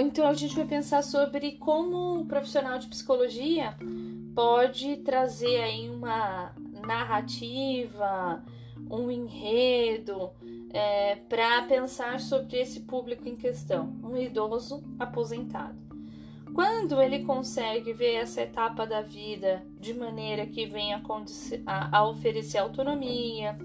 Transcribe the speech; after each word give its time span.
então 0.00 0.26
a 0.26 0.34
gente 0.34 0.54
vai 0.54 0.66
pensar 0.66 1.02
sobre 1.02 1.52
como 1.52 2.20
o 2.20 2.26
profissional 2.26 2.78
de 2.78 2.88
psicologia 2.88 3.76
pode 4.34 4.98
trazer 4.98 5.62
aí 5.62 5.88
uma 5.88 6.52
narrativa, 6.86 8.42
um 8.90 9.10
enredo 9.10 10.30
é, 10.70 11.16
para 11.28 11.62
pensar 11.62 12.20
sobre 12.20 12.58
esse 12.58 12.80
público 12.80 13.28
em 13.28 13.36
questão, 13.36 13.98
um 14.02 14.16
idoso 14.16 14.82
aposentado. 14.98 15.86
Quando 16.54 17.00
ele 17.00 17.24
consegue 17.24 17.92
ver 17.92 18.14
essa 18.14 18.42
etapa 18.42 18.86
da 18.86 19.02
vida 19.02 19.62
de 19.78 19.92
maneira 19.92 20.46
que 20.46 20.66
venha 20.66 21.02
a, 21.66 21.98
a 21.98 22.08
oferecer 22.08 22.58
autonomia, 22.58 23.56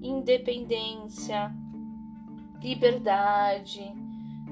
independência, 0.00 1.52
liberdade, 2.62 3.92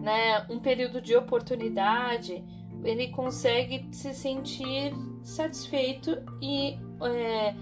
né, 0.04 0.44
um 0.50 0.58
período 0.58 1.00
de 1.00 1.16
oportunidade, 1.16 2.44
ele 2.84 3.08
consegue 3.08 3.88
se 3.90 4.12
sentir 4.12 4.92
satisfeito 5.22 6.22
e 6.42 6.76
é, 7.02 7.54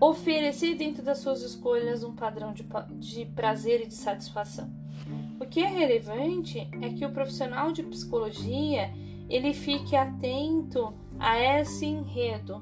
oferecer 0.00 0.74
dentro 0.74 1.04
das 1.04 1.18
suas 1.18 1.40
escolhas 1.42 2.02
um 2.02 2.12
padrão 2.12 2.52
de, 2.52 2.66
de 2.98 3.24
prazer 3.26 3.82
e 3.82 3.86
de 3.86 3.94
satisfação. 3.94 4.68
O 5.40 5.46
que 5.46 5.60
é 5.60 5.68
relevante 5.68 6.68
é 6.82 6.88
que 6.88 7.06
o 7.06 7.12
profissional 7.12 7.70
de 7.70 7.84
psicologia 7.84 8.92
ele 9.30 9.54
fique 9.54 9.94
atento 9.94 10.92
a 11.20 11.38
esse 11.38 11.86
enredo. 11.86 12.60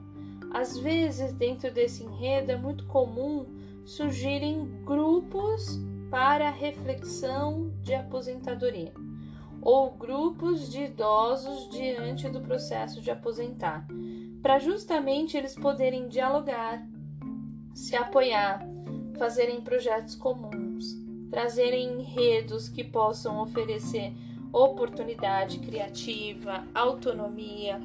Às 0.53 0.77
vezes, 0.77 1.33
dentro 1.33 1.73
desse 1.73 2.05
enredo, 2.05 2.53
é 2.53 2.57
muito 2.57 2.85
comum 2.85 3.47
surgirem 3.87 4.69
grupos 4.85 5.81
para 6.11 6.51
reflexão 6.51 7.73
de 7.81 7.95
aposentadoria 7.95 8.93
ou 9.63 9.93
grupos 9.93 10.69
de 10.69 10.83
idosos 10.85 11.71
diante 11.71 12.29
do 12.29 12.41
processo 12.41 13.01
de 13.01 13.11
aposentar, 13.11 13.87
para 14.43 14.59
justamente 14.59 15.37
eles 15.37 15.55
poderem 15.55 16.09
dialogar, 16.09 16.85
se 17.73 17.95
apoiar, 17.95 18.67
fazerem 19.17 19.61
projetos 19.61 20.17
comuns, 20.17 20.97
trazerem 21.31 22.01
enredos 22.01 22.69
que 22.69 22.83
possam 22.83 23.41
oferecer 23.41 24.13
oportunidade 24.53 25.61
criativa, 25.61 26.65
autonomia. 26.75 27.81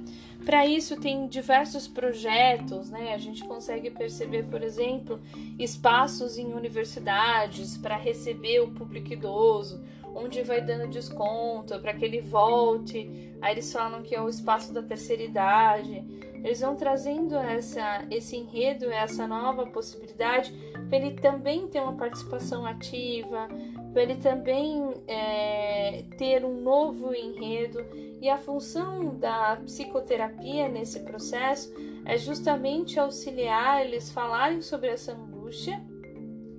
Para 0.46 0.66
isso 0.68 1.00
tem 1.00 1.28
diversos 1.28 1.88
projetos, 1.88 2.90
né? 2.90 3.14
A 3.14 3.18
gente 3.18 3.44
consegue 3.46 3.90
perceber, 3.90 4.44
por 4.44 4.62
exemplo, 4.62 5.20
espaços 5.58 6.38
em 6.38 6.54
universidades 6.54 7.78
para 7.78 7.96
receber 7.96 8.60
o 8.60 8.72
público 8.72 9.14
idoso, 9.14 9.82
onde 10.18 10.42
vai 10.42 10.62
dando 10.62 10.88
desconto 10.88 11.80
para 11.80 11.94
que 11.94 12.04
ele 12.04 12.22
volte. 12.22 13.32
Aí 13.40 13.54
eles 13.54 13.72
falam 13.72 14.02
que 14.02 14.16
é 14.16 14.22
o 14.22 14.28
espaço 14.28 14.74
da 14.74 14.82
terceira 14.82 15.22
idade. 15.22 16.04
Eles 16.44 16.62
vão 16.62 16.76
trazendo 16.76 17.36
essa, 17.36 18.06
esse 18.10 18.36
enredo, 18.36 18.86
essa 18.90 19.28
nova 19.28 19.66
possibilidade, 19.68 20.52
para 20.90 20.98
ele 20.98 21.12
também 21.20 21.68
ter 21.68 21.82
uma 21.82 21.94
participação 21.94 22.66
ativa, 22.66 23.48
para 23.94 24.04
ele 24.04 24.16
também 24.16 24.94
é, 25.08 26.04
ter 26.18 26.44
um 26.44 26.62
novo 26.62 27.14
enredo. 27.14 27.84
E 28.20 28.30
a 28.30 28.38
função 28.38 29.16
da 29.18 29.58
psicoterapia 29.58 30.68
nesse 30.68 31.02
processo 31.02 31.74
é 32.06 32.18
justamente 32.18 33.00
auxiliar 33.00 33.86
eles 33.86 34.12
falarem 34.12 34.62
sobre 34.62 34.90
essa 34.90 35.12
angústia 35.12 35.80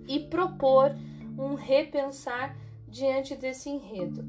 e 0.06 0.20
propor 0.20 0.94
um 1.38 1.54
repensar 1.54 2.56
diante 2.98 3.36
desse 3.36 3.70
enredo. 3.70 4.24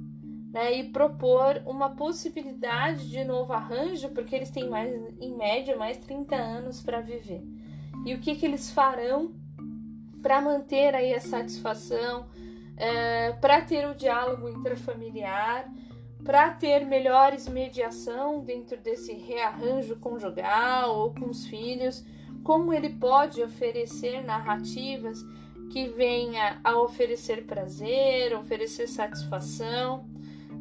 Né, 0.51 0.79
e 0.79 0.83
propor 0.89 1.61
uma 1.67 1.91
possibilidade 1.91 3.07
de 3.07 3.23
novo 3.23 3.53
arranjo, 3.53 4.09
porque 4.09 4.35
eles 4.35 4.49
têm 4.49 4.67
mais, 4.67 4.91
em 5.19 5.37
média, 5.37 5.77
mais 5.77 5.95
30 5.97 6.35
anos 6.35 6.81
para 6.81 7.01
viver. 7.01 7.43
E 8.03 8.15
o 8.15 8.19
que, 8.19 8.35
que 8.35 8.47
eles 8.47 8.71
farão 8.71 9.31
para 10.23 10.41
manter 10.41 10.95
aí 10.95 11.13
a 11.13 11.19
satisfação, 11.19 12.25
é, 12.77 13.31
para 13.33 13.61
ter 13.61 13.87
o 13.87 13.93
diálogo 13.93 14.49
intrafamiliar, 14.49 15.71
para 16.23 16.49
ter 16.49 16.85
melhores 16.85 17.47
mediação 17.47 18.43
dentro 18.43 18.77
desse 18.77 19.13
rearranjo 19.13 19.97
conjugal 19.97 20.97
ou 20.97 21.13
com 21.13 21.29
os 21.29 21.45
filhos, 21.45 22.03
como 22.43 22.73
ele 22.73 22.89
pode 22.89 23.41
oferecer 23.41 24.23
narrativas 24.23 25.23
que 25.69 25.87
venha 25.89 26.59
a 26.63 26.79
oferecer 26.81 27.45
prazer, 27.45 28.35
oferecer 28.35 28.87
satisfação, 28.87 30.05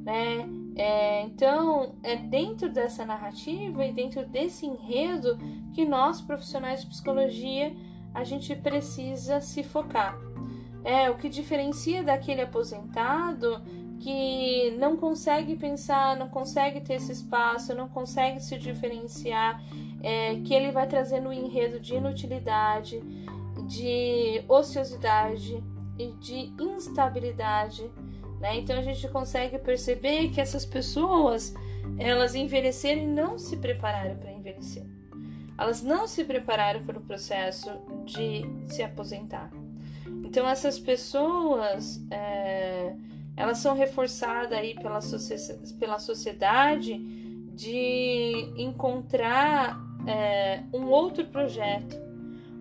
né? 0.04 0.48
É, 0.76 1.22
então, 1.22 1.96
é 2.04 2.14
dentro 2.14 2.68
dessa 2.70 3.04
narrativa 3.04 3.84
e 3.84 3.92
dentro 3.92 4.24
desse 4.26 4.64
enredo 4.64 5.36
que 5.74 5.84
nós, 5.84 6.20
profissionais 6.20 6.82
de 6.82 6.86
psicologia, 6.86 7.74
a 8.14 8.22
gente 8.22 8.54
precisa 8.54 9.40
se 9.40 9.64
focar. 9.64 10.16
É 10.84 11.10
o 11.10 11.16
que 11.16 11.28
diferencia 11.28 12.02
daquele 12.02 12.42
aposentado 12.42 13.60
que 13.98 14.70
não 14.78 14.96
consegue 14.96 15.56
pensar, 15.56 16.16
não 16.16 16.28
consegue 16.28 16.80
ter 16.80 16.94
esse 16.94 17.10
espaço, 17.10 17.74
não 17.74 17.88
consegue 17.88 18.40
se 18.40 18.56
diferenciar, 18.56 19.60
é, 20.00 20.36
que 20.36 20.54
ele 20.54 20.70
vai 20.70 20.86
trazendo 20.86 21.28
um 21.28 21.32
enredo 21.32 21.80
de 21.80 21.96
inutilidade, 21.96 23.02
de 23.66 24.42
ociosidade 24.48 25.62
e 25.98 26.12
de 26.12 26.52
instabilidade. 26.60 27.90
Né? 28.40 28.58
Então 28.58 28.78
a 28.78 28.82
gente 28.82 29.06
consegue 29.08 29.58
perceber 29.58 30.28
que 30.28 30.40
essas 30.40 30.64
pessoas 30.64 31.54
elas 31.98 32.34
envelheceram 32.34 33.02
e 33.02 33.06
não 33.06 33.38
se 33.38 33.56
prepararam 33.56 34.16
para 34.16 34.32
envelhecer. 34.32 34.86
Elas 35.56 35.82
não 35.82 36.06
se 36.06 36.24
prepararam 36.24 36.84
para 36.84 36.98
o 36.98 37.02
processo 37.02 37.70
de 38.04 38.42
se 38.68 38.82
aposentar. 38.82 39.50
Então 40.24 40.48
essas 40.48 40.78
pessoas 40.78 42.00
é, 42.10 42.94
elas 43.36 43.58
são 43.58 43.74
reforçadas 43.74 44.52
aí 44.52 44.74
pela, 44.74 45.00
pela 45.78 45.98
sociedade 45.98 46.96
de 47.54 48.52
encontrar 48.56 49.80
é, 50.06 50.62
um 50.72 50.86
outro 50.86 51.24
projeto 51.26 52.07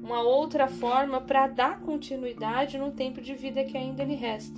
uma 0.07 0.21
outra 0.21 0.69
forma 0.69 1.19
para 1.19 1.47
dar 1.47 1.81
continuidade 1.81 2.77
no 2.77 2.91
tempo 2.91 3.19
de 3.19 3.35
vida 3.35 3.65
que 3.65 3.77
ainda 3.77 4.05
lhe 4.05 4.15
resta. 4.15 4.57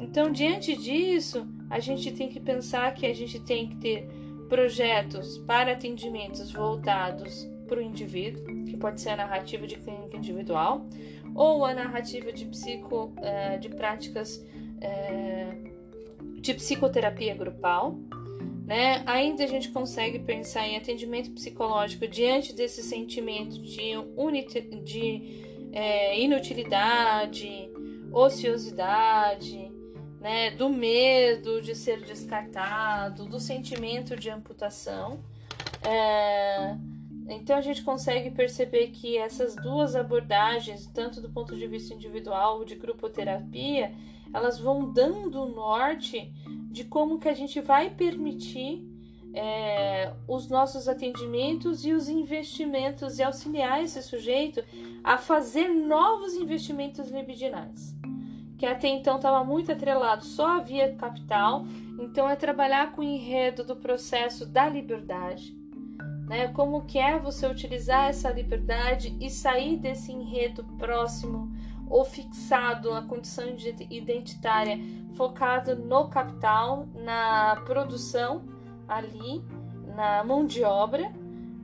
Então, 0.00 0.30
diante 0.30 0.76
disso, 0.76 1.46
a 1.70 1.78
gente 1.78 2.10
tem 2.10 2.28
que 2.28 2.40
pensar 2.40 2.92
que 2.92 3.06
a 3.06 3.14
gente 3.14 3.38
tem 3.38 3.68
que 3.68 3.76
ter 3.76 4.08
projetos 4.48 5.38
para 5.38 5.72
atendimentos 5.72 6.50
voltados 6.50 7.48
para 7.68 7.78
o 7.78 7.82
indivíduo, 7.82 8.64
que 8.64 8.76
pode 8.76 9.00
ser 9.00 9.10
a 9.10 9.16
narrativa 9.16 9.68
de 9.68 9.76
clínica 9.76 10.16
individual, 10.16 10.84
ou 11.32 11.64
a 11.64 11.72
narrativa 11.72 12.32
de, 12.32 12.44
psico, 12.46 13.12
eh, 13.18 13.58
de 13.58 13.68
práticas 13.68 14.44
eh, 14.80 15.56
de 16.40 16.54
psicoterapia 16.54 17.36
grupal, 17.36 17.98
né? 18.66 19.04
Ainda 19.06 19.44
a 19.44 19.46
gente 19.46 19.70
consegue 19.70 20.18
pensar 20.18 20.66
em 20.66 20.76
atendimento 20.76 21.30
psicológico 21.30 22.08
diante 22.08 22.52
desse 22.52 22.82
sentimento 22.82 23.62
de, 23.62 23.94
de 24.82 25.68
é, 25.72 26.18
inutilidade, 26.18 27.70
ociosidade, 28.12 29.70
né? 30.20 30.50
do 30.50 30.68
medo 30.68 31.62
de 31.62 31.76
ser 31.76 32.00
descartado, 32.04 33.24
do 33.24 33.38
sentimento 33.38 34.16
de 34.16 34.30
amputação. 34.30 35.22
É, 35.84 36.76
então 37.28 37.56
a 37.56 37.60
gente 37.60 37.84
consegue 37.84 38.32
perceber 38.32 38.88
que 38.88 39.16
essas 39.16 39.54
duas 39.54 39.94
abordagens, 39.94 40.90
tanto 40.92 41.20
do 41.20 41.30
ponto 41.30 41.56
de 41.56 41.68
vista 41.68 41.94
individual 41.94 42.64
de 42.64 42.74
grupoterapia, 42.74 43.92
elas 44.36 44.58
vão 44.58 44.92
dando 44.92 45.46
norte 45.46 46.30
de 46.70 46.84
como 46.84 47.18
que 47.18 47.26
a 47.26 47.32
gente 47.32 47.58
vai 47.58 47.88
permitir 47.88 48.86
é, 49.32 50.12
os 50.28 50.50
nossos 50.50 50.88
atendimentos 50.88 51.86
e 51.86 51.94
os 51.94 52.06
investimentos 52.06 53.18
e 53.18 53.22
auxiliar 53.22 53.82
esse 53.82 54.02
sujeito 54.02 54.62
a 55.02 55.16
fazer 55.16 55.68
novos 55.68 56.34
investimentos 56.34 57.10
libidinais, 57.10 57.96
que 58.58 58.66
até 58.66 58.88
então 58.88 59.16
estava 59.16 59.42
muito 59.42 59.72
atrelado 59.72 60.22
só 60.22 60.58
a 60.58 60.60
via 60.60 60.94
capital, 60.94 61.64
então 61.98 62.28
é 62.28 62.36
trabalhar 62.36 62.92
com 62.92 63.00
o 63.00 63.04
enredo 63.04 63.64
do 63.64 63.74
processo 63.74 64.44
da 64.44 64.68
liberdade, 64.68 65.56
né? 66.28 66.48
Como 66.48 66.84
que 66.84 66.98
é 66.98 67.18
você 67.18 67.46
utilizar 67.46 68.10
essa 68.10 68.30
liberdade 68.30 69.16
e 69.18 69.30
sair 69.30 69.78
desse 69.78 70.12
enredo 70.12 70.62
próximo 70.76 71.55
ou 71.88 72.04
fixado 72.04 72.92
na 72.92 73.02
condição 73.02 73.44
identitária, 73.90 74.78
focado 75.14 75.76
no 75.76 76.08
capital, 76.08 76.86
na 76.94 77.62
produção 77.64 78.44
ali, 78.88 79.44
na 79.94 80.24
mão 80.24 80.44
de 80.44 80.64
obra. 80.64 81.12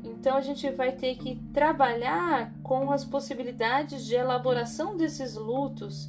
Então 0.05 0.37
a 0.37 0.41
gente 0.41 0.69
vai 0.71 0.93
ter 0.93 1.17
que 1.17 1.37
trabalhar 1.53 2.53
com 2.63 2.91
as 2.91 3.05
possibilidades 3.05 4.05
de 4.05 4.15
elaboração 4.15 4.97
desses 4.97 5.37
lutos 5.37 6.09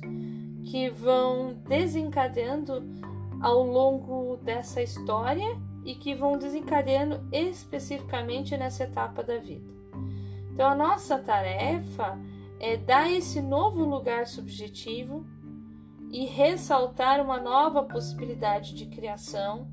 que 0.66 0.90
vão 0.90 1.56
desencadeando 1.68 2.84
ao 3.42 3.64
longo 3.64 4.38
dessa 4.38 4.82
história 4.82 5.58
e 5.84 5.96
que 5.96 6.16
vão 6.16 6.38
desencadeando 6.38 7.20
especificamente 7.32 8.56
nessa 8.56 8.86
etapa 8.86 9.22
da 9.22 9.38
vida. 9.38 9.70
Então, 10.54 10.70
a 10.70 10.76
nossa 10.76 11.18
tarefa 11.18 12.18
é 12.64 12.78
dar 12.78 13.12
esse 13.12 13.42
novo 13.42 13.84
lugar 13.84 14.26
subjetivo 14.26 15.26
e 16.10 16.24
ressaltar 16.24 17.22
uma 17.22 17.38
nova 17.38 17.84
possibilidade 17.84 18.74
de 18.74 18.86
criação, 18.86 19.68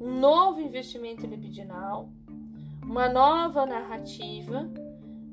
um 0.00 0.18
novo 0.18 0.58
investimento 0.58 1.26
libidinal, 1.26 2.08
uma 2.82 3.06
nova 3.06 3.66
narrativa. 3.66 4.66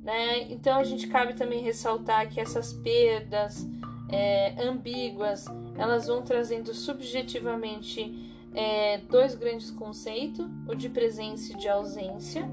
Né? 0.03 0.51
Então, 0.51 0.77
a 0.77 0.83
gente 0.83 1.07
cabe 1.07 1.35
também 1.35 1.61
ressaltar 1.61 2.27
que 2.27 2.37
essas 2.37 2.73
perdas 2.73 3.65
é, 4.09 4.61
ambíguas 4.61 5.45
elas 5.77 6.07
vão 6.07 6.21
trazendo 6.21 6.73
subjetivamente 6.73 8.13
é, 8.53 8.97
dois 9.09 9.35
grandes 9.35 9.71
conceitos, 9.71 10.45
o 10.67 10.75
de 10.75 10.89
presença 10.89 11.53
e 11.53 11.55
de 11.55 11.69
ausência. 11.69 12.43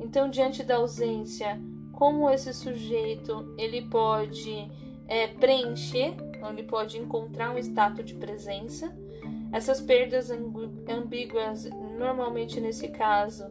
Então, 0.00 0.28
diante 0.28 0.64
da 0.64 0.78
ausência, 0.78 1.60
como 2.04 2.28
esse 2.28 2.52
sujeito 2.52 3.54
ele 3.56 3.80
pode 3.80 4.70
é, 5.08 5.26
preencher, 5.26 6.14
ele 6.50 6.62
pode 6.64 6.98
encontrar 6.98 7.54
um 7.54 7.56
status 7.56 8.04
de 8.04 8.14
presença. 8.14 8.94
Essas 9.50 9.80
perdas 9.80 10.30
ambíguas, 10.86 11.64
normalmente 11.96 12.60
nesse 12.60 12.88
caso, 12.88 13.46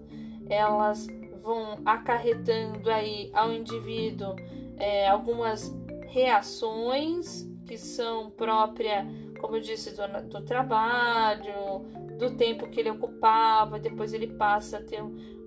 elas 0.47 1.07
vão 1.41 1.79
acarretando 1.83 2.91
aí 2.91 3.31
ao 3.33 3.51
indivíduo 3.51 4.35
é, 4.77 5.07
algumas 5.07 5.75
reações 6.09 7.49
que 7.65 7.75
são 7.75 8.29
próprias 8.29 9.03
como 9.43 9.57
eu 9.57 9.59
disse, 9.59 9.93
do, 9.93 10.29
do 10.29 10.41
trabalho, 10.45 11.81
do 12.17 12.37
tempo 12.37 12.69
que 12.69 12.79
ele 12.79 12.91
ocupava, 12.91 13.77
depois 13.77 14.13
ele 14.13 14.27
passa 14.27 14.77
a 14.77 14.81
ter 14.81 15.03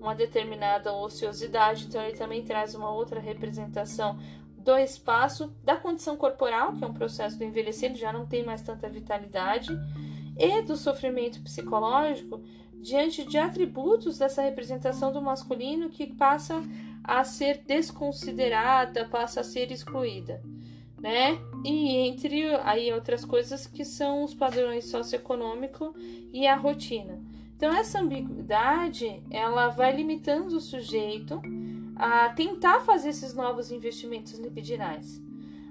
uma 0.06 0.14
determinada 0.14 0.92
ociosidade, 0.92 1.86
então 1.86 2.02
ele 2.02 2.16
também 2.16 2.44
traz 2.44 2.74
uma 2.74 2.90
outra 2.90 3.20
representação 3.20 4.18
do 4.58 4.76
espaço, 4.76 5.54
da 5.62 5.76
condição 5.76 6.16
corporal, 6.16 6.72
que 6.74 6.84
é 6.84 6.86
um 6.86 6.94
processo 6.94 7.38
do 7.38 7.44
envelhecer, 7.44 7.94
já 7.94 8.12
não 8.12 8.26
tem 8.26 8.44
mais 8.44 8.62
tanta 8.62 8.88
vitalidade, 8.88 9.76
e 10.38 10.62
do 10.62 10.76
sofrimento 10.76 11.40
psicológico 11.42 12.42
diante 12.74 13.24
de 13.24 13.38
atributos 13.38 14.18
dessa 14.18 14.42
representação 14.42 15.12
do 15.12 15.20
masculino 15.20 15.88
que 15.88 16.06
passa 16.06 16.62
a 17.02 17.24
ser 17.24 17.62
desconsiderada, 17.66 19.06
passa 19.06 19.40
a 19.40 19.44
ser 19.44 19.70
excluída 19.70 20.42
né? 20.98 21.38
E 21.64 21.96
entre 22.08 22.54
aí 22.64 22.92
outras 22.92 23.24
coisas 23.24 23.66
que 23.66 23.84
são 23.84 24.24
os 24.24 24.34
padrões 24.34 24.86
socioeconômico 24.86 25.94
e 26.32 26.46
a 26.46 26.56
rotina. 26.56 27.20
Então 27.56 27.74
essa 27.74 28.00
ambiguidade, 28.00 29.22
ela 29.30 29.68
vai 29.68 29.90
limitando 29.92 30.56
o 30.56 30.60
sujeito 30.60 31.40
a 31.96 32.28
tentar 32.28 32.80
fazer 32.80 33.08
esses 33.08 33.32
novos 33.32 33.72
investimentos 33.72 34.38
libidinais, 34.38 35.22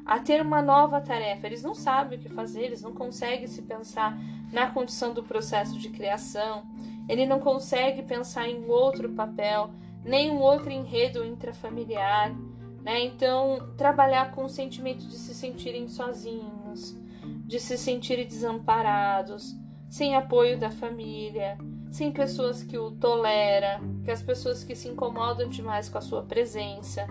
a 0.03 0.19
ter 0.19 0.41
uma 0.41 0.63
nova 0.63 0.99
tarefa. 0.99 1.45
Eles 1.45 1.61
não 1.61 1.75
sabem 1.75 2.17
o 2.17 2.21
que 2.21 2.29
fazer, 2.29 2.63
eles 2.63 2.81
não 2.81 2.91
conseguem 2.91 3.45
se 3.45 3.61
pensar 3.61 4.17
na 4.51 4.71
condição 4.71 5.13
do 5.13 5.23
processo 5.23 5.77
de 5.77 5.89
criação, 5.89 6.63
ele 7.07 7.27
não 7.27 7.39
consegue 7.39 8.01
pensar 8.01 8.49
em 8.49 8.65
outro 8.65 9.11
papel, 9.13 9.69
nem 10.03 10.31
um 10.31 10.39
outro 10.39 10.71
enredo 10.71 11.23
intrafamiliar. 11.23 12.35
Né? 12.81 13.03
Então, 13.03 13.73
trabalhar 13.77 14.31
com 14.31 14.45
o 14.45 14.49
sentimento 14.49 15.05
de 15.05 15.15
se 15.15 15.35
sentirem 15.35 15.87
sozinhos, 15.87 16.97
de 17.45 17.59
se 17.59 17.77
sentirem 17.77 18.25
desamparados, 18.25 19.55
sem 19.87 20.15
apoio 20.15 20.59
da 20.59 20.71
família, 20.71 21.57
sem 21.95 22.11
pessoas 22.11 22.63
que 22.63 22.77
o 22.77 22.91
toleram, 22.91 24.01
que 24.03 24.11
as 24.11 24.21
pessoas 24.21 24.63
que 24.63 24.75
se 24.75 24.87
incomodam 24.87 25.49
demais 25.49 25.89
com 25.89 25.97
a 25.97 26.01
sua 26.01 26.23
presença. 26.23 27.07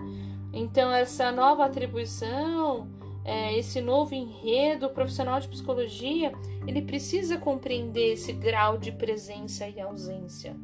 Então, 0.53 0.91
essa 0.91 1.31
nova 1.31 1.65
atribuição, 1.65 2.87
é, 3.23 3.57
esse 3.57 3.81
novo 3.81 4.13
enredo, 4.13 4.85
o 4.85 4.89
profissional 4.89 5.39
de 5.39 5.47
psicologia, 5.47 6.31
ele 6.67 6.81
precisa 6.81 7.37
compreender 7.37 8.13
esse 8.13 8.31
grau 8.31 8.77
de 8.77 8.91
presença 8.91 9.67
e 9.67 9.81
ausência. 9.81 10.55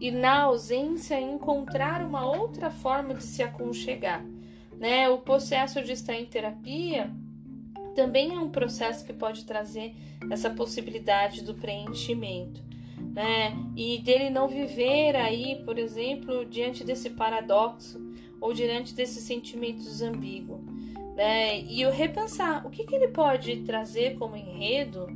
E 0.00 0.10
na 0.10 0.42
ausência, 0.42 1.20
encontrar 1.20 2.04
uma 2.04 2.24
outra 2.26 2.70
forma 2.70 3.14
de 3.14 3.22
se 3.22 3.42
aconchegar 3.42 4.24
né? 4.80 5.10
O 5.10 5.18
processo 5.18 5.82
de 5.82 5.92
estar 5.92 6.14
em 6.14 6.24
terapia 6.24 7.12
também 7.94 8.34
é 8.34 8.38
um 8.38 8.48
processo 8.48 9.04
que 9.04 9.12
pode 9.12 9.44
trazer 9.44 9.94
essa 10.30 10.48
possibilidade 10.48 11.44
do 11.44 11.54
preenchimento, 11.54 12.62
né? 13.12 13.56
E 13.76 13.98
dele 13.98 14.30
não 14.30 14.48
viver 14.48 15.16
aí, 15.16 15.62
por 15.64 15.78
exemplo, 15.78 16.44
diante 16.44 16.84
desse 16.84 17.10
paradoxo 17.10 18.00
ou 18.40 18.52
diante 18.52 18.94
desses 18.94 19.24
sentimentos 19.24 20.00
ambíguos, 20.00 20.60
né? 21.16 21.60
E 21.60 21.84
o 21.84 21.90
repensar 21.90 22.66
o 22.66 22.70
que, 22.70 22.84
que 22.84 22.94
ele 22.94 23.08
pode 23.08 23.58
trazer 23.62 24.16
como 24.16 24.36
enredo, 24.36 25.06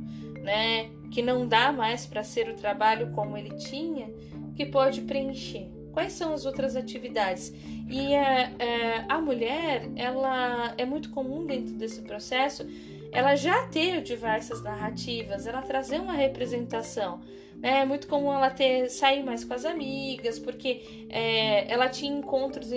né? 0.41 0.89
Que 1.11 1.21
não 1.21 1.47
dá 1.47 1.71
mais 1.71 2.05
para 2.05 2.23
ser 2.23 2.49
o 2.49 2.55
trabalho 2.55 3.11
como 3.13 3.37
ele 3.37 3.55
tinha, 3.55 4.09
que 4.55 4.65
pode 4.65 5.01
preencher. 5.01 5.69
Quais 5.91 6.11
são 6.11 6.33
as 6.33 6.45
outras 6.45 6.75
atividades? 6.75 7.53
E 7.89 8.13
a, 8.13 8.51
é, 8.59 9.05
a 9.07 9.21
mulher, 9.21 9.89
ela 9.95 10.73
é 10.77 10.83
muito 10.85 11.09
comum 11.09 11.45
dentro 11.45 11.73
desse 11.75 12.01
processo, 12.01 12.67
ela 13.11 13.35
já 13.35 13.65
ter 13.67 14.01
diversas 14.01 14.61
narrativas, 14.61 15.47
ela 15.47 15.61
trazer 15.61 16.01
uma 16.01 16.13
representação. 16.13 17.21
Né? 17.65 17.79
É 17.79 17.85
muito 17.85 18.07
comum 18.07 18.31
ela 18.31 18.51
ter 18.51 18.89
sair 18.89 19.23
mais 19.23 19.43
com 19.43 19.55
as 19.55 19.65
amigas, 19.65 20.37
porque 20.37 21.07
é, 21.09 21.71
ela 21.71 21.89
tinha 21.89 22.15
encontros, 22.15 22.69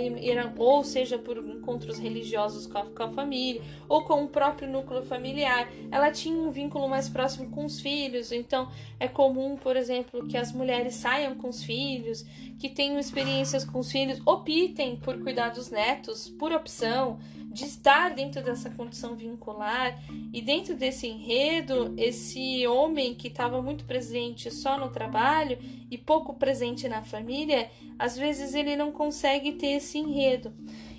ou 0.56 0.82
seja, 0.82 1.18
por 1.18 1.36
encontros 1.36 1.98
religiosos 1.98 2.66
com 2.66 2.78
a, 2.78 2.86
com 2.86 3.02
a, 3.02 3.10
família, 3.10 3.60
ou 3.86 4.02
com 4.04 4.24
o 4.24 4.28
próprio 4.28 4.66
núcleo 4.66 5.02
familiar. 5.02 5.70
Ela 5.92 6.10
tinha 6.10 6.34
um 6.34 6.50
vínculo 6.50 6.88
mais 6.88 7.06
próximo 7.06 7.50
com 7.50 7.66
os 7.66 7.78
filhos, 7.80 8.32
então 8.32 8.70
é 8.98 9.06
comum, 9.06 9.56
por 9.56 9.76
exemplo, 9.76 10.26
que 10.26 10.38
as 10.38 10.52
mulheres 10.52 10.94
saiam 10.94 11.34
com 11.34 11.50
os 11.50 11.62
filhos, 11.62 12.24
que 12.58 12.70
tenham 12.70 12.98
experiências 12.98 13.66
com 13.66 13.80
os 13.80 13.92
filhos, 13.92 14.22
optem 14.24 14.96
por 14.96 15.18
cuidar 15.18 15.50
dos 15.50 15.70
netos, 15.70 16.30
por 16.30 16.50
opção 16.50 17.18
de 17.50 17.64
estar 17.64 18.14
dentro 18.14 18.42
dessa 18.42 18.68
condição 18.70 19.16
vincular 19.16 19.98
e 20.32 20.42
dentro 20.42 20.76
desse 20.76 21.06
enredo, 21.06 21.94
esse 21.96 22.66
homem 22.66 23.14
que 23.14 23.28
estava 23.28 23.62
muito 23.62 23.84
presente 23.84 24.50
só 24.50 24.78
no 24.78 24.90
trabalho 24.90 25.58
e 25.90 25.96
pouco 25.96 26.34
presente 26.34 26.86
na 26.88 27.02
família, 27.02 27.70
às 27.98 28.16
vezes 28.16 28.54
ele 28.54 28.76
não 28.76 28.92
consegue 28.92 29.52
ter 29.52 29.72
esse 29.72 29.98
enredo. 29.98 30.52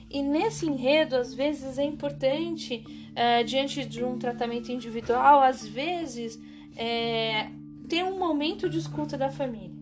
E 0.10 0.24
nesse 0.24 0.66
enredo, 0.66 1.16
às 1.16 1.34
vezes 1.34 1.78
é 1.78 1.84
importante, 1.84 2.84
é, 3.16 3.44
diante 3.44 3.86
de 3.86 4.04
um 4.04 4.18
tratamento 4.18 4.72
individual, 4.72 5.42
às 5.42 5.66
vezes 5.68 6.40
é, 6.76 7.48
ter 7.88 8.04
um 8.04 8.18
momento 8.18 8.68
de 8.68 8.80
escuta 8.80 9.16
da 9.16 9.30
família. 9.30 9.79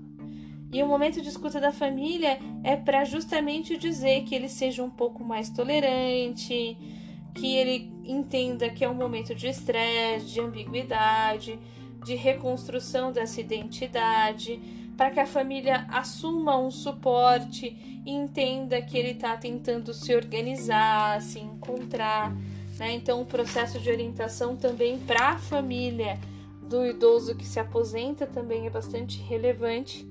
E 0.72 0.84
o 0.84 0.88
momento 0.88 1.22
de 1.22 1.30
escuta 1.30 1.60
da 1.60 1.72
família 1.72 2.40
é 2.64 2.76
para 2.76 3.06
justamente 3.06 3.78
dizer 3.78 4.24
que 4.24 4.36
ele 4.36 4.50
seja 4.50 4.84
um 4.84 4.90
pouco 4.90 5.24
mais 5.24 5.50
tolerante, 5.50 6.78
que 7.34 7.56
ele 7.56 7.92
entenda 8.04 8.70
que 8.70 8.84
é 8.84 8.90
um 8.90 8.94
momento 8.94 9.34
de 9.34 9.48
estresse, 9.48 10.26
de 10.26 10.42
ambiguidade, 10.42 11.58
de 12.04 12.16
reconstrução 12.16 13.12
dessa 13.12 13.40
identidade, 13.40 14.60
para 14.98 15.12
que 15.12 15.20
a 15.20 15.26
família 15.26 15.86
assuma 15.90 16.58
um 16.58 16.72
suporte 16.72 18.02
e 18.06 18.12
entenda 18.12 18.82
que 18.82 18.98
ele 18.98 19.12
está 19.12 19.38
tentando 19.38 19.94
se 19.94 20.14
organizar, 20.14 21.22
se 21.22 21.40
encontrar. 21.40 22.36
Né? 22.78 22.94
Então, 22.94 23.22
o 23.22 23.26
processo 23.26 23.80
de 23.80 23.90
orientação 23.90 24.56
também 24.56 25.00
para 25.00 25.30
a 25.30 25.38
família 25.38 26.20
do 26.62 26.86
idoso 26.86 27.36
que 27.36 27.46
se 27.46 27.60
aposenta 27.60 28.26
também 28.26 28.66
é 28.66 28.70
bastante 28.70 29.20
relevante 29.22 30.06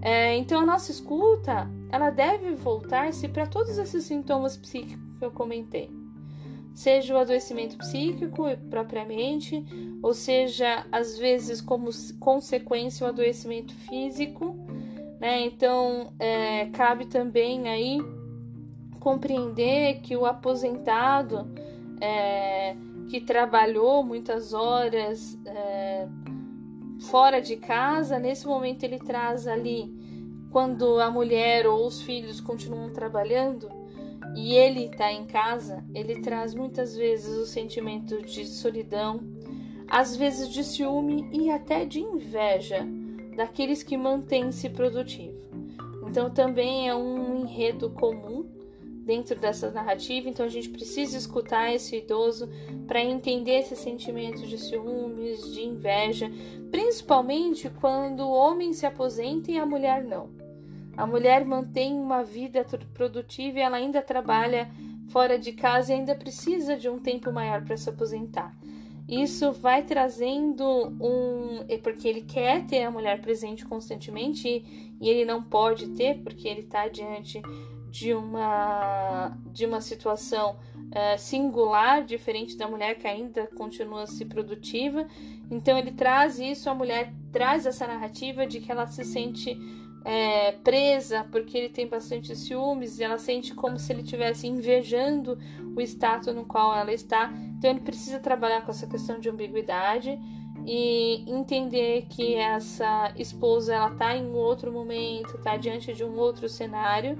é, 0.00 0.36
então 0.36 0.60
a 0.60 0.66
nossa 0.66 0.90
escuta 0.90 1.70
ela 1.90 2.10
deve 2.10 2.52
voltar-se 2.52 3.28
para 3.28 3.46
todos 3.46 3.76
esses 3.78 4.04
sintomas 4.04 4.56
psíquicos 4.56 5.18
que 5.18 5.24
eu 5.24 5.30
comentei, 5.30 5.90
seja 6.74 7.14
o 7.14 7.18
adoecimento 7.18 7.76
psíquico 7.76 8.44
propriamente, 8.70 9.64
ou 10.02 10.14
seja, 10.14 10.86
às 10.90 11.18
vezes 11.18 11.60
como 11.60 11.90
consequência 12.18 13.06
o 13.06 13.08
adoecimento 13.08 13.74
físico, 13.74 14.56
né? 15.20 15.40
Então 15.42 16.12
é, 16.18 16.66
cabe 16.66 17.06
também 17.06 17.68
aí 17.68 18.00
compreender 18.98 20.00
que 20.00 20.16
o 20.16 20.24
aposentado 20.24 21.48
é, 22.00 22.74
que 23.08 23.20
trabalhou 23.20 24.02
muitas 24.02 24.52
horas 24.52 25.38
é, 25.44 26.08
fora 27.10 27.40
de 27.40 27.56
casa, 27.56 28.18
nesse 28.18 28.46
momento 28.46 28.84
ele 28.84 28.98
traz 28.98 29.46
ali, 29.46 29.92
quando 30.50 31.00
a 31.00 31.10
mulher 31.10 31.66
ou 31.66 31.86
os 31.86 32.02
filhos 32.02 32.40
continuam 32.40 32.90
trabalhando 32.90 33.70
e 34.36 34.54
ele 34.54 34.86
está 34.86 35.12
em 35.12 35.24
casa, 35.24 35.84
ele 35.94 36.20
traz 36.20 36.54
muitas 36.54 36.96
vezes 36.96 37.36
o 37.36 37.46
sentimento 37.46 38.22
de 38.22 38.46
solidão, 38.46 39.20
às 39.88 40.16
vezes 40.16 40.48
de 40.48 40.64
ciúme 40.64 41.28
e 41.32 41.50
até 41.50 41.84
de 41.84 42.00
inveja 42.00 42.86
daqueles 43.36 43.82
que 43.82 43.96
mantêm-se 43.96 44.68
produtivo. 44.70 45.42
Então 46.06 46.30
também 46.30 46.88
é 46.88 46.94
um 46.94 47.40
enredo 47.40 47.90
comum 47.90 48.41
dentro 49.04 49.38
dessa 49.38 49.70
narrativa, 49.70 50.28
então 50.28 50.46
a 50.46 50.48
gente 50.48 50.68
precisa 50.68 51.16
escutar 51.16 51.72
esse 51.74 51.96
idoso 51.96 52.48
para 52.86 53.02
entender 53.02 53.58
esses 53.58 53.78
sentimentos 53.78 54.48
de 54.48 54.56
ciúmes, 54.58 55.52
de 55.52 55.62
inveja, 55.62 56.30
principalmente 56.70 57.68
quando 57.68 58.20
o 58.20 58.32
homem 58.32 58.72
se 58.72 58.86
aposenta 58.86 59.50
e 59.50 59.58
a 59.58 59.66
mulher 59.66 60.04
não. 60.04 60.30
A 60.96 61.06
mulher 61.06 61.44
mantém 61.44 61.98
uma 61.98 62.22
vida 62.22 62.64
produtiva 62.94 63.58
e 63.58 63.62
ela 63.62 63.78
ainda 63.78 64.02
trabalha 64.02 64.70
fora 65.08 65.38
de 65.38 65.52
casa 65.52 65.92
e 65.92 65.96
ainda 65.96 66.14
precisa 66.14 66.76
de 66.76 66.88
um 66.88 66.98
tempo 66.98 67.32
maior 67.32 67.64
para 67.64 67.76
se 67.76 67.88
aposentar. 67.88 68.54
Isso 69.08 69.52
vai 69.52 69.82
trazendo 69.82 70.64
um. 71.00 71.64
É 71.68 71.76
porque 71.76 72.06
ele 72.06 72.22
quer 72.22 72.64
ter 72.66 72.82
a 72.82 72.90
mulher 72.90 73.20
presente 73.20 73.64
constantemente 73.64 74.48
e, 75.00 75.08
ele 75.08 75.24
não 75.24 75.42
pode 75.42 75.88
ter, 75.88 76.22
porque 76.22 76.46
ele 76.46 76.60
está 76.60 76.88
diante 76.88 77.42
de 77.92 78.14
uma, 78.14 79.36
de 79.52 79.66
uma 79.66 79.82
situação 79.82 80.56
uh, 80.76 81.18
singular, 81.18 82.02
diferente 82.02 82.56
da 82.56 82.66
mulher 82.66 82.94
que 82.96 83.06
ainda 83.06 83.46
continua 83.48 84.06
se 84.06 84.24
produtiva. 84.24 85.06
Então 85.50 85.76
ele 85.76 85.92
traz 85.92 86.38
isso, 86.38 86.70
a 86.70 86.74
mulher 86.74 87.12
traz 87.30 87.66
essa 87.66 87.86
narrativa 87.86 88.46
de 88.46 88.60
que 88.60 88.72
ela 88.72 88.86
se 88.86 89.04
sente 89.04 89.58
é, 90.06 90.52
presa 90.64 91.24
porque 91.30 91.56
ele 91.56 91.68
tem 91.68 91.86
bastante 91.86 92.34
ciúmes 92.34 92.98
e 92.98 93.04
ela 93.04 93.18
sente 93.18 93.54
como 93.54 93.78
se 93.78 93.92
ele 93.92 94.00
estivesse 94.00 94.48
invejando 94.48 95.38
o 95.76 95.80
status 95.82 96.34
no 96.34 96.46
qual 96.46 96.74
ela 96.74 96.94
está. 96.94 97.30
Então 97.58 97.68
ele 97.68 97.80
precisa 97.80 98.18
trabalhar 98.18 98.62
com 98.62 98.70
essa 98.70 98.86
questão 98.86 99.20
de 99.20 99.28
ambiguidade 99.28 100.18
e 100.64 101.30
entender 101.30 102.06
que 102.08 102.36
essa 102.36 103.12
esposa 103.16 103.74
ela 103.74 103.92
está 103.92 104.16
em 104.16 104.24
um 104.24 104.34
outro 104.34 104.72
momento, 104.72 105.36
está 105.36 105.58
diante 105.58 105.92
de 105.92 106.02
um 106.02 106.16
outro 106.16 106.48
cenário 106.48 107.18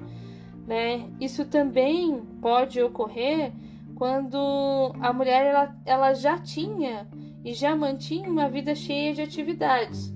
né? 0.67 1.09
Isso 1.19 1.45
também 1.45 2.21
pode 2.41 2.81
ocorrer 2.81 3.51
quando 3.95 4.93
a 4.99 5.13
mulher 5.13 5.45
ela, 5.45 5.75
ela 5.85 6.13
já 6.13 6.37
tinha 6.37 7.07
e 7.43 7.53
já 7.53 7.75
mantinha 7.75 8.29
uma 8.29 8.49
vida 8.49 8.73
cheia 8.73 9.13
de 9.13 9.21
atividades, 9.21 10.11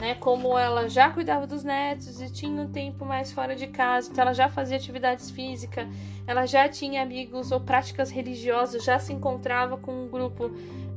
né? 0.00 0.14
Como 0.14 0.56
ela 0.56 0.88
já 0.88 1.10
cuidava 1.10 1.46
dos 1.46 1.64
netos 1.64 2.20
e 2.20 2.30
tinha 2.32 2.62
um 2.62 2.70
tempo 2.70 3.04
mais 3.04 3.32
fora 3.32 3.54
de 3.54 3.66
casa, 3.66 4.10
então 4.10 4.22
ela 4.22 4.32
já 4.32 4.48
fazia 4.48 4.76
atividades 4.76 5.30
físicas, 5.30 5.86
ela 6.26 6.46
já 6.46 6.68
tinha 6.68 7.02
amigos 7.02 7.50
ou 7.50 7.60
práticas 7.60 8.10
religiosas, 8.10 8.84
já 8.84 8.98
se 8.98 9.12
encontrava 9.12 9.76
com 9.76 9.92
um 9.92 10.08
grupo 10.08 10.50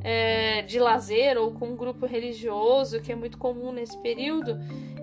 é, 0.03 0.61
de 0.61 0.79
lazer 0.79 1.37
ou 1.37 1.51
com 1.51 1.69
um 1.69 1.75
grupo 1.75 2.05
religioso, 2.05 3.01
que 3.01 3.11
é 3.11 3.15
muito 3.15 3.37
comum 3.37 3.71
nesse 3.71 3.97
período. 3.97 4.59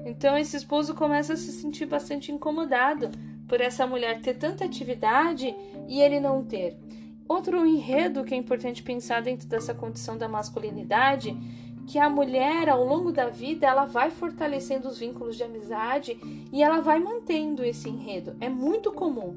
Então 0.06 0.38
esse 0.38 0.56
esposo 0.56 0.94
começa 0.94 1.34
a 1.34 1.36
se 1.36 1.52
sentir 1.52 1.86
bastante 1.86 2.32
incomodado 2.32 3.10
por 3.50 3.60
essa 3.60 3.84
mulher 3.84 4.20
ter 4.20 4.34
tanta 4.34 4.64
atividade 4.64 5.52
e 5.88 6.00
ele 6.00 6.20
não 6.20 6.44
ter. 6.44 6.76
Outro 7.28 7.66
enredo 7.66 8.22
que 8.22 8.32
é 8.32 8.36
importante 8.36 8.80
pensar 8.80 9.20
dentro 9.20 9.48
dessa 9.48 9.74
condição 9.74 10.16
da 10.16 10.28
masculinidade, 10.28 11.36
que 11.84 11.98
a 11.98 12.08
mulher 12.08 12.68
ao 12.68 12.84
longo 12.84 13.10
da 13.10 13.28
vida 13.28 13.66
ela 13.66 13.86
vai 13.86 14.08
fortalecendo 14.08 14.86
os 14.86 15.00
vínculos 15.00 15.36
de 15.36 15.42
amizade 15.42 16.16
e 16.52 16.62
ela 16.62 16.80
vai 16.80 17.00
mantendo 17.00 17.64
esse 17.64 17.88
enredo. 17.88 18.36
É 18.40 18.48
muito 18.48 18.92
comum 18.92 19.34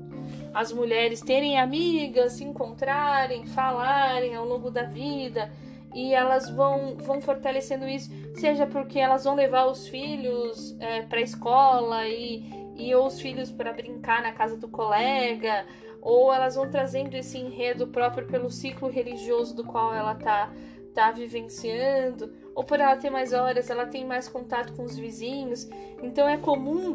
as 0.53 0.71
mulheres 0.71 1.19
terem 1.19 1.59
amigas, 1.59 2.33
se 2.33 2.43
encontrarem, 2.43 3.47
falarem 3.47 4.35
ao 4.35 4.45
longo 4.45 4.69
da 4.69 4.83
vida 4.83 5.51
e 5.91 6.13
elas 6.13 6.51
vão, 6.51 6.97
vão 6.97 7.19
fortalecendo 7.19 7.87
isso, 7.87 8.11
seja 8.35 8.67
porque 8.67 8.99
elas 8.99 9.23
vão 9.23 9.33
levar 9.33 9.65
os 9.65 9.87
filhos 9.87 10.75
é, 10.79 11.01
para 11.01 11.17
a 11.17 11.23
escola 11.23 12.07
e 12.07 12.62
e 12.75 12.95
os 12.95 13.19
filhos 13.19 13.51
para 13.51 13.73
brincar 13.73 14.21
na 14.21 14.31
casa 14.31 14.57
do 14.57 14.67
colega, 14.67 15.65
ou 16.01 16.33
elas 16.33 16.55
vão 16.55 16.69
trazendo 16.69 17.15
esse 17.15 17.37
enredo 17.37 17.87
próprio 17.87 18.27
pelo 18.27 18.49
ciclo 18.49 18.89
religioso 18.89 19.55
do 19.55 19.63
qual 19.63 19.93
ela 19.93 20.15
tá 20.15 20.51
tá 20.93 21.11
vivenciando, 21.11 22.31
ou 22.53 22.63
por 22.63 22.79
ela 22.79 22.95
ter 22.95 23.09
mais 23.09 23.33
horas, 23.33 23.69
ela 23.69 23.87
tem 23.87 24.05
mais 24.05 24.29
contato 24.29 24.73
com 24.73 24.83
os 24.83 24.95
vizinhos. 24.95 25.67
Então 26.01 26.27
é 26.29 26.37
comum 26.37 26.93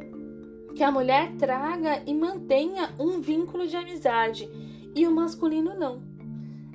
que 0.75 0.85
a 0.85 0.93
mulher 0.93 1.33
traga 1.37 2.03
e 2.07 2.15
mantenha 2.15 2.95
um 2.99 3.21
vínculo 3.21 3.67
de 3.67 3.77
amizade 3.77 4.49
e 4.95 5.07
o 5.07 5.11
masculino 5.11 5.75
não. 5.75 6.03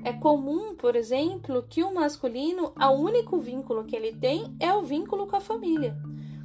É 0.04 0.12
comum, 0.12 0.76
por 0.76 0.98
exemplo, 0.98 1.66
que 1.70 1.82
o 1.82 1.94
masculino, 1.94 2.74
o 2.78 2.90
único 2.92 3.40
vínculo 3.40 3.86
que 3.86 3.96
ele 3.96 4.12
tem 4.12 4.54
é 4.60 4.74
o 4.74 4.84
vínculo 4.84 5.26
com 5.28 5.38
a 5.38 5.42
família, 5.42 5.96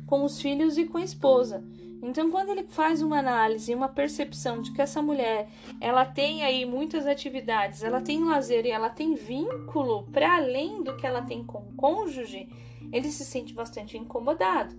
com 0.06 0.24
os 0.24 0.40
filhos 0.40 0.78
e 0.78 0.84
com 0.84 0.98
a 0.98 1.02
esposa. 1.02 1.64
Então, 2.02 2.30
quando 2.30 2.50
ele 2.50 2.62
faz 2.64 3.02
uma 3.02 3.18
análise, 3.18 3.74
uma 3.74 3.88
percepção 3.88 4.62
de 4.62 4.72
que 4.72 4.80
essa 4.80 5.02
mulher, 5.02 5.48
ela 5.80 6.04
tem 6.04 6.44
aí 6.44 6.64
muitas 6.64 7.06
atividades, 7.06 7.82
ela 7.82 8.00
tem 8.00 8.24
lazer 8.24 8.64
e 8.66 8.70
ela 8.70 8.88
tem 8.88 9.14
vínculo 9.14 10.04
para 10.12 10.36
além 10.36 10.82
do 10.82 10.96
que 10.96 11.06
ela 11.06 11.22
tem 11.22 11.44
com 11.44 11.58
o 11.58 11.74
cônjuge, 11.74 12.48
ele 12.92 13.10
se 13.10 13.24
sente 13.24 13.52
bastante 13.52 13.96
incomodado, 13.96 14.76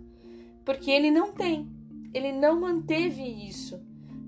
porque 0.64 0.90
ele 0.90 1.12
não 1.12 1.32
tem, 1.32 1.70
ele 2.14 2.32
não 2.32 2.60
manteve 2.60 3.24
isso. 3.24 3.80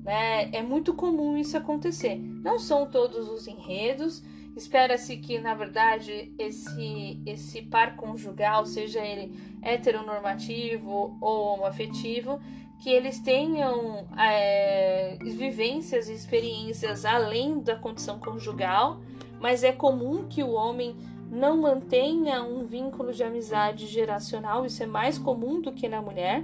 Né? 0.04 0.50
É 0.52 0.62
muito 0.62 0.94
comum 0.94 1.38
isso 1.38 1.58
acontecer. 1.58 2.16
Não 2.18 2.58
são 2.58 2.90
todos 2.90 3.30
os 3.30 3.48
enredos. 3.48 4.24
Espera-se 4.56 5.16
que, 5.18 5.40
na 5.40 5.54
verdade, 5.54 6.34
esse, 6.38 7.22
esse 7.26 7.62
par 7.62 7.96
conjugal, 7.96 8.66
seja 8.66 9.00
ele 9.00 9.32
heteronormativo 9.62 11.18
ou 11.22 11.54
homoafetivo, 11.54 12.42
que 12.82 12.90
eles 12.90 13.20
tenham 13.20 14.08
é, 14.18 15.16
vivências 15.22 16.10
e 16.10 16.14
experiências 16.14 17.06
além 17.06 17.60
da 17.60 17.76
condição 17.76 18.18
conjugal, 18.20 19.00
mas 19.40 19.64
é 19.64 19.72
comum 19.72 20.26
que 20.28 20.42
o 20.42 20.52
homem 20.54 20.96
não 21.30 21.62
mantenha 21.62 22.42
um 22.42 22.66
vínculo 22.66 23.14
de 23.14 23.24
amizade 23.24 23.86
geracional, 23.86 24.66
isso 24.66 24.82
é 24.82 24.88
mais 24.88 25.20
comum 25.20 25.62
do 25.62 25.72
que 25.72 25.88
na 25.88 26.02
mulher. 26.02 26.44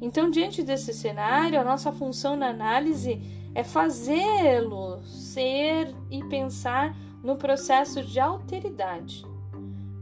Então, 0.00 0.30
diante 0.30 0.62
desse 0.62 0.94
cenário, 0.94 1.60
a 1.60 1.64
nossa 1.64 1.90
função 1.90 2.36
na 2.36 2.46
análise 2.46 3.20
é 3.52 3.64
fazê-lo 3.64 5.02
ser 5.04 5.92
e 6.08 6.22
pensar 6.26 6.96
no 7.24 7.34
processo 7.34 8.04
de 8.04 8.20
alteridade, 8.20 9.26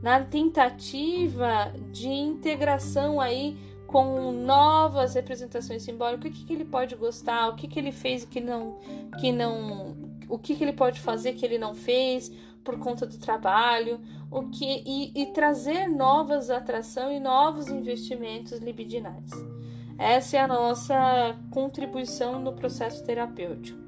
na 0.02 0.20
tentativa 0.20 1.72
de 1.90 2.08
integração 2.08 3.18
aí 3.18 3.56
com 3.94 4.32
novas 4.32 5.14
representações 5.14 5.84
simbólicas, 5.84 6.28
o 6.28 6.34
que, 6.34 6.44
que 6.44 6.52
ele 6.52 6.64
pode 6.64 6.96
gostar, 6.96 7.48
o 7.48 7.54
que, 7.54 7.68
que 7.68 7.78
ele 7.78 7.92
fez 7.92 8.24
que 8.24 8.40
não, 8.40 8.76
que 9.20 9.30
não, 9.30 9.94
o 10.28 10.36
que, 10.36 10.56
que 10.56 10.64
ele 10.64 10.72
pode 10.72 10.98
fazer 10.98 11.34
que 11.34 11.46
ele 11.46 11.58
não 11.58 11.76
fez 11.76 12.28
por 12.64 12.76
conta 12.76 13.06
do 13.06 13.16
trabalho, 13.18 14.00
o 14.32 14.48
que 14.48 14.82
e, 14.84 15.12
e 15.14 15.26
trazer 15.26 15.86
novas 15.86 16.50
atração 16.50 17.12
e 17.12 17.20
novos 17.20 17.68
investimentos 17.68 18.58
libidinais. 18.58 19.30
Essa 19.96 20.38
é 20.38 20.40
a 20.40 20.48
nossa 20.48 21.38
contribuição 21.52 22.40
no 22.40 22.52
processo 22.52 23.04
terapêutico. 23.04 23.78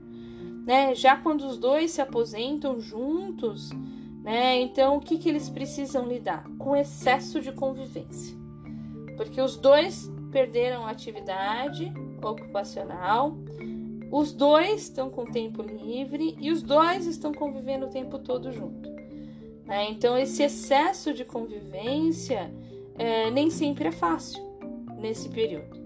Né? 0.65 0.95
Já 0.95 1.17
quando 1.17 1.41
os 1.41 1.59
dois 1.59 1.91
se 1.91 2.01
aposentam 2.01 2.81
juntos, 2.81 3.71
né? 4.23 4.57
então 4.61 4.99
o 4.99 5.01
que, 5.01 5.19
que 5.19 5.29
eles 5.29 5.49
precisam 5.49 6.07
lidar? 6.07 6.45
Com 6.59 6.77
excesso 6.77 7.41
de 7.41 7.51
convivência 7.51 8.46
porque 9.17 9.41
os 9.41 9.57
dois 9.57 10.11
perderam 10.31 10.85
a 10.87 10.91
atividade 10.91 11.93
ocupacional, 12.23 13.37
os 14.11 14.33
dois 14.33 14.83
estão 14.83 15.11
com 15.11 15.25
tempo 15.25 15.63
livre 15.63 16.37
e 16.41 16.51
os 16.51 16.63
dois 16.63 17.07
estão 17.07 17.33
convivendo 17.33 17.87
o 17.87 17.91
tempo 17.91 18.19
todo 18.19 18.53
junto. 18.53 18.89
Né? 19.65 19.91
Então, 19.91 20.17
esse 20.17 20.43
excesso 20.43 21.13
de 21.13 21.25
convivência 21.25 22.53
é, 22.97 23.31
nem 23.31 23.51
sempre 23.51 23.89
é 23.89 23.93
fácil 23.93 24.43
nesse 24.99 25.29
período. 25.29 25.77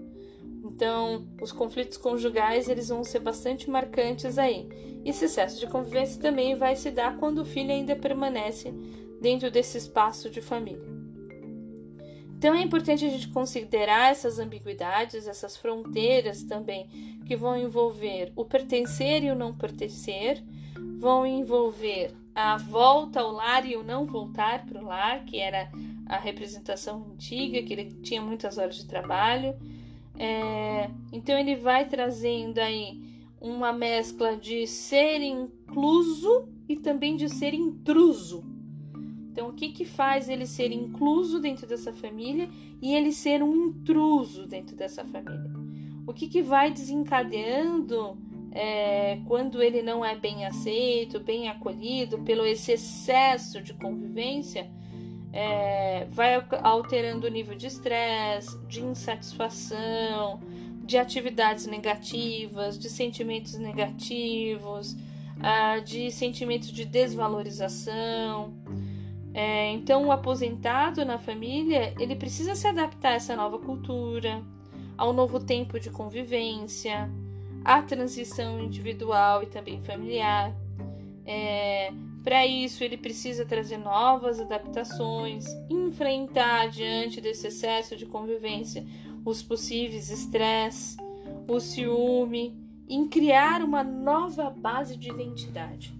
Então, 0.63 1.27
os 1.41 1.51
conflitos 1.51 1.97
conjugais 1.97 2.69
eles 2.69 2.89
vão 2.89 3.03
ser 3.03 3.19
bastante 3.19 3.69
marcantes 3.69 4.37
aí. 4.37 4.67
Esse 5.03 5.25
excesso 5.25 5.59
de 5.59 5.67
convivência 5.67 6.21
também 6.21 6.55
vai 6.55 6.75
se 6.75 6.91
dar 6.91 7.17
quando 7.17 7.39
o 7.39 7.45
filho 7.45 7.71
ainda 7.71 7.95
permanece 7.95 8.71
dentro 9.19 9.49
desse 9.49 9.77
espaço 9.77 10.29
de 10.29 10.41
família. 10.41 10.90
Então 12.41 12.55
é 12.55 12.61
importante 12.63 13.05
a 13.05 13.09
gente 13.09 13.27
considerar 13.27 14.09
essas 14.09 14.39
ambiguidades, 14.39 15.27
essas 15.27 15.55
fronteiras 15.55 16.41
também, 16.43 16.87
que 17.23 17.35
vão 17.35 17.55
envolver 17.55 18.33
o 18.35 18.43
pertencer 18.43 19.23
e 19.23 19.29
o 19.29 19.35
não 19.35 19.53
pertencer, 19.53 20.43
vão 20.97 21.23
envolver 21.23 22.11
a 22.33 22.57
volta 22.57 23.19
ao 23.19 23.31
lar 23.31 23.63
e 23.63 23.75
o 23.75 23.83
não 23.83 24.07
voltar 24.07 24.65
para 24.65 24.81
o 24.81 24.85
lar, 24.85 25.23
que 25.23 25.37
era 25.37 25.71
a 26.07 26.17
representação 26.17 27.11
antiga, 27.13 27.61
que 27.61 27.73
ele 27.73 27.91
tinha 28.01 28.23
muitas 28.23 28.57
horas 28.57 28.75
de 28.75 28.87
trabalho. 28.87 29.55
É, 30.17 30.89
então 31.13 31.37
ele 31.37 31.55
vai 31.55 31.87
trazendo 31.87 32.57
aí 32.57 32.99
uma 33.39 33.71
mescla 33.71 34.35
de 34.35 34.65
ser 34.65 35.21
incluso 35.21 36.49
e 36.67 36.75
também 36.75 37.15
de 37.15 37.29
ser 37.29 37.53
intruso 37.53 38.50
Então, 39.31 39.47
o 39.47 39.53
que, 39.53 39.69
que 39.69 39.85
faz 39.85 40.27
ele 40.27 40.45
ser 40.45 40.71
incluso 40.71 41.39
dentro 41.39 41.65
dessa 41.65 41.93
família 41.93 42.49
e 42.81 42.93
ele 42.93 43.13
ser 43.13 43.41
um 43.41 43.67
intruso 43.67 44.45
dentro 44.45 44.75
dessa 44.75 45.05
família? 45.05 45.51
O 46.05 46.13
que, 46.13 46.27
que 46.27 46.41
vai 46.41 46.69
desencadeando 46.69 48.17
é, 48.51 49.19
quando 49.25 49.63
ele 49.63 49.81
não 49.81 50.03
é 50.03 50.15
bem 50.17 50.45
aceito, 50.45 51.21
bem 51.21 51.47
acolhido, 51.47 52.19
pelo 52.19 52.45
esse 52.45 52.73
excesso 52.73 53.61
de 53.61 53.73
convivência, 53.73 54.69
é, 55.31 56.07
vai 56.11 56.45
alterando 56.61 57.25
o 57.25 57.29
nível 57.29 57.55
de 57.55 57.67
estresse, 57.67 58.59
de 58.67 58.81
insatisfação, 58.81 60.41
de 60.83 60.97
atividades 60.97 61.67
negativas, 61.67 62.77
de 62.77 62.89
sentimentos 62.89 63.57
negativos, 63.57 64.97
ah, 65.39 65.79
de 65.79 66.11
sentimentos 66.11 66.69
de 66.69 66.83
desvalorização. 66.83 68.53
É, 69.33 69.71
então, 69.71 70.07
o 70.07 70.11
aposentado 70.11 71.05
na 71.05 71.17
família 71.17 71.93
ele 71.97 72.15
precisa 72.15 72.53
se 72.53 72.67
adaptar 72.67 73.13
a 73.13 73.15
essa 73.15 73.35
nova 73.35 73.57
cultura, 73.59 74.43
ao 74.97 75.13
novo 75.13 75.39
tempo 75.39 75.79
de 75.79 75.89
convivência, 75.89 77.09
à 77.63 77.81
transição 77.81 78.59
individual 78.59 79.41
e 79.43 79.45
também 79.45 79.81
familiar. 79.81 80.53
É, 81.25 81.93
Para 82.23 82.45
isso, 82.45 82.83
ele 82.83 82.97
precisa 82.97 83.45
trazer 83.45 83.77
novas 83.77 84.39
adaptações, 84.39 85.45
enfrentar 85.69 86.69
diante 86.69 87.21
desse 87.21 87.47
excesso 87.47 87.95
de 87.95 88.05
convivência 88.05 88.85
os 89.23 89.41
possíveis 89.41 90.09
estresse, 90.09 90.97
o 91.47 91.59
ciúme, 91.59 92.59
em 92.87 93.07
criar 93.07 93.61
uma 93.61 93.83
nova 93.83 94.49
base 94.49 94.97
de 94.97 95.09
identidade 95.09 95.93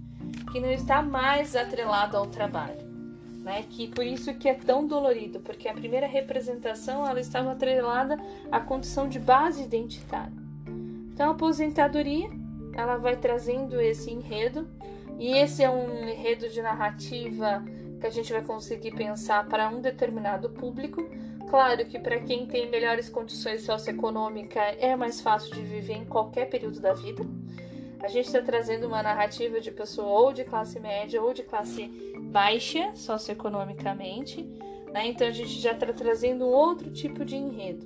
que 0.52 0.60
não 0.60 0.72
está 0.72 1.02
mais 1.02 1.56
atrelada 1.56 2.18
ao 2.18 2.28
trabalho 2.28 2.91
né? 3.42 3.66
Que 3.70 3.88
por 3.88 4.06
isso 4.06 4.34
que 4.36 4.48
é 4.48 4.54
tão 4.54 4.88
dolorido, 4.88 5.40
porque 5.40 5.68
a 5.68 5.74
primeira 5.74 6.08
representação 6.08 7.06
ela 7.06 7.20
estava 7.20 7.52
atrelada 7.52 8.18
à 8.52 8.60
condição 8.60 9.10
de 9.10 9.20
base 9.20 9.64
identitária. 9.64 10.34
Então 11.14 11.30
a 11.30 11.32
aposentadoria 11.32 12.30
ela 12.74 12.98
vai 12.98 13.16
trazendo 13.16 13.82
esse 13.82 14.12
enredo 14.12 14.68
e 15.20 15.34
esse 15.38 15.64
é 15.64 15.70
um 15.70 16.08
enredo 16.08 16.50
de 16.50 16.62
narrativa 16.62 17.64
que 18.00 18.08
a 18.08 18.10
gente 18.10 18.32
vai 18.32 18.42
conseguir 18.42 18.92
pensar 18.92 19.48
para 19.48 19.70
um 19.70 19.82
determinado 19.82 20.50
público. 20.50 21.04
Claro 21.50 21.86
que 21.86 22.00
para 22.00 22.20
quem 22.22 22.48
tem 22.48 22.70
melhores 22.70 23.10
condições 23.10 23.64
socioeconômicas 23.64 24.76
é 24.80 24.96
mais 24.96 25.20
fácil 25.22 25.54
de 25.54 25.62
viver 25.62 25.94
em 25.94 26.06
qualquer 26.06 26.46
período 26.46 26.80
da 26.80 26.94
vida. 26.94 27.24
A 28.04 28.08
gente 28.08 28.26
está 28.26 28.42
trazendo 28.42 28.88
uma 28.88 29.04
narrativa 29.04 29.62
de 29.62 29.72
pessoa 29.72 30.08
ou 30.08 30.34
de 30.34 30.44
classe 30.44 30.80
média 30.80 31.22
ou 31.22 31.34
de 31.34 31.44
classe 31.44 31.88
baixa 32.20 32.96
socioeconomicamente, 32.96 34.42
né? 34.92 35.08
Então 35.08 35.28
a 35.28 35.32
gente 35.32 35.60
já 35.60 35.72
está 35.72 35.94
trazendo 35.94 36.46
um 36.46 36.52
outro 36.52 36.92
tipo 36.92 37.24
de 37.24 37.36
enredo. 37.36 37.86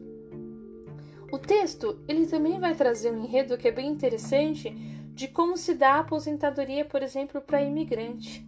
O 1.31 1.37
texto 1.37 1.99
ele 2.07 2.25
também 2.27 2.59
vai 2.59 2.73
trazer 2.75 3.11
um 3.11 3.25
enredo 3.25 3.57
que 3.57 3.67
é 3.67 3.71
bem 3.71 3.89
interessante 3.89 4.69
de 5.13 5.27
como 5.27 5.57
se 5.57 5.73
dá 5.73 5.95
a 5.95 5.99
aposentadoria, 5.99 6.85
por 6.85 7.01
exemplo, 7.03 7.41
para 7.41 7.61
imigrante, 7.61 8.45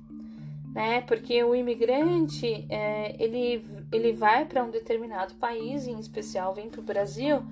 né? 0.73 1.01
Porque 1.01 1.43
o 1.43 1.53
imigrante 1.53 2.65
é, 2.69 3.15
ele 3.21 3.65
ele 3.91 4.13
vai 4.13 4.45
para 4.45 4.63
um 4.63 4.69
determinado 4.69 5.33
país, 5.35 5.85
em 5.85 5.99
especial 5.99 6.53
vem 6.53 6.69
para 6.69 6.79
o 6.79 6.83
Brasil. 6.83 7.43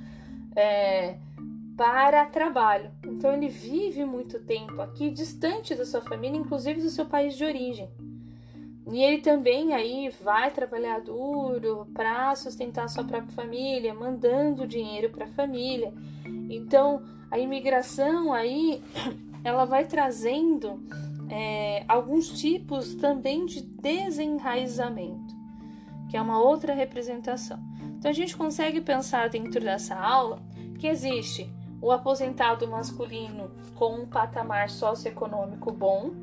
É, 0.55 1.15
para 1.75 2.25
trabalho. 2.25 2.91
Então 3.05 3.33
ele 3.33 3.49
vive 3.49 4.05
muito 4.05 4.39
tempo 4.39 4.81
aqui, 4.81 5.09
distante 5.09 5.75
da 5.75 5.85
sua 5.85 6.01
família, 6.01 6.37
inclusive 6.37 6.81
do 6.81 6.89
seu 6.89 7.05
país 7.05 7.35
de 7.35 7.43
origem. 7.43 7.89
E 8.91 9.01
ele 9.01 9.21
também 9.21 9.73
aí 9.73 10.09
vai 10.23 10.51
trabalhar 10.51 11.01
duro 11.01 11.87
para 11.93 12.35
sustentar 12.35 12.87
sua 12.87 13.03
própria 13.03 13.31
família, 13.31 13.93
mandando 13.93 14.67
dinheiro 14.67 15.09
para 15.09 15.25
a 15.25 15.29
família. 15.29 15.93
Então 16.49 17.03
a 17.29 17.39
imigração 17.39 18.31
aí 18.31 18.81
ela 19.43 19.65
vai 19.65 19.85
trazendo 19.85 20.79
é, 21.29 21.83
alguns 21.87 22.29
tipos 22.39 22.93
também 22.95 23.45
de 23.45 23.61
desenraizamento, 23.61 25.33
que 26.09 26.15
é 26.15 26.21
uma 26.21 26.39
outra 26.39 26.73
representação. 26.73 27.59
Então 27.97 28.09
a 28.09 28.13
gente 28.13 28.37
consegue 28.37 28.79
pensar 28.81 29.29
dentro 29.29 29.59
dessa 29.59 29.95
aula 29.95 30.39
que 30.77 30.87
existe 30.87 31.49
o 31.85 31.91
aposentado 31.91 32.67
masculino 32.67 33.51
com 33.75 33.93
um 33.93 34.07
patamar 34.07 34.71
socioeconômico 34.71 35.71
bom, 35.71 36.15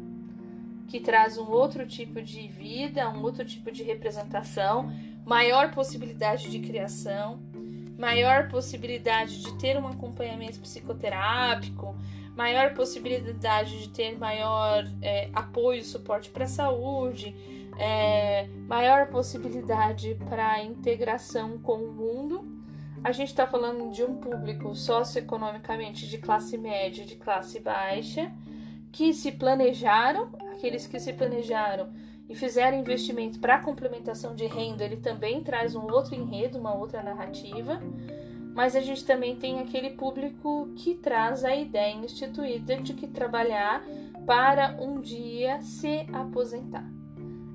que 0.88 0.98
traz 0.98 1.38
um 1.38 1.48
outro 1.48 1.86
tipo 1.86 2.20
de 2.20 2.48
vida, 2.48 3.08
um 3.08 3.22
outro 3.22 3.44
tipo 3.44 3.70
de 3.70 3.84
representação, 3.84 4.92
maior 5.24 5.70
possibilidade 5.70 6.50
de 6.50 6.58
criação, 6.58 7.40
maior 7.96 8.48
possibilidade 8.48 9.40
de 9.40 9.56
ter 9.56 9.78
um 9.78 9.86
acompanhamento 9.86 10.58
psicoterápico, 10.58 11.94
maior 12.34 12.74
possibilidade 12.74 13.82
de 13.82 13.88
ter 13.90 14.18
maior 14.18 14.84
é, 15.00 15.30
apoio 15.32 15.78
e 15.78 15.84
suporte 15.84 16.28
para 16.30 16.42
a 16.42 16.48
saúde, 16.48 17.36
é, 17.78 18.48
maior 18.66 19.06
possibilidade 19.10 20.16
para 20.28 20.60
integração 20.64 21.56
com 21.58 21.76
o 21.76 21.92
mundo 21.92 22.61
a 23.04 23.10
gente 23.10 23.28
está 23.28 23.46
falando 23.46 23.90
de 23.90 24.04
um 24.04 24.14
público 24.16 24.74
socioeconomicamente 24.74 26.06
de 26.06 26.18
classe 26.18 26.56
média, 26.56 27.04
de 27.04 27.16
classe 27.16 27.58
baixa, 27.58 28.30
que 28.92 29.12
se 29.12 29.32
planejaram, 29.32 30.28
aqueles 30.52 30.86
que 30.86 31.00
se 31.00 31.12
planejaram 31.12 31.90
e 32.28 32.34
fizeram 32.34 32.78
investimento 32.78 33.40
para 33.40 33.58
complementação 33.58 34.34
de 34.34 34.46
renda, 34.46 34.84
ele 34.84 34.98
também 34.98 35.42
traz 35.42 35.74
um 35.74 35.82
outro 35.90 36.14
enredo, 36.14 36.58
uma 36.58 36.74
outra 36.74 37.02
narrativa. 37.02 37.80
Mas 38.54 38.76
a 38.76 38.80
gente 38.80 39.04
também 39.04 39.34
tem 39.34 39.58
aquele 39.60 39.90
público 39.90 40.68
que 40.76 40.94
traz 40.94 41.42
a 41.42 41.56
ideia 41.56 41.94
instituída 41.94 42.76
de 42.76 42.92
que 42.92 43.08
trabalhar 43.08 43.82
para 44.26 44.76
um 44.78 45.00
dia 45.00 45.60
se 45.62 46.06
aposentar, 46.12 46.84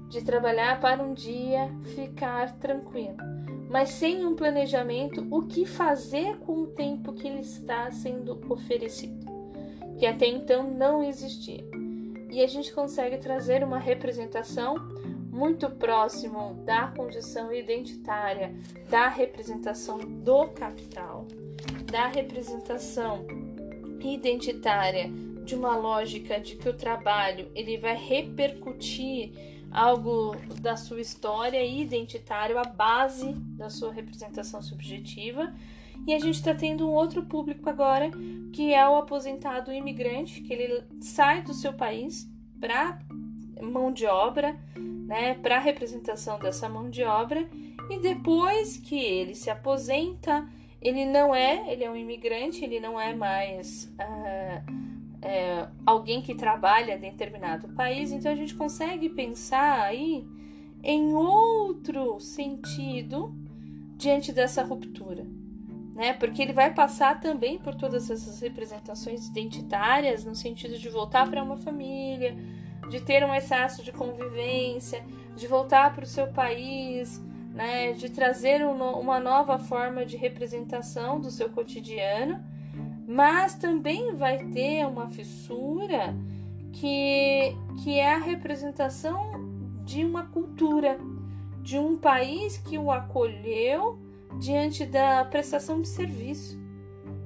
de 0.09 0.23
trabalhar 0.23 0.81
para 0.81 1.01
um 1.01 1.13
dia 1.13 1.71
ficar 1.95 2.57
tranquilo 2.57 3.36
mas 3.69 3.89
sem 3.89 4.25
um 4.25 4.35
planejamento, 4.35 5.25
o 5.29 5.43
que 5.43 5.65
fazer 5.65 6.37
com 6.39 6.61
o 6.61 6.67
tempo 6.67 7.13
que 7.13 7.29
lhe 7.29 7.41
está 7.41 7.91
sendo 7.91 8.39
oferecido, 8.49 9.25
que 9.97 10.05
até 10.05 10.27
então 10.27 10.69
não 10.69 11.03
existia. 11.03 11.63
E 12.31 12.41
a 12.41 12.47
gente 12.47 12.73
consegue 12.73 13.17
trazer 13.17 13.63
uma 13.63 13.79
representação 13.79 14.75
muito 15.31 15.69
próximo 15.69 16.55
da 16.65 16.87
condição 16.87 17.53
identitária, 17.53 18.55
da 18.89 19.07
representação 19.07 19.99
do 19.99 20.47
capital, 20.47 21.27
da 21.91 22.07
representação 22.07 23.25
identitária 24.01 25.09
de 25.43 25.55
uma 25.55 25.77
lógica 25.77 26.39
de 26.39 26.55
que 26.55 26.67
o 26.67 26.73
trabalho 26.73 27.49
ele 27.55 27.77
vai 27.77 27.95
repercutir 27.95 29.31
algo 29.71 30.35
da 30.61 30.75
sua 30.75 31.01
história 31.01 31.63
identitária, 31.65 32.59
a 32.59 32.63
base 32.63 33.33
da 33.33 33.69
sua 33.69 33.91
representação 33.91 34.61
subjetiva. 34.61 35.53
E 36.05 36.13
a 36.13 36.19
gente 36.19 36.35
está 36.35 36.53
tendo 36.53 36.87
um 36.87 36.93
outro 36.93 37.23
público 37.23 37.69
agora, 37.69 38.11
que 38.53 38.73
é 38.73 38.87
o 38.87 38.95
aposentado 38.95 39.73
imigrante, 39.73 40.41
que 40.41 40.53
ele 40.53 40.83
sai 41.01 41.41
do 41.41 41.53
seu 41.53 41.73
país 41.73 42.29
para 42.59 42.99
mão 43.61 43.91
de 43.91 44.05
obra, 44.05 44.55
né, 44.75 45.33
para 45.35 45.59
representação 45.59 46.39
dessa 46.39 46.69
mão 46.69 46.89
de 46.89 47.03
obra, 47.03 47.47
e 47.89 47.99
depois 47.99 48.77
que 48.77 48.97
ele 48.99 49.35
se 49.35 49.49
aposenta, 49.49 50.47
ele 50.81 51.05
não 51.05 51.33
é, 51.33 51.71
ele 51.71 51.83
é 51.83 51.89
um 51.89 51.95
imigrante, 51.95 52.63
ele 52.63 52.79
não 52.79 52.99
é 52.99 53.15
mais 53.15 53.93
uh, 53.99 54.86
é, 55.27 55.67
alguém 55.85 56.21
que 56.21 56.33
trabalha 56.33 56.95
em 56.95 56.99
determinado 57.01 57.67
país, 57.69 58.13
então 58.13 58.31
a 58.31 58.35
gente 58.35 58.55
consegue 58.55 59.09
pensar 59.09 59.81
aí 59.81 60.25
em 60.81 61.13
outro 61.13 62.17
sentido 62.21 63.35
diante 63.97 64.31
dessa 64.31 64.63
ruptura, 64.63 65.27
né? 65.93 66.13
Porque 66.13 66.41
ele 66.41 66.53
vai 66.53 66.73
passar 66.73 67.19
também 67.19 67.59
por 67.59 67.75
todas 67.75 68.09
essas 68.09 68.39
representações 68.39 69.27
identitárias 69.27 70.23
no 70.23 70.33
sentido 70.33 70.77
de 70.77 70.87
voltar 70.87 71.29
para 71.29 71.43
uma 71.43 71.57
família, 71.57 72.33
de 72.89 73.01
ter 73.01 73.21
um 73.25 73.35
excesso 73.35 73.83
de 73.83 73.91
convivência, 73.91 75.03
de 75.35 75.45
voltar 75.45 75.93
para 75.93 76.05
o 76.05 76.07
seu 76.07 76.27
país, 76.27 77.21
né? 77.53 77.91
De 77.91 78.09
trazer 78.09 78.65
um, 78.65 78.81
uma 78.97 79.19
nova 79.19 79.59
forma 79.59 80.05
de 80.05 80.15
representação 80.15 81.19
do 81.19 81.29
seu 81.29 81.49
cotidiano 81.49 82.41
mas 83.07 83.55
também 83.55 84.13
vai 84.13 84.37
ter 84.49 84.85
uma 84.85 85.07
fissura 85.07 86.13
que, 86.73 87.55
que 87.81 87.97
é 87.97 88.13
a 88.13 88.17
representação 88.17 89.31
de 89.85 90.03
uma 90.03 90.25
cultura, 90.25 90.99
de 91.63 91.79
um 91.79 91.97
país 91.97 92.57
que 92.57 92.77
o 92.77 92.91
acolheu 92.91 93.97
diante 94.37 94.85
da 94.85 95.23
prestação 95.23 95.81
de 95.81 95.87
serviço. 95.87 96.59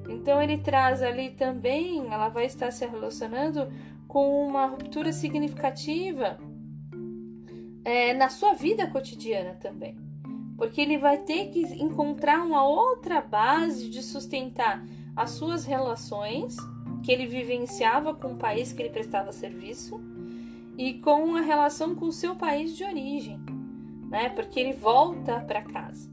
Então 0.07 0.39
ele 0.39 0.59
traz 0.59 1.01
ali 1.01 1.31
também, 1.31 2.05
ela 2.13 2.29
vai 2.29 2.45
estar 2.45 2.69
se 2.69 2.85
relacionando 2.85 3.67
com 4.07 4.45
uma 4.45 4.67
ruptura 4.67 5.11
significativa 5.11 6.37
é, 7.83 8.13
na 8.13 8.29
sua 8.29 8.53
vida 8.53 8.85
cotidiana 8.85 9.55
também. 9.55 9.97
Porque 10.55 10.79
ele 10.79 10.99
vai 10.99 11.17
ter 11.17 11.47
que 11.49 11.61
encontrar 11.81 12.45
uma 12.45 12.63
outra 12.63 13.19
base 13.19 13.89
de 13.89 14.03
sustentar 14.03 14.85
as 15.15 15.31
suas 15.31 15.65
relações 15.65 16.55
que 17.03 17.11
ele 17.11 17.25
vivenciava 17.25 18.13
com 18.13 18.33
o 18.33 18.37
país 18.37 18.71
que 18.71 18.81
ele 18.81 18.89
prestava 18.89 19.31
serviço 19.31 19.99
e 20.77 20.93
com 20.95 21.35
a 21.35 21.41
relação 21.41 21.95
com 21.95 22.05
o 22.05 22.11
seu 22.11 22.35
país 22.35 22.75
de 22.75 22.83
origem, 22.83 23.39
né? 24.09 24.29
Porque 24.29 24.59
ele 24.59 24.73
volta 24.73 25.39
para 25.41 25.61
casa. 25.61 26.09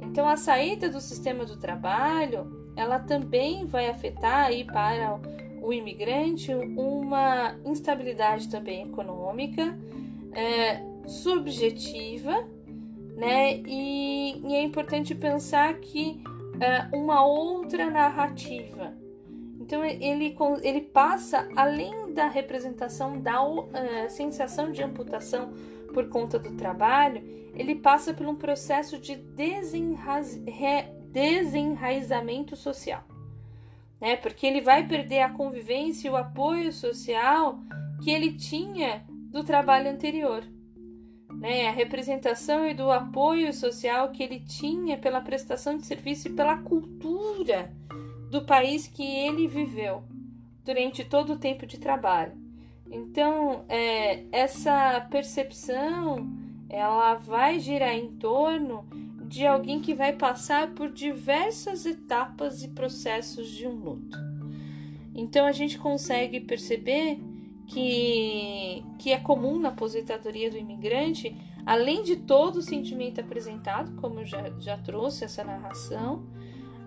Então 0.00 0.28
a 0.28 0.36
saída 0.36 0.88
do 0.88 1.00
sistema 1.00 1.44
do 1.44 1.56
trabalho, 1.56 2.70
ela 2.76 2.98
também 2.98 3.66
vai 3.66 3.88
afetar 3.88 4.46
aí 4.46 4.64
para 4.64 5.18
o 5.62 5.72
imigrante 5.72 6.54
uma 6.54 7.56
instabilidade 7.64 8.48
também 8.48 8.82
econômica, 8.82 9.76
é, 10.32 10.82
subjetiva, 11.06 12.46
né? 13.16 13.58
E, 13.66 14.40
e, 14.46 14.54
é 14.54 14.62
importante 14.62 15.14
pensar 15.14 15.74
que 15.74 16.22
é, 16.60 16.88
uma 16.96 17.24
outra 17.24 17.90
narrativa. 17.90 18.94
Então 19.60 19.84
ele, 19.84 20.36
ele 20.62 20.80
passa 20.80 21.48
além 21.56 22.12
da 22.12 22.28
representação 22.28 23.20
da 23.20 23.42
uh, 23.42 23.66
sensação 24.08 24.70
de 24.70 24.82
amputação 24.82 25.52
por 25.92 26.08
conta 26.08 26.38
do 26.38 26.56
trabalho, 26.56 27.22
ele 27.54 27.74
passa 27.74 28.14
por 28.14 28.26
um 28.26 28.36
processo 28.36 28.98
de 28.98 29.16
desenraizamento 31.12 32.54
social 32.54 33.02
né? 34.00 34.16
Porque 34.16 34.46
ele 34.46 34.60
vai 34.60 34.86
perder 34.86 35.20
a 35.20 35.30
convivência 35.30 36.08
e 36.08 36.10
o 36.10 36.16
apoio 36.16 36.72
social 36.72 37.58
que 38.02 38.10
ele 38.10 38.32
tinha 38.32 39.04
do 39.08 39.42
trabalho 39.42 39.90
anterior, 39.90 40.44
né? 41.38 41.68
A 41.68 41.72
representação 41.72 42.68
e 42.68 42.74
do 42.74 42.90
apoio 42.90 43.52
social 43.52 44.10
que 44.10 44.22
ele 44.22 44.40
tinha 44.40 44.98
pela 44.98 45.20
prestação 45.20 45.76
de 45.76 45.86
serviço 45.86 46.28
e 46.28 46.32
pela 46.32 46.56
cultura 46.58 47.72
do 48.30 48.44
país 48.44 48.86
que 48.86 49.04
ele 49.04 49.46
viveu 49.46 50.02
durante 50.64 51.04
todo 51.04 51.34
o 51.34 51.38
tempo 51.38 51.66
de 51.66 51.78
trabalho. 51.78 52.32
Então, 52.90 53.64
é, 53.68 54.24
essa 54.32 55.06
percepção 55.10 56.26
ela 56.68 57.14
vai 57.14 57.58
girar 57.58 57.94
em 57.94 58.08
torno 58.16 58.84
de 59.28 59.46
alguém 59.46 59.80
que 59.80 59.94
vai 59.94 60.12
passar 60.12 60.72
por 60.74 60.90
diversas 60.90 61.84
etapas 61.84 62.62
e 62.62 62.68
processos 62.68 63.48
de 63.48 63.66
um 63.66 63.74
luto. 63.74 64.18
Então 65.14 65.46
a 65.46 65.52
gente 65.52 65.78
consegue 65.78 66.40
perceber 66.40 67.18
que, 67.66 68.84
que 68.98 69.12
é 69.12 69.18
comum 69.18 69.58
na 69.58 69.70
aposentadoria 69.70 70.50
do 70.50 70.56
imigrante, 70.56 71.36
além 71.64 72.02
de 72.02 72.16
todo 72.16 72.56
o 72.56 72.62
sentimento 72.62 73.20
apresentado, 73.20 73.94
como 74.00 74.20
eu 74.20 74.24
já, 74.24 74.50
já 74.58 74.78
trouxe 74.78 75.24
essa 75.24 75.42
narração, 75.42 76.26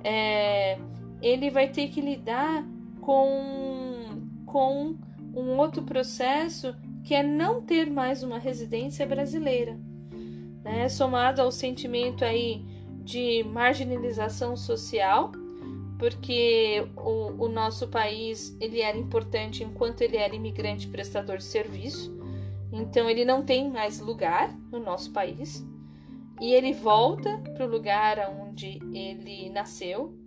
é, 0.04 0.80
ele 1.22 1.50
vai 1.50 1.68
ter 1.68 1.90
que 1.90 2.00
lidar 2.00 2.66
com, 3.02 4.24
com 4.46 4.96
um 5.36 5.58
outro 5.58 5.84
processo 5.84 6.76
que 7.04 7.14
é 7.14 7.24
não 7.24 7.62
ter 7.62 7.90
mais 7.90 8.24
uma 8.24 8.38
residência 8.38 9.06
brasileira 9.06 9.78
né, 10.64 10.90
somado 10.90 11.42
ao 11.42 11.52
sentimento 11.52 12.24
aí 12.24 12.64
de 13.04 13.44
marginalização 13.44 14.56
social, 14.56 15.32
porque 16.00 16.88
o, 16.96 17.44
o, 17.44 17.50
nosso 17.50 17.90
país 17.90 18.56
ele 18.62 18.80
era 18.80 18.98
importante 18.98 19.66
enquanto 19.66 20.02
ele 20.02 20.16
era 20.16 20.34
imigrante 20.34 20.88
prestador 20.88 21.38
de 21.38 21.44
serviço, 21.44 22.18
então 22.72 23.10
ele 23.10 23.26
não 23.26 23.44
tem 23.44 23.70
mais 23.70 24.00
lugar 24.00 24.56
no 24.72 24.80
nosso 24.80 25.12
país. 25.12 25.64
E 26.40 26.54
ele 26.54 26.72
volta 26.72 27.38
para 27.54 27.66
o 27.66 27.70
lugar 27.70 28.18
onde 28.42 28.80
ele 28.94 29.50
nasceu. 29.50 30.18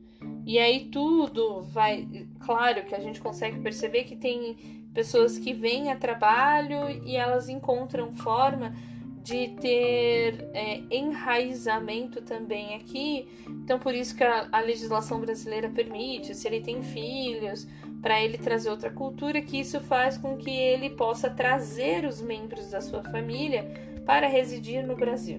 E 0.45 0.59
aí 0.59 0.91
tudo 0.91 1.63
vai, 1.63 2.07
claro 2.41 2.85
que 2.85 2.95
a 2.95 3.01
gente 3.01 3.19
consegue 3.19 3.59
perceber 3.61 4.05
que 4.05 4.15
tem 4.15 4.89
pessoas 4.93 5.39
que 5.39 5.55
vêm 5.55 5.91
a 5.91 5.97
trabalho 5.97 6.91
e 7.07 7.17
elas 7.17 7.49
encontram 7.49 8.13
forma 8.13 8.75
de 9.23 9.49
ter 9.61 10.49
é, 10.53 10.83
enraizamento 10.91 12.21
também 12.21 12.75
aqui. 12.75 13.29
Então, 13.49 13.79
por 13.79 13.95
isso 13.95 14.17
que 14.17 14.25
a, 14.25 14.49
a 14.51 14.61
legislação 14.61 15.21
brasileira 15.21 15.69
permite, 15.69 16.35
se 16.35 16.49
ele 16.49 16.61
tem 16.61 16.83
filhos, 16.83 17.67
para 18.01 18.21
ele 18.21 18.37
trazer 18.37 18.69
outra 18.69 18.91
cultura, 18.91 19.41
que 19.41 19.61
isso 19.61 19.81
faz 19.81 20.19
com 20.19 20.37
que 20.37 20.51
ele 20.51 20.91
possa 20.91 21.31
trazer 21.31 22.05
os 22.05 22.21
membros 22.21 22.71
da 22.71 22.81
sua 22.81 23.03
família 23.05 23.71
para 24.05 24.27
residir 24.27 24.85
no 24.85 24.97
Brasil. 24.97 25.39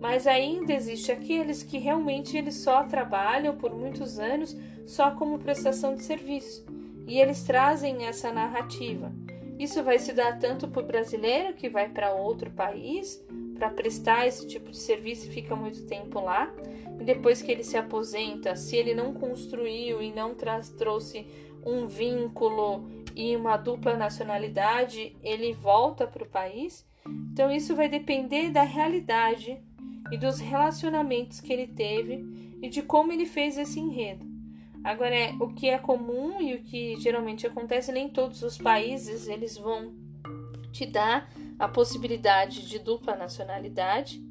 Mas 0.00 0.26
ainda 0.26 0.72
existe 0.72 1.12
aqueles 1.12 1.62
que 1.62 1.76
realmente 1.76 2.38
eles 2.38 2.56
só 2.56 2.84
trabalham 2.84 3.54
por 3.54 3.74
muitos 3.76 4.18
anos 4.18 4.56
só 4.86 5.10
como 5.10 5.38
prestação 5.38 5.94
de 5.94 6.02
serviço. 6.02 6.64
E 7.06 7.20
eles 7.20 7.42
trazem 7.42 8.06
essa 8.06 8.32
narrativa. 8.32 9.12
Isso 9.60 9.82
vai 9.84 9.98
se 9.98 10.14
dar 10.14 10.38
tanto 10.38 10.66
para 10.68 10.82
o 10.82 10.86
brasileiro 10.86 11.52
que 11.52 11.68
vai 11.68 11.86
para 11.86 12.14
outro 12.14 12.50
país 12.50 13.22
para 13.58 13.68
prestar 13.68 14.26
esse 14.26 14.48
tipo 14.48 14.70
de 14.70 14.78
serviço 14.78 15.26
e 15.26 15.34
fica 15.34 15.54
muito 15.54 15.86
tempo 15.86 16.18
lá, 16.18 16.50
e 16.98 17.04
depois 17.04 17.42
que 17.42 17.52
ele 17.52 17.62
se 17.62 17.76
aposenta, 17.76 18.56
se 18.56 18.74
ele 18.74 18.94
não 18.94 19.12
construiu 19.12 20.00
e 20.00 20.10
não 20.10 20.34
trouxe 20.34 21.26
um 21.62 21.86
vínculo 21.86 22.88
e 23.14 23.36
uma 23.36 23.58
dupla 23.58 23.98
nacionalidade, 23.98 25.14
ele 25.22 25.52
volta 25.52 26.06
para 26.06 26.24
o 26.24 26.28
país. 26.28 26.88
Então, 27.30 27.52
isso 27.52 27.76
vai 27.76 27.86
depender 27.86 28.48
da 28.48 28.62
realidade 28.62 29.62
e 30.10 30.16
dos 30.16 30.40
relacionamentos 30.40 31.38
que 31.38 31.52
ele 31.52 31.66
teve 31.66 32.24
e 32.62 32.68
de 32.70 32.80
como 32.80 33.12
ele 33.12 33.26
fez 33.26 33.58
esse 33.58 33.78
enredo. 33.78 34.29
Agora, 34.82 35.14
é, 35.14 35.32
o 35.38 35.48
que 35.48 35.68
é 35.68 35.78
comum 35.78 36.40
e 36.40 36.54
o 36.54 36.62
que 36.62 36.96
geralmente 37.00 37.46
acontece, 37.46 37.92
nem 37.92 38.08
todos 38.08 38.42
os 38.42 38.56
países 38.56 39.28
eles 39.28 39.56
vão 39.56 39.92
te 40.72 40.86
dar 40.86 41.30
a 41.58 41.68
possibilidade 41.68 42.66
de 42.66 42.78
dupla 42.78 43.14
nacionalidade. 43.14 44.22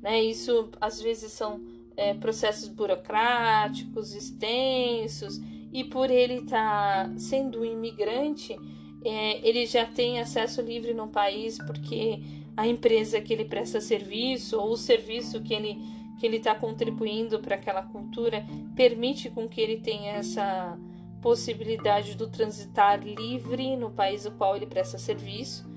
Né? 0.00 0.22
Isso 0.22 0.70
às 0.80 1.00
vezes 1.00 1.32
são 1.32 1.60
é, 1.96 2.14
processos 2.14 2.68
burocráticos, 2.68 4.14
extensos, 4.14 5.38
e 5.72 5.84
por 5.84 6.10
ele 6.10 6.34
estar 6.34 7.08
tá 7.08 7.18
sendo 7.18 7.60
um 7.60 7.64
imigrante, 7.64 8.56
é, 9.04 9.46
ele 9.46 9.66
já 9.66 9.84
tem 9.84 10.20
acesso 10.20 10.60
livre 10.60 10.94
no 10.94 11.08
país 11.08 11.58
porque 11.58 12.20
a 12.56 12.66
empresa 12.66 13.20
que 13.20 13.32
ele 13.32 13.44
presta 13.44 13.80
serviço 13.80 14.58
ou 14.58 14.72
o 14.72 14.76
serviço 14.76 15.42
que 15.42 15.54
ele 15.54 15.78
que 16.22 16.26
ele 16.26 16.36
está 16.36 16.54
contribuindo 16.54 17.40
para 17.40 17.56
aquela 17.56 17.82
cultura 17.82 18.46
permite 18.76 19.28
com 19.28 19.48
que 19.48 19.60
ele 19.60 19.78
tenha 19.78 20.12
essa 20.12 20.78
possibilidade 21.20 22.14
do 22.14 22.28
transitar 22.28 23.02
livre 23.02 23.76
no 23.76 23.90
país 23.90 24.24
ao 24.24 24.30
qual 24.30 24.54
ele 24.54 24.66
presta 24.66 24.98
serviço. 24.98 25.68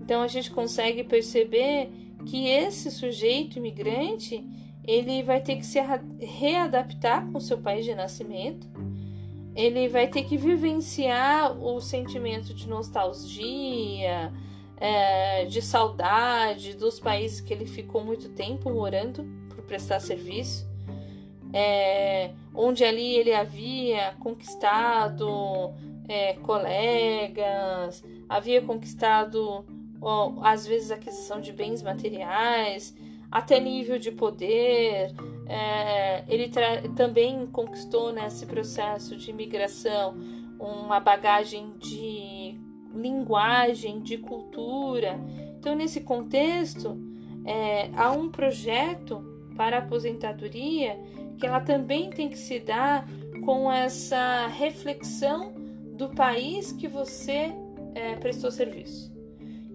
Então 0.00 0.22
a 0.22 0.28
gente 0.28 0.52
consegue 0.52 1.02
perceber 1.02 1.90
que 2.24 2.46
esse 2.46 2.92
sujeito 2.92 3.58
imigrante 3.58 4.46
ele 4.86 5.20
vai 5.24 5.40
ter 5.40 5.56
que 5.56 5.66
se 5.66 5.80
readaptar 6.20 7.28
com 7.32 7.38
o 7.38 7.40
seu 7.40 7.58
país 7.58 7.84
de 7.84 7.92
nascimento. 7.92 8.68
Ele 9.52 9.88
vai 9.88 10.06
ter 10.06 10.22
que 10.22 10.36
vivenciar 10.36 11.58
o 11.60 11.80
sentimento 11.80 12.54
de 12.54 12.68
nostalgia, 12.68 14.32
é, 14.76 15.44
de 15.46 15.60
saudade 15.60 16.74
dos 16.74 17.00
países 17.00 17.40
que 17.40 17.52
ele 17.52 17.66
ficou 17.66 18.04
muito 18.04 18.28
tempo 18.28 18.70
morando 18.70 19.47
prestar 19.68 20.00
serviço, 20.00 20.66
é, 21.52 22.32
onde 22.54 22.84
ali 22.84 23.14
ele 23.14 23.32
havia 23.32 24.14
conquistado 24.18 25.72
é, 26.08 26.32
colegas, 26.34 28.02
havia 28.28 28.60
conquistado 28.62 29.64
ó, 30.00 30.32
às 30.42 30.66
vezes 30.66 30.90
aquisição 30.90 31.40
de 31.40 31.52
bens 31.52 31.82
materiais, 31.82 32.94
até 33.30 33.60
nível 33.60 33.98
de 33.98 34.10
poder. 34.10 35.12
É, 35.46 36.24
ele 36.28 36.50
também 36.96 37.46
conquistou 37.46 38.12
nesse 38.12 38.46
processo 38.46 39.16
de 39.16 39.30
imigração 39.30 40.14
uma 40.58 40.98
bagagem 40.98 41.72
de 41.78 42.58
linguagem, 42.94 44.00
de 44.00 44.18
cultura. 44.18 45.18
Então, 45.58 45.74
nesse 45.74 46.00
contexto, 46.00 46.98
é, 47.44 47.90
há 47.96 48.10
um 48.10 48.28
projeto 48.28 49.37
para 49.58 49.76
a 49.76 49.80
aposentadoria, 49.80 50.96
que 51.36 51.44
ela 51.44 51.60
também 51.60 52.08
tem 52.10 52.28
que 52.28 52.38
se 52.38 52.60
dar 52.60 53.04
com 53.44 53.70
essa 53.70 54.46
reflexão 54.46 55.52
do 55.94 56.08
país 56.10 56.70
que 56.70 56.86
você 56.86 57.52
é, 57.94 58.14
prestou 58.14 58.52
serviço 58.52 59.12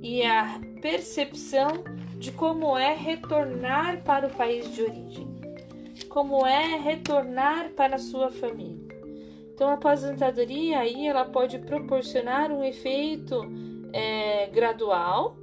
e 0.02 0.22
a 0.24 0.60
percepção 0.82 1.84
de 2.18 2.32
como 2.32 2.78
é 2.78 2.94
retornar 2.94 4.04
para 4.04 4.28
o 4.28 4.30
país 4.30 4.74
de 4.74 4.82
origem, 4.82 5.28
como 6.10 6.46
é 6.46 6.78
retornar 6.78 7.70
para 7.70 7.96
a 7.96 8.00
sua 8.00 8.30
família. 8.30 8.84
Então, 9.54 9.70
a 9.70 9.74
aposentadoria 9.74 10.80
aí 10.80 11.08
ela 11.08 11.26
pode 11.26 11.58
proporcionar 11.60 12.52
um 12.52 12.64
efeito 12.64 13.42
é, 13.94 14.48
gradual 14.48 15.38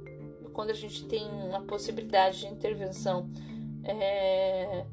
quando 0.53 0.69
a 0.69 0.75
gente 0.75 1.05
tem 1.05 1.27
uma 1.27 1.61
possibilidade 1.61 2.41
de 2.41 2.47
intervenção 2.47 3.29
é, 3.91 4.85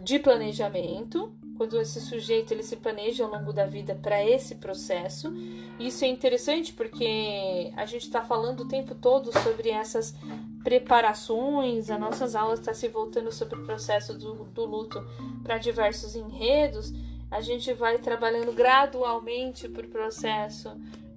de 0.00 0.18
planejamento, 0.18 1.32
quando 1.56 1.80
esse 1.80 2.00
sujeito 2.00 2.52
ele 2.52 2.62
se 2.62 2.76
planeja 2.76 3.24
ao 3.24 3.30
longo 3.30 3.52
da 3.52 3.66
vida 3.66 3.94
para 3.94 4.24
esse 4.24 4.54
processo. 4.54 5.32
Isso 5.78 6.04
é 6.04 6.08
interessante 6.08 6.72
porque 6.72 7.72
a 7.76 7.84
gente 7.84 8.04
está 8.04 8.22
falando 8.22 8.60
o 8.60 8.68
tempo 8.68 8.94
todo 8.94 9.32
sobre 9.40 9.70
essas 9.70 10.14
preparações, 10.62 11.90
as 11.90 11.98
nossas 11.98 12.36
aulas 12.36 12.60
estão 12.60 12.72
tá 12.72 12.78
se 12.78 12.88
voltando 12.88 13.32
sobre 13.32 13.58
o 13.58 13.64
processo 13.64 14.16
do, 14.16 14.44
do 14.44 14.64
luto 14.64 15.04
para 15.42 15.58
diversos 15.58 16.14
enredos. 16.14 16.92
A 17.30 17.40
gente 17.40 17.72
vai 17.74 17.98
trabalhando 17.98 18.52
gradualmente 18.52 19.68
para 19.68 19.84
o 19.84 19.90
processo 19.90 20.70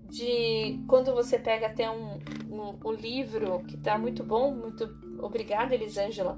de 0.10 0.80
quando 0.88 1.14
você 1.14 1.40
pega 1.40 1.68
até 1.68 1.90
um, 1.90 2.20
um, 2.50 2.76
um 2.84 2.92
livro 2.92 3.64
que 3.68 3.76
está 3.76 3.98
muito 3.98 4.24
bom, 4.24 4.52
muito 4.52 4.90
obrigada, 5.20 5.74
Elisângela 5.74 6.38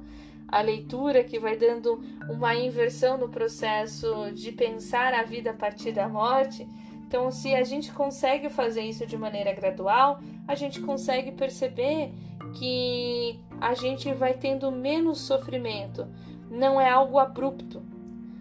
a 0.54 0.62
leitura 0.62 1.24
que 1.24 1.40
vai 1.40 1.58
dando 1.58 2.00
uma 2.30 2.54
inversão 2.54 3.18
no 3.18 3.28
processo 3.28 4.32
de 4.36 4.52
pensar 4.52 5.12
a 5.12 5.24
vida 5.24 5.50
a 5.50 5.54
partir 5.54 5.92
da 5.92 6.08
morte. 6.08 6.68
Então, 7.08 7.32
se 7.32 7.56
a 7.56 7.64
gente 7.64 7.92
consegue 7.92 8.50
fazer 8.50 8.82
isso 8.82 9.04
de 9.08 9.18
maneira 9.18 9.52
gradual, 9.52 10.20
a 10.48 10.54
gente 10.54 10.80
consegue 10.80 11.32
perceber 11.32 12.12
que 12.54 13.40
a 13.60 13.74
gente 13.74 14.14
vai 14.14 14.36
tendo 14.36 14.72
menos 14.72 15.22
sofrimento. 15.22 16.08
Não 16.52 16.80
é 16.80 16.88
algo 16.88 17.18
abrupto, 17.18 17.82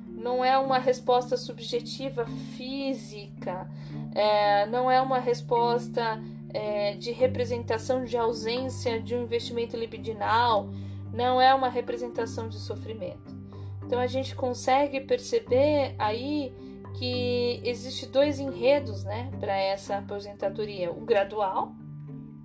não 0.06 0.44
é 0.44 0.58
uma 0.58 0.78
resposta 0.78 1.38
subjetiva 1.38 2.26
física, 2.54 3.70
é, 4.14 4.66
não 4.66 4.90
é 4.90 5.00
uma 5.00 5.18
resposta 5.18 6.22
é, 6.52 6.94
de 6.94 7.10
representação 7.10 8.04
de 8.04 8.18
ausência 8.18 9.00
de 9.00 9.14
um 9.14 9.22
investimento 9.22 9.78
libidinal 9.78 10.68
não 11.12 11.40
é 11.40 11.54
uma 11.54 11.68
representação 11.68 12.48
de 12.48 12.58
sofrimento. 12.58 13.36
Então 13.84 13.98
a 14.00 14.06
gente 14.06 14.34
consegue 14.34 15.00
perceber 15.00 15.94
aí 15.98 16.52
que 16.94 17.60
existe 17.64 18.06
dois 18.06 18.38
enredos, 18.38 19.04
né, 19.04 19.30
para 19.40 19.56
essa 19.56 19.98
aposentadoria, 19.98 20.90
o 20.90 21.00
gradual 21.00 21.74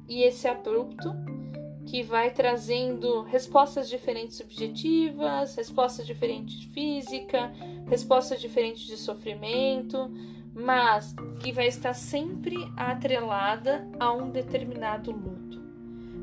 e 0.08 0.24
esse 0.24 0.48
abrupto 0.48 1.14
que 1.86 2.04
vai 2.04 2.32
trazendo 2.32 3.22
respostas 3.24 3.88
diferentes 3.88 4.38
subjetivas, 4.38 5.56
respostas 5.56 6.06
diferentes 6.06 6.64
física, 6.74 7.52
respostas 7.88 8.42
diferentes 8.42 8.84
de 8.84 8.98
sofrimento, 8.98 10.12
mas 10.54 11.16
que 11.40 11.52
vai 11.52 11.68
estar 11.68 11.94
sempre 11.94 12.58
atrelada 12.76 13.88
a 14.00 14.12
um 14.12 14.30
determinado 14.30 15.12
luto. 15.12 15.62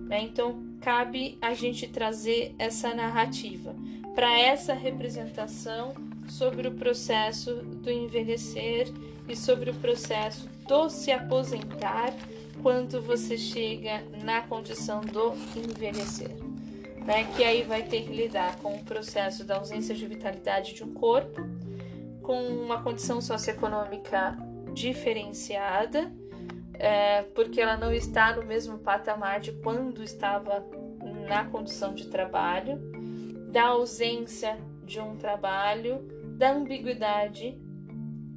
Né? 0.07 0.23
Então, 0.23 0.63
cabe 0.85 1.39
a 1.41 1.55
gente 1.55 1.89
trazer 1.89 2.55
essa 2.59 2.95
narrativa 2.95 3.75
para 4.15 4.39
essa 4.39 4.75
representação 4.75 5.95
sobre 6.29 6.69
o 6.69 6.73
processo 6.73 7.55
do 7.55 7.91
envelhecer 7.91 8.93
e 9.27 9.35
sobre 9.35 9.71
o 9.71 9.75
processo 9.75 10.47
do 10.69 10.91
se 10.91 11.11
aposentar 11.11 12.15
quando 12.63 13.01
você 13.01 13.39
chega 13.39 14.05
na 14.23 14.43
condição 14.43 15.01
do 15.01 15.33
envelhecer. 15.57 16.31
Né? 17.07 17.25
Que 17.35 17.45
aí 17.45 17.63
vai 17.63 17.83
ter 17.83 18.03
que 18.03 18.13
lidar 18.13 18.57
com 18.57 18.75
o 18.75 18.85
processo 18.85 19.43
da 19.43 19.57
ausência 19.57 19.95
de 19.95 20.07
vitalidade 20.07 20.75
de 20.75 20.85
um 20.85 20.93
corpo, 20.93 21.41
com 22.23 22.47
uma 22.47 22.83
condição 22.83 23.23
socioeconômica 23.23 24.37
diferenciada 24.75 26.13
é, 26.75 27.23
porque 27.35 27.61
ela 27.61 27.77
não 27.77 27.93
está 27.93 28.35
no 28.35 28.45
mesmo 28.45 28.79
patamar 28.79 29.41
de 29.41 29.53
quando 29.53 30.03
estava 30.03 30.65
na 31.29 31.45
condição 31.45 31.95
de 31.95 32.09
trabalho, 32.09 32.79
da 33.51 33.69
ausência 33.69 34.59
de 34.85 35.01
um 35.01 35.17
trabalho, 35.17 36.07
da 36.37 36.53
ambiguidade 36.53 37.59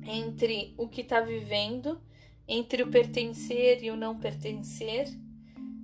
entre 0.05 0.73
o 0.77 0.87
que 0.87 1.01
está 1.01 1.19
vivendo, 1.19 1.99
entre 2.47 2.83
o 2.83 2.87
pertencer 2.87 3.83
e 3.83 3.91
o 3.91 3.97
não 3.97 4.17
pertencer, 4.17 5.07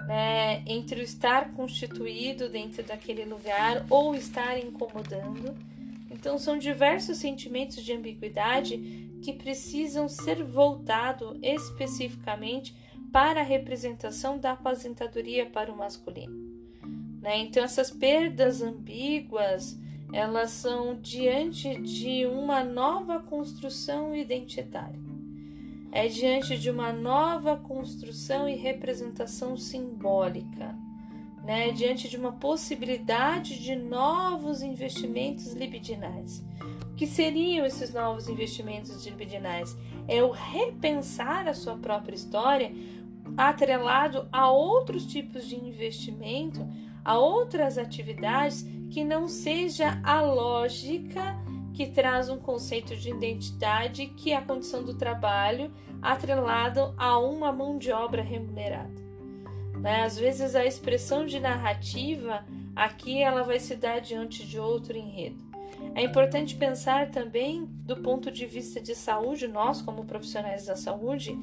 né? 0.07 0.63
entre 0.65 1.01
o 1.01 1.03
estar 1.03 1.51
constituído 1.51 2.47
dentro 2.47 2.83
daquele 2.83 3.25
lugar 3.25 3.85
ou 3.89 4.15
estar 4.15 4.57
incomodando. 4.57 5.55
Então, 6.09 6.37
são 6.37 6.57
diversos 6.57 7.17
sentimentos 7.17 7.83
de 7.83 7.91
ambiguidade 7.91 9.11
que 9.23 9.31
precisam 9.31 10.09
ser 10.09 10.43
voltados 10.43 11.39
especificamente 11.41 12.75
para 13.11 13.39
a 13.39 13.43
representação 13.43 14.37
da 14.37 14.51
aposentadoria 14.51 15.45
para 15.45 15.71
o 15.71 15.77
masculino. 15.77 16.35
Né? 17.21 17.37
Então, 17.39 17.63
essas 17.63 17.89
perdas 17.89 18.61
ambíguas 18.61 19.79
elas 20.11 20.51
são 20.51 20.99
diante 21.01 21.81
de 21.81 22.25
uma 22.27 22.63
nova 22.63 23.19
construção 23.19 24.15
identitária. 24.15 24.99
É 25.91 26.07
diante 26.07 26.57
de 26.57 26.69
uma 26.69 26.91
nova 26.91 27.55
construção 27.57 28.47
e 28.47 28.55
representação 28.55 29.55
simbólica, 29.57 30.75
né? 31.43 31.71
diante 31.71 32.09
de 32.09 32.17
uma 32.17 32.33
possibilidade 32.33 33.59
de 33.59 33.75
novos 33.75 34.61
investimentos 34.61 35.53
libidinais 35.53 36.43
que 37.03 37.07
seriam 37.07 37.65
esses 37.65 37.93
novos 37.93 38.29
investimentos 38.29 39.05
libidinais? 39.05 39.75
É 40.07 40.23
o 40.23 40.31
repensar 40.31 41.49
a 41.49 41.53
sua 41.53 41.75
própria 41.75 42.15
história 42.15 42.71
atrelado 43.35 44.25
a 44.31 44.49
outros 44.49 45.05
tipos 45.05 45.45
de 45.45 45.57
investimento, 45.57 46.65
a 47.03 47.17
outras 47.19 47.77
atividades 47.77 48.65
que 48.89 49.03
não 49.03 49.27
seja 49.27 49.99
a 50.01 50.21
lógica 50.21 51.37
que 51.73 51.87
traz 51.87 52.29
um 52.29 52.37
conceito 52.37 52.95
de 52.95 53.09
identidade 53.09 54.05
que 54.05 54.31
é 54.31 54.37
a 54.37 54.41
condição 54.41 54.81
do 54.81 54.93
trabalho 54.93 55.73
atrelado 56.01 56.93
a 56.97 57.19
uma 57.19 57.51
mão 57.51 57.77
de 57.77 57.91
obra 57.91 58.21
remunerada. 58.21 58.93
Né? 59.81 60.03
Às 60.03 60.17
vezes 60.17 60.55
a 60.55 60.65
expressão 60.65 61.25
de 61.25 61.37
narrativa 61.37 62.45
aqui 62.73 63.21
ela 63.21 63.43
vai 63.43 63.59
se 63.59 63.75
dar 63.75 63.99
diante 63.99 64.47
de 64.47 64.57
outro 64.57 64.95
enredo. 64.95 65.52
É 65.95 66.01
importante 66.01 66.55
pensar 66.55 67.11
também, 67.11 67.65
do 67.85 67.97
ponto 67.97 68.31
de 68.31 68.45
vista 68.45 68.81
de 68.81 68.95
saúde, 68.95 69.47
nós, 69.47 69.81
como 69.81 70.05
profissionais 70.05 70.65
da 70.65 70.75
saúde, 70.75 71.37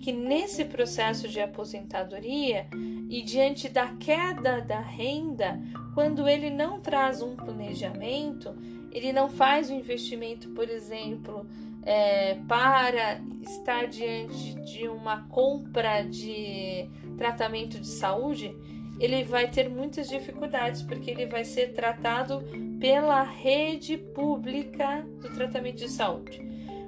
que 0.00 0.12
nesse 0.12 0.64
processo 0.64 1.28
de 1.28 1.40
aposentadoria 1.40 2.68
e 3.08 3.22
diante 3.22 3.68
da 3.68 3.88
queda 3.94 4.60
da 4.60 4.80
renda, 4.80 5.60
quando 5.94 6.28
ele 6.28 6.50
não 6.50 6.80
traz 6.80 7.22
um 7.22 7.34
planejamento, 7.34 8.54
ele 8.92 9.12
não 9.12 9.28
faz 9.28 9.70
um 9.70 9.78
investimento, 9.78 10.50
por 10.50 10.68
exemplo, 10.68 11.46
é, 11.82 12.34
para 12.48 13.20
estar 13.42 13.86
diante 13.86 14.54
de 14.64 14.88
uma 14.88 15.26
compra 15.28 16.02
de 16.02 16.88
tratamento 17.16 17.80
de 17.80 17.88
saúde, 17.88 18.54
ele 18.98 19.22
vai 19.24 19.48
ter 19.48 19.68
muitas 19.68 20.08
dificuldades, 20.08 20.82
porque 20.82 21.10
ele 21.10 21.26
vai 21.26 21.44
ser 21.44 21.72
tratado 21.72 22.42
pela 22.80 23.22
rede 23.22 23.96
pública 23.96 25.06
do 25.20 25.32
tratamento 25.34 25.76
de 25.76 25.88
saúde. 25.88 26.46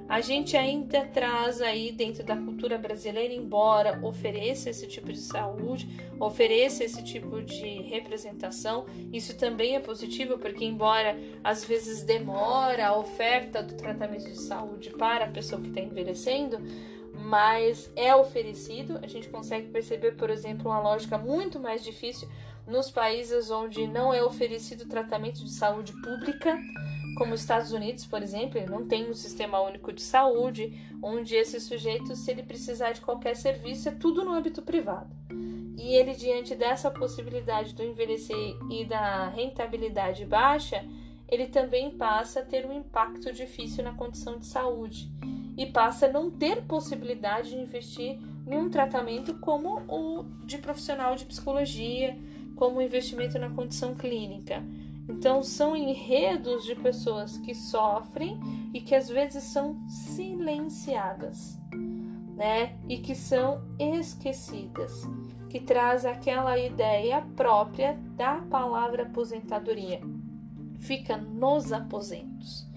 A 0.09 0.21
gente 0.21 0.57
ainda 0.57 1.05
traz 1.05 1.61
aí 1.61 1.91
dentro 1.91 2.23
da 2.23 2.35
cultura 2.35 2.79
brasileira, 2.79 3.31
embora 3.31 3.99
ofereça 4.03 4.71
esse 4.71 4.87
tipo 4.87 5.13
de 5.13 5.19
saúde, 5.19 5.87
ofereça 6.19 6.83
esse 6.83 7.03
tipo 7.03 7.43
de 7.43 7.83
representação, 7.83 8.87
isso 9.13 9.37
também 9.37 9.75
é 9.75 9.79
positivo, 9.79 10.39
porque 10.39 10.65
embora 10.65 11.15
às 11.43 11.63
vezes 11.63 12.01
demora 12.01 12.87
a 12.87 12.97
oferta 12.97 13.61
do 13.61 13.75
tratamento 13.75 14.25
de 14.25 14.39
saúde 14.39 14.89
para 14.89 15.25
a 15.25 15.29
pessoa 15.29 15.61
que 15.61 15.69
está 15.69 15.79
envelhecendo, 15.79 16.57
mas 17.13 17.91
é 17.95 18.15
oferecido. 18.15 18.99
A 19.03 19.07
gente 19.07 19.29
consegue 19.29 19.67
perceber, 19.67 20.13
por 20.13 20.31
exemplo, 20.31 20.71
uma 20.71 20.79
lógica 20.79 21.19
muito 21.19 21.59
mais 21.59 21.83
difícil 21.83 22.27
nos 22.69 22.91
países 22.91 23.49
onde 23.49 23.87
não 23.87 24.13
é 24.13 24.23
oferecido 24.23 24.87
tratamento 24.87 25.43
de 25.43 25.51
saúde 25.51 25.91
pública, 26.01 26.57
como 27.17 27.33
os 27.33 27.41
Estados 27.41 27.71
Unidos, 27.73 28.05
por 28.05 28.21
exemplo, 28.21 28.61
não 28.69 28.87
tem 28.87 29.09
um 29.09 29.13
sistema 29.13 29.59
único 29.59 29.91
de 29.91 30.01
saúde, 30.01 30.79
onde 31.01 31.35
esse 31.35 31.59
sujeito, 31.59 32.15
se 32.15 32.31
ele 32.31 32.43
precisar 32.43 32.91
de 32.91 33.01
qualquer 33.01 33.35
serviço, 33.35 33.89
é 33.89 33.91
tudo 33.91 34.23
no 34.23 34.31
âmbito 34.31 34.61
privado. 34.61 35.09
E 35.77 35.95
ele, 35.95 36.13
diante 36.13 36.55
dessa 36.55 36.91
possibilidade 36.91 37.73
do 37.73 37.83
envelhecer 37.83 38.55
e 38.69 38.85
da 38.85 39.29
rentabilidade 39.29 40.25
baixa, 40.25 40.85
ele 41.27 41.47
também 41.47 41.91
passa 41.91 42.41
a 42.41 42.45
ter 42.45 42.65
um 42.65 42.73
impacto 42.73 43.31
difícil 43.33 43.83
na 43.83 43.93
condição 43.93 44.37
de 44.37 44.45
saúde 44.45 45.09
e 45.57 45.65
passa 45.65 46.05
a 46.05 46.11
não 46.11 46.29
ter 46.29 46.63
possibilidade 46.63 47.49
de 47.49 47.57
investir 47.57 48.17
em 48.47 48.55
um 48.55 48.69
tratamento 48.69 49.35
como 49.35 49.81
o 49.87 50.23
de 50.45 50.57
profissional 50.57 51.15
de 51.15 51.25
psicologia, 51.25 52.17
como 52.59 52.81
investimento 52.81 53.39
na 53.39 53.49
condição 53.49 53.95
clínica. 53.95 54.61
Então, 55.07 55.41
são 55.41 55.77
enredos 55.77 56.65
de 56.65 56.75
pessoas 56.75 57.37
que 57.37 57.55
sofrem 57.55 58.37
e 58.73 58.81
que 58.81 58.93
às 58.93 59.07
vezes 59.07 59.45
são 59.45 59.79
silenciadas, 59.87 61.57
né? 62.35 62.77
E 62.89 62.97
que 62.97 63.15
são 63.15 63.63
esquecidas. 63.79 65.07
que 65.49 65.59
traz 65.59 66.05
aquela 66.05 66.59
ideia 66.59 67.25
própria 67.35 67.97
da 68.15 68.35
palavra 68.35 69.01
aposentadoria. 69.01 69.99
Fica 70.79 71.17
nos 71.17 71.73
aposentos. 71.73 72.67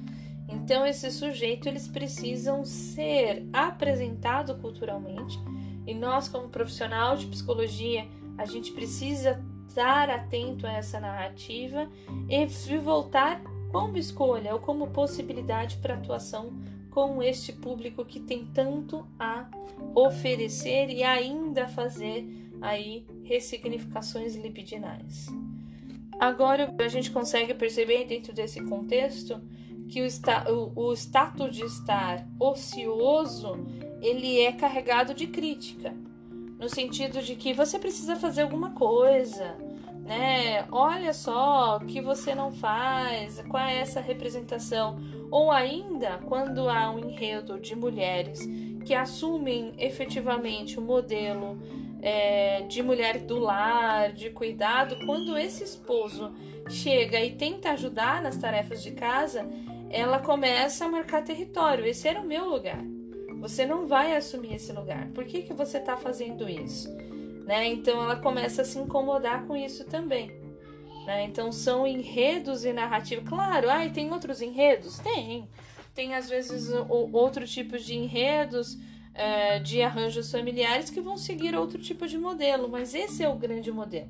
Então 0.49 0.87
esse 0.87 1.11
sujeito 1.11 1.69
eles 1.69 1.87
precisam 1.87 2.65
ser 2.65 3.47
apresentados 3.53 4.57
culturalmente 4.59 5.39
e 5.87 5.93
nós 5.93 6.29
como 6.29 6.49
profissional 6.49 7.15
de 7.15 7.27
psicologia 7.27 8.09
a 8.39 8.47
gente 8.47 8.73
precisa 8.73 9.45
estar 9.69 10.11
atento 10.11 10.67
a 10.67 10.73
essa 10.73 11.01
narrativa 11.01 11.89
e 12.29 12.79
voltar 12.79 13.43
como 13.71 13.97
escolha 13.97 14.53
ou 14.53 14.61
como 14.61 14.89
possibilidade 14.89 15.79
para 15.79 15.95
atuação 15.95 16.53
com 16.91 17.23
este 17.23 17.53
público 17.53 18.05
que 18.05 18.21
tem 18.21 18.45
tanto 18.45 19.07
a 19.19 19.49
oferecer 19.95 20.91
e 20.91 21.03
ainda 21.03 21.67
fazer 21.67 22.27
aí 22.61 23.07
ressignificações 23.25 24.37
libidinais. 24.37 25.27
Agora 26.21 26.73
a 26.79 26.89
gente 26.89 27.11
consegue 27.11 27.55
perceber 27.55 28.05
dentro 28.05 28.33
desse 28.33 28.63
contexto 28.63 29.41
que 29.89 30.01
o, 30.01 30.05
esta, 30.05 30.51
o, 30.53 30.73
o 30.77 30.93
status 30.93 31.57
de 31.57 31.65
estar 31.65 32.27
ocioso 32.39 33.57
ele 34.01 34.41
é 34.41 34.53
carregado 34.53 35.15
de 35.15 35.27
crítica, 35.27 35.95
no 36.63 36.69
sentido 36.69 37.21
de 37.21 37.35
que 37.35 37.53
você 37.53 37.77
precisa 37.77 38.15
fazer 38.15 38.43
alguma 38.43 38.71
coisa, 38.71 39.57
né? 40.05 40.65
Olha 40.71 41.13
só 41.13 41.79
o 41.79 41.87
que 41.87 42.01
você 42.01 42.37
não 42.37 42.53
faz, 42.53 43.43
qual 43.49 43.65
é 43.65 43.79
essa 43.79 44.01
representação? 44.01 44.97
Ou 45.29 45.51
ainda, 45.51 46.19
quando 46.29 46.69
há 46.69 46.89
um 46.93 47.01
enredo 47.01 47.59
de 47.59 47.75
mulheres 47.75 48.49
que 48.87 48.95
assumem 48.95 49.75
efetivamente 49.77 50.79
o 50.79 50.83
modelo 50.83 51.59
é, 52.01 52.63
de 52.63 52.81
mulher 52.81 53.19
do 53.19 53.41
lar, 53.41 54.13
de 54.13 54.31
cuidado, 54.31 55.05
quando 55.05 55.37
esse 55.37 55.65
esposo 55.65 56.33
chega 56.69 57.21
e 57.21 57.35
tenta 57.35 57.73
ajudar 57.73 58.23
nas 58.23 58.37
tarefas 58.37 58.81
de 58.85 58.93
casa, 58.93 59.51
ela 59.91 60.21
começa 60.21 60.85
a 60.85 60.89
marcar 60.89 61.25
território. 61.25 61.85
Esse 61.85 62.07
era 62.07 62.21
o 62.21 62.25
meu 62.25 62.49
lugar. 62.49 62.92
Você 63.43 63.67
não 63.67 63.89
vai 63.89 64.15
assumir 64.15 64.55
esse 64.55 64.73
lugar. 64.73 65.09
Por 65.09 65.25
que, 65.25 65.43
que 65.43 65.53
você 65.53 65.79
está 65.79 65.97
fazendo 65.97 66.49
isso? 66.49 66.89
Né? 67.45 67.67
Então 67.67 68.01
ela 68.01 68.15
começa 68.15 68.63
a 68.63 68.65
se 68.65 68.79
incomodar 68.79 69.49
com 69.49 69.57
isso 69.57 69.85
também. 69.85 70.31
Né? 71.05 71.25
Então 71.25 71.51
são 71.51 71.85
enredos 71.85 72.65
e 72.65 72.73
narrativa. 72.73 73.21
Claro, 73.23 73.69
ai, 73.69 73.91
tem 73.91 74.13
outros 74.13 74.41
enredos? 74.41 75.01
Tem. 75.01 75.49
Tem 75.93 76.15
às 76.15 76.29
vezes 76.29 76.73
outro 76.89 77.45
tipo 77.45 77.77
de 77.81 77.97
enredos 77.97 78.79
é, 79.13 79.59
de 79.59 79.83
arranjos 79.83 80.31
familiares 80.31 80.89
que 80.89 81.01
vão 81.01 81.17
seguir 81.17 81.57
outro 81.57 81.81
tipo 81.81 82.07
de 82.07 82.17
modelo, 82.17 82.69
mas 82.69 82.95
esse 82.95 83.25
é 83.25 83.29
o 83.29 83.35
grande 83.35 83.73
modelo, 83.73 84.09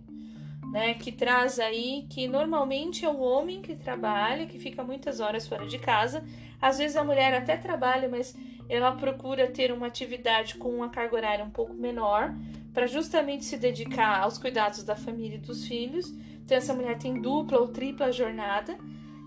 né? 0.71 0.93
Que 0.95 1.11
traz 1.11 1.59
aí 1.59 2.07
que 2.09 2.29
normalmente 2.29 3.05
é 3.05 3.09
o 3.09 3.19
homem 3.19 3.63
que 3.63 3.75
trabalha, 3.75 4.47
que 4.47 4.59
fica 4.59 4.85
muitas 4.85 5.21
horas 5.21 5.49
fora 5.49 5.67
de 5.67 5.79
casa. 5.79 6.23
Às 6.61 6.79
vezes 6.79 6.97
a 6.97 7.03
mulher 7.03 7.35
até 7.35 7.57
trabalha, 7.57 8.09
mas 8.09 8.37
ela 8.69 8.93
procura 8.93 9.47
ter 9.51 9.73
uma 9.73 9.87
atividade 9.87 10.57
com 10.57 10.69
uma 10.69 10.89
carga 10.89 11.17
horária 11.17 11.45
um 11.45 11.51
pouco 11.51 11.75
menor, 11.75 12.35
para 12.73 12.87
justamente 12.87 13.45
se 13.45 13.57
dedicar 13.57 14.21
aos 14.21 14.39
cuidados 14.39 14.83
da 14.83 14.97
família 14.97 15.37
e 15.37 15.41
dos 15.41 15.67
filhos. 15.67 16.11
Então 16.45 16.57
essa 16.57 16.75
mulher 16.75 16.99
tem 16.99 17.21
dupla 17.21 17.59
ou 17.59 17.69
tripla 17.69 18.11
jornada 18.11 18.77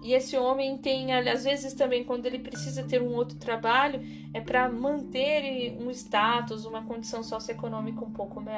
e 0.05 0.13
esse 0.13 0.37
homem 0.37 0.77
tem, 0.77 1.11
às 1.15 1.45
vezes, 1.45 1.73
também, 1.73 2.03
quando 2.03 2.27
ele 2.27 2.37
precisa 2.37 2.83
ter 2.83 3.01
um 3.01 3.15
outro 3.15 3.39
trabalho, 3.39 3.99
é 4.35 4.39
para 4.39 4.69
manter 4.69 5.75
um 5.81 5.89
status, 5.89 6.63
uma 6.63 6.83
condição 6.83 7.23
socioeconômica 7.23 8.05
um 8.05 8.11
pouco 8.11 8.39
me 8.39 8.51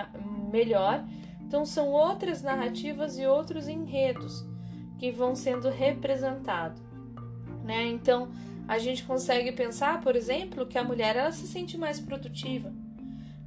melhor. 0.51 1.05
Então, 1.39 1.65
são 1.65 1.87
outras 1.87 2.41
narrativas 2.41 3.17
e 3.17 3.25
outros 3.25 3.69
enredos 3.69 4.45
que 4.99 5.09
vão 5.09 5.35
sendo 5.35 5.69
representados. 5.69 6.81
Né? 7.63 7.87
Então, 7.87 8.27
a 8.67 8.77
gente 8.77 9.03
consegue 9.03 9.51
pensar, 9.51 10.01
por 10.01 10.15
exemplo, 10.15 10.65
que 10.65 10.77
a 10.77 10.83
mulher 10.83 11.15
ela 11.15 11.31
se 11.31 11.47
sente 11.47 11.77
mais 11.77 11.99
produtiva, 11.99 12.71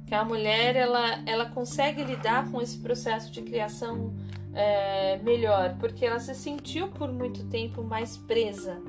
que 0.07 0.15
a 0.15 0.25
mulher 0.25 0.75
ela, 0.75 1.21
ela 1.25 1.45
consegue 1.45 2.03
lidar 2.03 2.49
com 2.49 2.61
esse 2.61 2.79
processo 2.79 3.31
de 3.31 3.41
criação 3.41 4.13
é, 4.53 5.17
melhor, 5.19 5.75
porque 5.79 6.05
ela 6.05 6.19
se 6.19 6.33
sentiu 6.33 6.87
por 6.89 7.11
muito 7.11 7.45
tempo 7.45 7.83
mais 7.83 8.17
presa. 8.17 8.81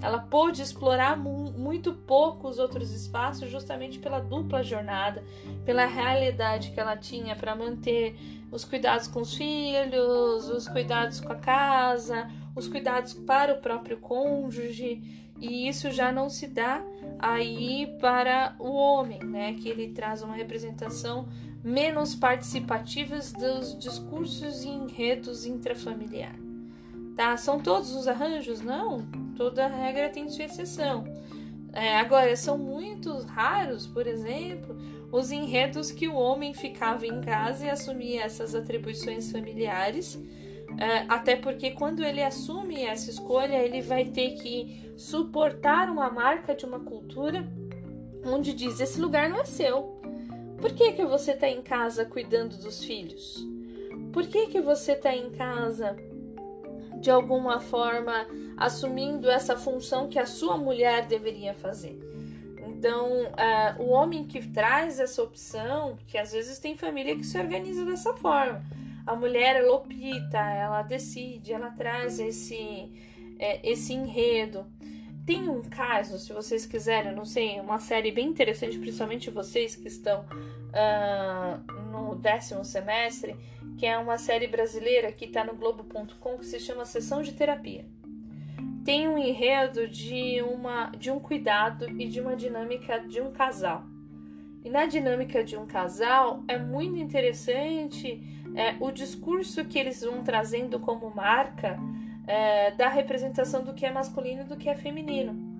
Ela 0.00 0.18
pôde 0.18 0.60
explorar 0.60 1.16
mu 1.16 1.52
muito 1.52 1.92
pouco 1.92 2.48
os 2.48 2.58
outros 2.58 2.90
espaços 2.90 3.50
justamente 3.50 3.98
pela 3.98 4.20
dupla 4.20 4.62
jornada, 4.62 5.24
pela 5.64 5.86
realidade 5.86 6.72
que 6.72 6.80
ela 6.80 6.96
tinha 6.96 7.34
para 7.34 7.56
manter 7.56 8.14
os 8.50 8.64
cuidados 8.64 9.08
com 9.08 9.22
os 9.22 9.34
filhos, 9.34 10.48
os 10.48 10.68
cuidados 10.68 11.20
com 11.20 11.32
a 11.32 11.36
casa, 11.36 12.28
os 12.54 12.68
cuidados 12.68 13.14
para 13.14 13.54
o 13.54 13.58
próprio 13.58 13.96
cônjuge, 13.96 15.23
e 15.44 15.68
isso 15.68 15.90
já 15.90 16.10
não 16.10 16.28
se 16.28 16.46
dá 16.46 16.82
aí 17.18 17.94
para 18.00 18.56
o 18.58 18.72
homem, 18.72 19.20
né? 19.20 19.54
Que 19.54 19.68
ele 19.68 19.88
traz 19.90 20.22
uma 20.22 20.34
representação 20.34 21.28
menos 21.62 22.14
participativas 22.14 23.32
dos 23.32 23.78
discursos 23.78 24.64
e 24.64 24.68
enredos 24.68 25.46
intrafamiliar. 25.46 26.34
Tá? 27.16 27.36
São 27.36 27.60
todos 27.60 27.94
os 27.94 28.08
arranjos? 28.08 28.60
Não, 28.60 29.06
toda 29.36 29.66
regra 29.66 30.10
tem 30.10 30.28
sua 30.28 30.44
exceção. 30.44 31.04
É, 31.72 31.96
agora, 31.96 32.36
são 32.36 32.58
muito 32.58 33.12
raros, 33.22 33.86
por 33.86 34.06
exemplo, 34.06 34.76
os 35.10 35.30
enredos 35.32 35.90
que 35.90 36.06
o 36.06 36.14
homem 36.14 36.54
ficava 36.54 37.06
em 37.06 37.20
casa 37.20 37.66
e 37.66 37.70
assumia 37.70 38.22
essas 38.22 38.54
atribuições 38.54 39.32
familiares. 39.32 40.20
É, 40.78 41.04
até 41.08 41.36
porque 41.36 41.70
quando 41.70 42.04
ele 42.04 42.22
assume 42.22 42.82
essa 42.82 43.10
escolha, 43.10 43.56
ele 43.56 43.80
vai 43.80 44.06
ter 44.06 44.32
que 44.32 44.92
suportar 44.96 45.88
uma 45.88 46.10
marca 46.10 46.54
de 46.54 46.64
uma 46.64 46.80
cultura 46.80 47.46
onde 48.24 48.52
diz: 48.52 48.80
esse 48.80 49.00
lugar 49.00 49.28
não 49.28 49.40
é 49.40 49.44
seu. 49.44 50.00
Por 50.60 50.72
que, 50.72 50.92
que 50.92 51.04
você 51.04 51.32
está 51.32 51.48
em 51.48 51.62
casa 51.62 52.04
cuidando 52.04 52.56
dos 52.56 52.82
filhos? 52.82 53.46
Por 54.12 54.26
que, 54.26 54.46
que 54.46 54.60
você 54.60 54.92
está 54.92 55.14
em 55.14 55.30
casa, 55.30 55.96
de 57.00 57.10
alguma 57.10 57.60
forma, 57.60 58.26
assumindo 58.56 59.30
essa 59.30 59.56
função 59.56 60.08
que 60.08 60.18
a 60.18 60.26
sua 60.26 60.56
mulher 60.56 61.06
deveria 61.06 61.52
fazer? 61.52 61.98
Então, 62.66 63.24
uh, 63.24 63.82
o 63.82 63.90
homem 63.90 64.24
que 64.24 64.46
traz 64.48 64.98
essa 65.00 65.22
opção, 65.22 65.98
que 66.06 66.16
às 66.16 66.32
vezes 66.32 66.58
tem 66.58 66.76
família 66.76 67.16
que 67.16 67.24
se 67.24 67.38
organiza 67.38 67.84
dessa 67.84 68.14
forma. 68.14 68.62
A 69.06 69.14
mulher, 69.14 69.56
ela 69.56 69.74
opta, 69.74 70.38
ela 70.38 70.82
decide, 70.82 71.52
ela 71.52 71.70
traz 71.70 72.18
esse, 72.18 72.90
é, 73.38 73.68
esse 73.68 73.92
enredo. 73.92 74.66
Tem 75.26 75.48
um 75.48 75.62
caso, 75.62 76.18
se 76.18 76.32
vocês 76.32 76.66
quiserem, 76.66 77.14
não 77.14 77.24
sei, 77.24 77.58
uma 77.60 77.78
série 77.78 78.12
bem 78.12 78.28
interessante, 78.28 78.78
principalmente 78.78 79.30
vocês 79.30 79.74
que 79.74 79.88
estão 79.88 80.20
uh, 80.22 81.72
no 81.90 82.14
décimo 82.16 82.64
semestre, 82.64 83.34
que 83.78 83.86
é 83.86 83.96
uma 83.96 84.18
série 84.18 84.46
brasileira 84.46 85.10
que 85.12 85.24
está 85.24 85.44
no 85.44 85.54
Globo.com 85.54 86.38
que 86.38 86.46
se 86.46 86.60
chama 86.60 86.84
Sessão 86.84 87.22
de 87.22 87.32
Terapia. 87.32 87.86
Tem 88.84 89.08
um 89.08 89.16
enredo 89.16 89.88
de, 89.88 90.42
uma, 90.42 90.90
de 90.90 91.10
um 91.10 91.18
cuidado 91.18 91.88
e 91.98 92.06
de 92.06 92.20
uma 92.20 92.36
dinâmica 92.36 93.00
de 93.00 93.20
um 93.20 93.32
casal. 93.32 93.82
E 94.62 94.68
na 94.68 94.84
dinâmica 94.84 95.42
de 95.42 95.56
um 95.56 95.66
casal 95.66 96.44
é 96.48 96.58
muito 96.58 96.98
interessante 96.98 98.43
é, 98.54 98.76
o 98.80 98.90
discurso 98.90 99.64
que 99.64 99.78
eles 99.78 100.02
vão 100.02 100.22
trazendo 100.22 100.78
como 100.78 101.14
marca 101.14 101.78
é, 102.26 102.70
da 102.72 102.88
representação 102.88 103.64
do 103.64 103.74
que 103.74 103.84
é 103.84 103.90
masculino 103.90 104.42
e 104.42 104.44
do 104.44 104.56
que 104.56 104.68
é 104.68 104.74
feminino. 104.74 105.52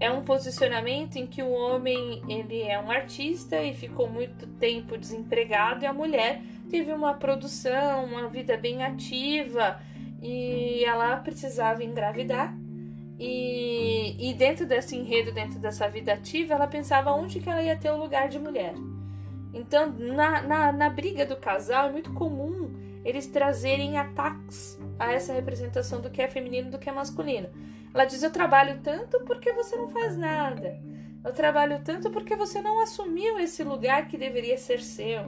É 0.00 0.10
um 0.10 0.22
posicionamento 0.22 1.16
em 1.16 1.26
que 1.26 1.42
o 1.42 1.50
homem 1.50 2.22
ele 2.28 2.62
é 2.62 2.78
um 2.78 2.90
artista 2.90 3.60
e 3.60 3.74
ficou 3.74 4.08
muito 4.08 4.46
tempo 4.46 4.96
desempregado 4.96 5.82
e 5.82 5.86
a 5.86 5.92
mulher 5.92 6.40
teve 6.70 6.92
uma 6.92 7.14
produção, 7.14 8.04
uma 8.04 8.28
vida 8.28 8.56
bem 8.56 8.84
ativa 8.84 9.80
e 10.22 10.84
ela 10.84 11.16
precisava 11.16 11.82
engravidar. 11.82 12.56
E, 13.18 14.30
e 14.30 14.32
dentro 14.34 14.64
desse 14.64 14.94
enredo, 14.94 15.32
dentro 15.32 15.58
dessa 15.58 15.88
vida 15.88 16.12
ativa, 16.12 16.54
ela 16.54 16.68
pensava 16.68 17.12
onde 17.12 17.40
que 17.40 17.50
ela 17.50 17.60
ia 17.60 17.76
ter 17.76 17.90
o 17.90 17.96
lugar 17.96 18.28
de 18.28 18.38
mulher. 18.38 18.74
Então, 19.58 19.92
na, 19.92 20.40
na, 20.42 20.72
na 20.72 20.88
briga 20.88 21.26
do 21.26 21.36
casal, 21.36 21.88
é 21.88 21.92
muito 21.92 22.12
comum 22.12 22.70
eles 23.04 23.26
trazerem 23.26 23.98
ataques 23.98 24.78
a 24.98 25.12
essa 25.12 25.32
representação 25.32 26.00
do 26.00 26.10
que 26.10 26.22
é 26.22 26.28
feminino 26.28 26.68
e 26.68 26.70
do 26.70 26.78
que 26.78 26.88
é 26.88 26.92
masculino. 26.92 27.48
Ela 27.92 28.04
diz: 28.04 28.22
Eu 28.22 28.30
trabalho 28.30 28.80
tanto 28.82 29.20
porque 29.24 29.52
você 29.52 29.76
não 29.76 29.88
faz 29.88 30.16
nada. 30.16 30.80
Eu 31.24 31.32
trabalho 31.32 31.80
tanto 31.82 32.10
porque 32.10 32.36
você 32.36 32.60
não 32.60 32.80
assumiu 32.80 33.38
esse 33.38 33.64
lugar 33.64 34.06
que 34.06 34.16
deveria 34.16 34.56
ser 34.56 34.80
seu. 34.80 35.22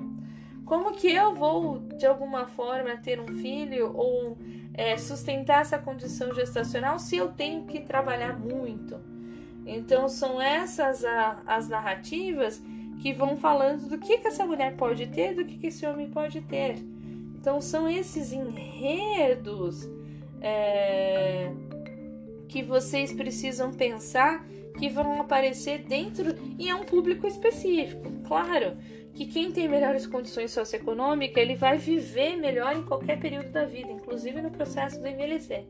Como 0.64 0.92
que 0.92 1.10
eu 1.10 1.34
vou, 1.34 1.80
de 1.80 2.06
alguma 2.06 2.46
forma, 2.46 2.96
ter 2.96 3.18
um 3.18 3.26
filho 3.26 3.92
ou 3.96 4.38
é, 4.72 4.96
sustentar 4.96 5.62
essa 5.62 5.78
condição 5.78 6.32
gestacional 6.32 7.00
se 7.00 7.16
eu 7.16 7.32
tenho 7.32 7.64
que 7.64 7.80
trabalhar 7.80 8.38
muito? 8.38 9.00
Então, 9.66 10.08
são 10.08 10.40
essas 10.40 11.04
a, 11.04 11.42
as 11.44 11.68
narrativas 11.68 12.62
que 13.01 13.12
vão 13.12 13.36
falando 13.36 13.88
do 13.88 13.98
que, 13.98 14.18
que 14.18 14.28
essa 14.28 14.44
mulher 14.44 14.76
pode 14.76 15.07
ter, 15.07 15.34
do 15.34 15.44
que, 15.44 15.57
que 15.57 15.68
esse 15.68 15.86
homem 15.86 16.09
pode 16.11 16.40
ter. 16.42 16.76
Então 17.34 17.61
são 17.61 17.88
esses 17.88 18.32
enredos 18.32 19.88
é, 20.40 21.51
que 22.46 22.62
vocês 22.62 23.12
precisam 23.12 23.72
pensar 23.72 24.44
que 24.78 24.88
vão 24.88 25.20
aparecer 25.20 25.78
dentro 25.78 26.34
e 26.59 26.68
é 26.68 26.74
um 26.74 26.84
público 26.84 27.26
específico. 27.26 28.03
Claro 28.26 28.76
que 29.14 29.26
quem 29.26 29.51
tem 29.51 29.68
melhores 29.68 30.07
condições 30.07 30.51
socioeconômicas 30.51 31.42
ele 31.42 31.55
vai 31.55 31.78
viver 31.78 32.36
melhor 32.36 32.76
em 32.76 32.82
qualquer 32.82 33.18
período 33.18 33.51
da 33.51 33.64
vida, 33.64 33.90
inclusive 33.90 34.40
no 34.42 34.51
processo 34.51 35.01
do 35.01 35.09
envelhecer 35.09 35.64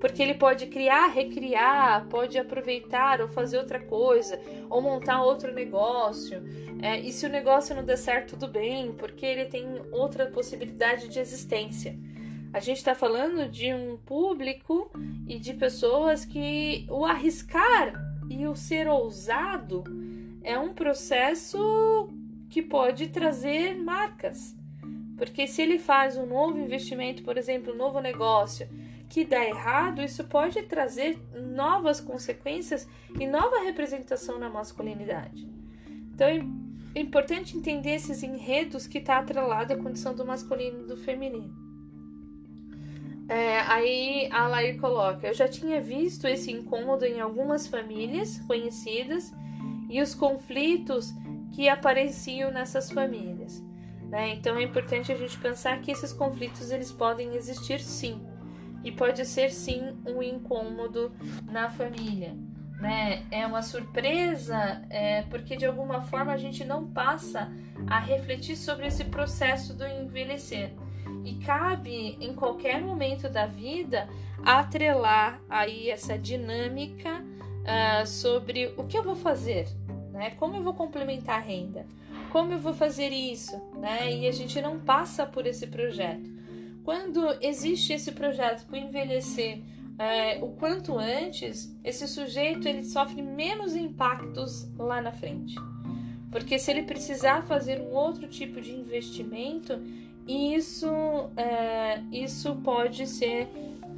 porque 0.00 0.22
ele 0.22 0.34
pode 0.34 0.66
criar, 0.66 1.06
recriar, 1.08 2.06
pode 2.08 2.38
aproveitar 2.38 3.20
ou 3.20 3.28
fazer 3.28 3.58
outra 3.58 3.80
coisa, 3.80 4.38
ou 4.68 4.80
montar 4.80 5.22
outro 5.22 5.52
negócio. 5.52 6.42
É, 6.82 6.98
e 7.00 7.12
se 7.12 7.24
o 7.24 7.30
negócio 7.30 7.74
não 7.74 7.84
der 7.84 7.96
certo, 7.96 8.30
tudo 8.30 8.48
bem, 8.48 8.92
porque 8.92 9.24
ele 9.24 9.46
tem 9.46 9.64
outra 9.92 10.26
possibilidade 10.26 11.08
de 11.08 11.18
existência. 11.18 11.98
A 12.52 12.60
gente 12.60 12.78
está 12.78 12.94
falando 12.94 13.48
de 13.50 13.72
um 13.72 13.96
público 13.96 14.90
e 15.26 15.38
de 15.38 15.54
pessoas 15.54 16.24
que 16.24 16.86
o 16.90 17.04
arriscar 17.04 17.92
e 18.30 18.46
o 18.46 18.54
ser 18.54 18.88
ousado 18.88 19.84
é 20.42 20.58
um 20.58 20.72
processo 20.72 22.08
que 22.48 22.62
pode 22.62 23.08
trazer 23.08 23.74
marcas. 23.76 24.56
Porque 25.16 25.46
se 25.46 25.62
ele 25.62 25.78
faz 25.78 26.16
um 26.16 26.26
novo 26.26 26.58
investimento, 26.58 27.22
por 27.22 27.36
exemplo, 27.36 27.72
um 27.72 27.76
novo 27.76 28.00
negócio, 28.00 28.68
que 29.08 29.24
dá 29.24 29.44
errado, 29.44 30.02
isso 30.02 30.24
pode 30.24 30.62
trazer 30.62 31.18
novas 31.34 32.00
consequências 32.00 32.88
e 33.18 33.26
nova 33.26 33.62
representação 33.62 34.38
na 34.38 34.48
masculinidade. 34.48 35.48
Então 36.12 36.26
é 36.94 37.00
importante 37.00 37.56
entender 37.56 37.94
esses 37.94 38.22
enredos 38.22 38.86
que 38.86 38.98
está 38.98 39.18
atrelado 39.18 39.72
à 39.72 39.76
condição 39.76 40.14
do 40.14 40.24
masculino 40.24 40.80
e 40.80 40.86
do 40.86 40.96
feminino. 40.96 41.54
É, 43.28 43.60
aí 43.60 44.28
a 44.32 44.46
Lair 44.46 44.80
coloca: 44.80 45.26
Eu 45.26 45.34
já 45.34 45.48
tinha 45.48 45.80
visto 45.80 46.26
esse 46.26 46.50
incômodo 46.50 47.04
em 47.04 47.20
algumas 47.20 47.66
famílias 47.66 48.38
conhecidas 48.46 49.32
e 49.88 50.00
os 50.00 50.14
conflitos 50.14 51.12
que 51.54 51.68
apareciam 51.68 52.50
nessas 52.50 52.90
famílias. 52.90 53.62
Né? 54.08 54.34
Então 54.34 54.56
é 54.56 54.62
importante 54.62 55.10
a 55.10 55.16
gente 55.16 55.36
pensar 55.38 55.80
que 55.80 55.90
esses 55.90 56.12
conflitos 56.12 56.70
eles 56.70 56.92
podem 56.92 57.34
existir 57.34 57.80
sim 57.80 58.20
e 58.86 58.92
pode 58.92 59.26
ser 59.26 59.50
sim 59.50 59.98
um 60.06 60.22
incômodo 60.22 61.10
na 61.50 61.68
família. 61.68 62.36
Né? 62.80 63.26
É 63.32 63.44
uma 63.44 63.60
surpresa 63.60 64.80
é, 64.88 65.22
porque 65.22 65.56
de 65.56 65.66
alguma 65.66 66.02
forma 66.02 66.32
a 66.32 66.36
gente 66.36 66.64
não 66.64 66.86
passa 66.86 67.50
a 67.88 67.98
refletir 67.98 68.54
sobre 68.54 68.86
esse 68.86 69.06
processo 69.06 69.74
do 69.74 69.84
envelhecer. 69.84 70.72
E 71.24 71.34
cabe 71.44 72.16
em 72.20 72.32
qualquer 72.32 72.80
momento 72.80 73.28
da 73.28 73.46
vida 73.46 74.08
atrelar 74.44 75.40
aí 75.50 75.90
essa 75.90 76.16
dinâmica 76.16 77.10
uh, 77.20 78.06
sobre 78.06 78.72
o 78.76 78.84
que 78.84 78.96
eu 78.96 79.02
vou 79.02 79.16
fazer, 79.16 79.66
né? 80.12 80.30
Como 80.38 80.54
eu 80.54 80.62
vou 80.62 80.74
complementar 80.74 81.38
a 81.38 81.42
renda? 81.42 81.84
Como 82.30 82.52
eu 82.52 82.58
vou 82.58 82.72
fazer 82.72 83.08
isso, 83.08 83.60
né? 83.80 84.12
E 84.12 84.28
a 84.28 84.32
gente 84.32 84.60
não 84.62 84.78
passa 84.78 85.26
por 85.26 85.44
esse 85.44 85.66
projeto. 85.66 86.35
Quando 86.86 87.36
existe 87.40 87.92
esse 87.94 88.12
projeto 88.12 88.64
para 88.64 88.78
envelhecer 88.78 89.60
é, 89.98 90.38
o 90.40 90.52
quanto 90.52 90.96
antes, 90.96 91.76
esse 91.82 92.06
sujeito 92.06 92.68
ele 92.68 92.84
sofre 92.84 93.22
menos 93.22 93.74
impactos 93.74 94.70
lá 94.78 95.02
na 95.02 95.10
frente. 95.10 95.56
Porque 96.30 96.60
se 96.60 96.70
ele 96.70 96.84
precisar 96.84 97.42
fazer 97.42 97.80
um 97.80 97.92
outro 97.92 98.28
tipo 98.28 98.60
de 98.60 98.70
investimento, 98.72 99.82
isso, 100.28 100.86
é, 101.36 102.02
isso 102.12 102.54
pode 102.62 103.04
ser 103.08 103.48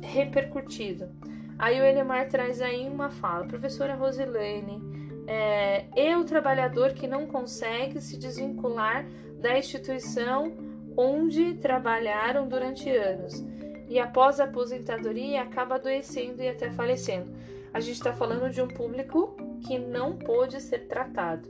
repercutido. 0.00 1.10
Aí 1.58 1.78
o 1.78 1.84
Elemar 1.84 2.26
traz 2.30 2.62
aí 2.62 2.88
uma 2.88 3.10
fala, 3.10 3.44
professora 3.44 3.96
Rosilene, 3.96 4.80
é, 5.26 5.84
eu, 5.94 6.24
trabalhador 6.24 6.94
que 6.94 7.06
não 7.06 7.26
consegue 7.26 8.00
se 8.00 8.16
desvincular 8.16 9.06
da 9.42 9.58
instituição 9.58 10.67
onde 11.00 11.54
trabalharam 11.54 12.48
durante 12.48 12.90
anos 12.90 13.44
e 13.88 14.00
após 14.00 14.40
a 14.40 14.44
aposentadoria 14.44 15.42
acaba 15.42 15.76
adoecendo 15.76 16.42
e 16.42 16.48
até 16.48 16.72
falecendo. 16.72 17.32
A 17.72 17.78
gente 17.78 17.94
está 17.94 18.12
falando 18.12 18.50
de 18.50 18.60
um 18.60 18.66
público 18.66 19.36
que 19.64 19.78
não 19.78 20.16
pôde 20.16 20.60
ser 20.60 20.88
tratado. 20.88 21.48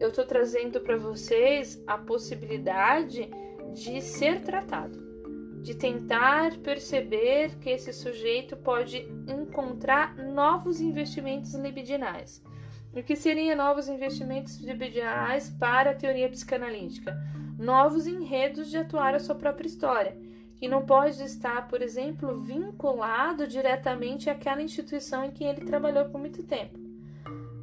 Eu 0.00 0.08
estou 0.08 0.26
trazendo 0.26 0.80
para 0.80 0.96
vocês 0.96 1.80
a 1.86 1.96
possibilidade 1.96 3.30
de 3.72 4.02
ser 4.02 4.40
tratado, 4.40 4.98
de 5.62 5.76
tentar 5.76 6.56
perceber 6.56 7.56
que 7.60 7.70
esse 7.70 7.92
sujeito 7.92 8.56
pode 8.56 9.08
encontrar 9.28 10.16
novos 10.16 10.80
investimentos 10.80 11.54
libidinais. 11.54 12.42
O 12.92 13.02
que 13.04 13.14
seriam 13.14 13.56
novos 13.56 13.86
investimentos 13.88 14.56
libidinais 14.58 15.48
para 15.48 15.90
a 15.90 15.94
teoria 15.94 16.28
psicanalítica? 16.28 17.16
Novos 17.58 18.06
enredos 18.06 18.70
de 18.70 18.78
atuar 18.78 19.14
a 19.14 19.18
sua 19.18 19.34
própria 19.34 19.66
história, 19.66 20.16
que 20.56 20.68
não 20.68 20.86
pode 20.86 21.22
estar, 21.22 21.66
por 21.68 21.82
exemplo, 21.82 22.36
vinculado 22.38 23.46
diretamente 23.46 24.30
àquela 24.30 24.62
instituição 24.62 25.24
em 25.24 25.30
que 25.30 25.44
ele 25.44 25.62
trabalhou 25.62 26.04
por 26.06 26.18
muito 26.18 26.42
tempo. 26.44 26.78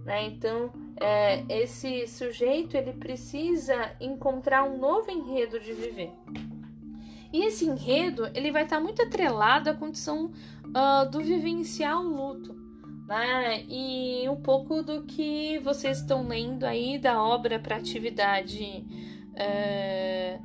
Né? 0.04 0.26
Então, 0.28 0.72
é, 1.00 1.44
esse 1.50 2.08
sujeito 2.08 2.76
ele 2.78 2.94
precisa 2.94 3.96
encontrar 4.00 4.64
um 4.64 4.78
novo 4.78 5.10
enredo 5.10 5.60
de 5.60 5.74
viver. 5.74 6.12
E 7.34 7.44
esse 7.46 7.66
enredo 7.66 8.30
ele 8.34 8.52
vai 8.52 8.64
estar 8.64 8.80
muito 8.80 9.02
atrelado 9.02 9.70
à 9.70 9.74
condição 9.74 10.32
uh, 10.68 11.10
do 11.10 11.20
vivenciar 11.20 12.00
o 12.00 12.08
luto. 12.08 12.56
Né? 13.08 13.66
E 13.68 14.30
um 14.30 14.38
pouco 14.38 14.82
do 14.82 15.04
que 15.04 15.60
vocês 15.60 16.00
estão 16.00 16.28
lendo 16.28 16.64
aí 16.64 16.98
da 16.98 17.22
obra 17.22 17.60
para 17.60 17.76
atividade 17.76 18.86
é, 19.36 20.40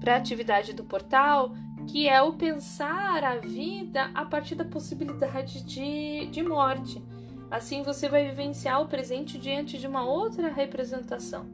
para 0.00 0.14
a 0.14 0.16
atividade 0.16 0.72
do 0.72 0.84
portal, 0.84 1.54
que 1.86 2.08
é 2.08 2.20
o 2.22 2.34
pensar 2.34 3.24
a 3.24 3.36
vida 3.36 4.10
a 4.14 4.24
partir 4.24 4.54
da 4.54 4.64
possibilidade 4.64 5.62
de, 5.64 6.26
de 6.26 6.42
morte. 6.42 7.02
Assim 7.50 7.82
você 7.82 8.08
vai 8.08 8.28
vivenciar 8.28 8.82
o 8.82 8.88
presente 8.88 9.38
diante 9.38 9.78
de 9.78 9.86
uma 9.86 10.04
outra 10.04 10.48
representação. 10.52 11.46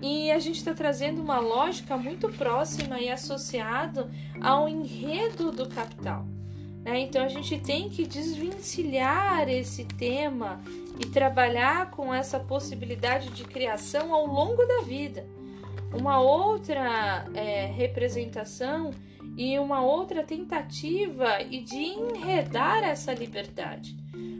E 0.00 0.30
a 0.30 0.38
gente 0.38 0.58
está 0.58 0.72
trazendo 0.72 1.20
uma 1.20 1.40
lógica 1.40 1.96
muito 1.96 2.28
próxima 2.28 3.00
e 3.00 3.10
associado 3.10 4.08
ao 4.40 4.68
enredo 4.68 5.50
do 5.50 5.68
capital. 5.68 6.24
Né? 6.84 7.00
Então 7.00 7.24
a 7.24 7.28
gente 7.28 7.58
tem 7.58 7.88
que 7.88 8.06
desvencilhar 8.06 9.48
esse 9.48 9.84
tema 9.84 10.60
e 11.00 11.06
trabalhar 11.06 11.90
com 11.90 12.14
essa 12.14 12.38
possibilidade 12.38 13.30
de 13.30 13.42
criação 13.42 14.14
ao 14.14 14.24
longo 14.24 14.64
da 14.64 14.82
vida 14.82 15.26
uma 15.92 16.20
outra 16.20 17.26
é, 17.34 17.66
representação 17.66 18.90
e 19.36 19.58
uma 19.58 19.82
outra 19.82 20.22
tentativa 20.22 21.40
e 21.42 21.60
de 21.60 21.76
enredar 21.76 22.82
essa 22.82 23.12
liberdade. 23.12 23.96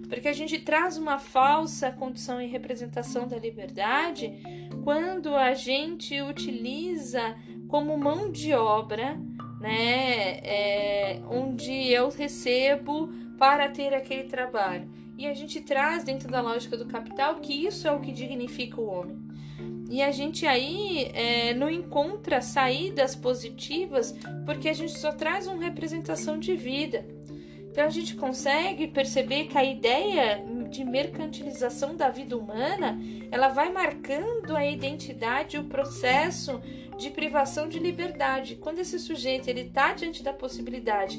Porque 0.09 0.27
a 0.27 0.33
gente 0.33 0.59
traz 0.59 0.97
uma 0.97 1.19
falsa 1.19 1.93
condição 1.93 2.41
e 2.41 2.47
representação 2.47 3.29
da 3.29 3.39
liberdade 3.39 4.33
quando 4.83 5.35
a 5.35 5.55
gente 5.55 6.21
utiliza 6.23 7.37
como 7.69 7.97
mão 7.99 8.31
de 8.31 8.55
obra, 8.55 9.17
né, 9.61 10.39
é, 10.39 11.21
onde 11.29 11.93
eu 11.93 12.09
recebo 12.09 13.09
para 13.39 13.69
ter 13.69 13.95
aquele 13.95 14.25
trabalho. 14.25 14.89
E 15.17 15.27
a 15.27 15.35
gente 15.35 15.61
traz 15.61 16.05
dentro 16.05 16.31
da 16.31 16.41
lógica 16.41 16.77
do 16.77 16.87
capital 16.87 17.37
que 17.37 17.67
isso 17.67 17.87
é 17.87 17.93
o 17.93 18.01
que 18.01 18.11
dignifica 18.11 18.81
o 18.81 18.87
homem. 18.87 19.28
E 19.89 20.03
a 20.03 20.11
gente 20.11 20.47
aí 20.47 21.11
é, 21.15 21.55
não 21.55 21.71
encontra 21.71 22.43
saídas 22.43 23.17
positivas 23.17 24.15
porque 24.45 24.69
a 24.69 24.73
gente 24.75 24.99
só 24.99 25.13
traz 25.13 25.47
uma 25.47 25.63
representação 25.63 26.39
de 26.39 26.55
vida. 26.55 27.07
Então 27.71 27.87
a 27.87 27.91
gente 27.91 28.15
consegue 28.15 28.87
perceber 28.89 29.45
que 29.45 29.57
a 29.57 29.65
ideia 29.65 30.45
de 30.69 30.85
mercantilização 30.85 31.97
da 31.97 32.11
vida 32.11 32.37
humana 32.37 33.01
ela 33.31 33.49
vai 33.49 33.73
marcando 33.73 34.55
a 34.55 34.67
identidade 34.67 35.57
e 35.57 35.61
o 35.61 35.65
processo 35.65 36.61
de 36.99 37.11
privação 37.11 37.69
de 37.69 37.79
liberdade. 37.79 38.57
Quando 38.57 38.81
esse 38.81 38.99
sujeito 38.99 39.49
ele 39.49 39.63
está 39.63 39.95
diante 39.95 40.23
da 40.23 40.33
possibilidade 40.33 41.19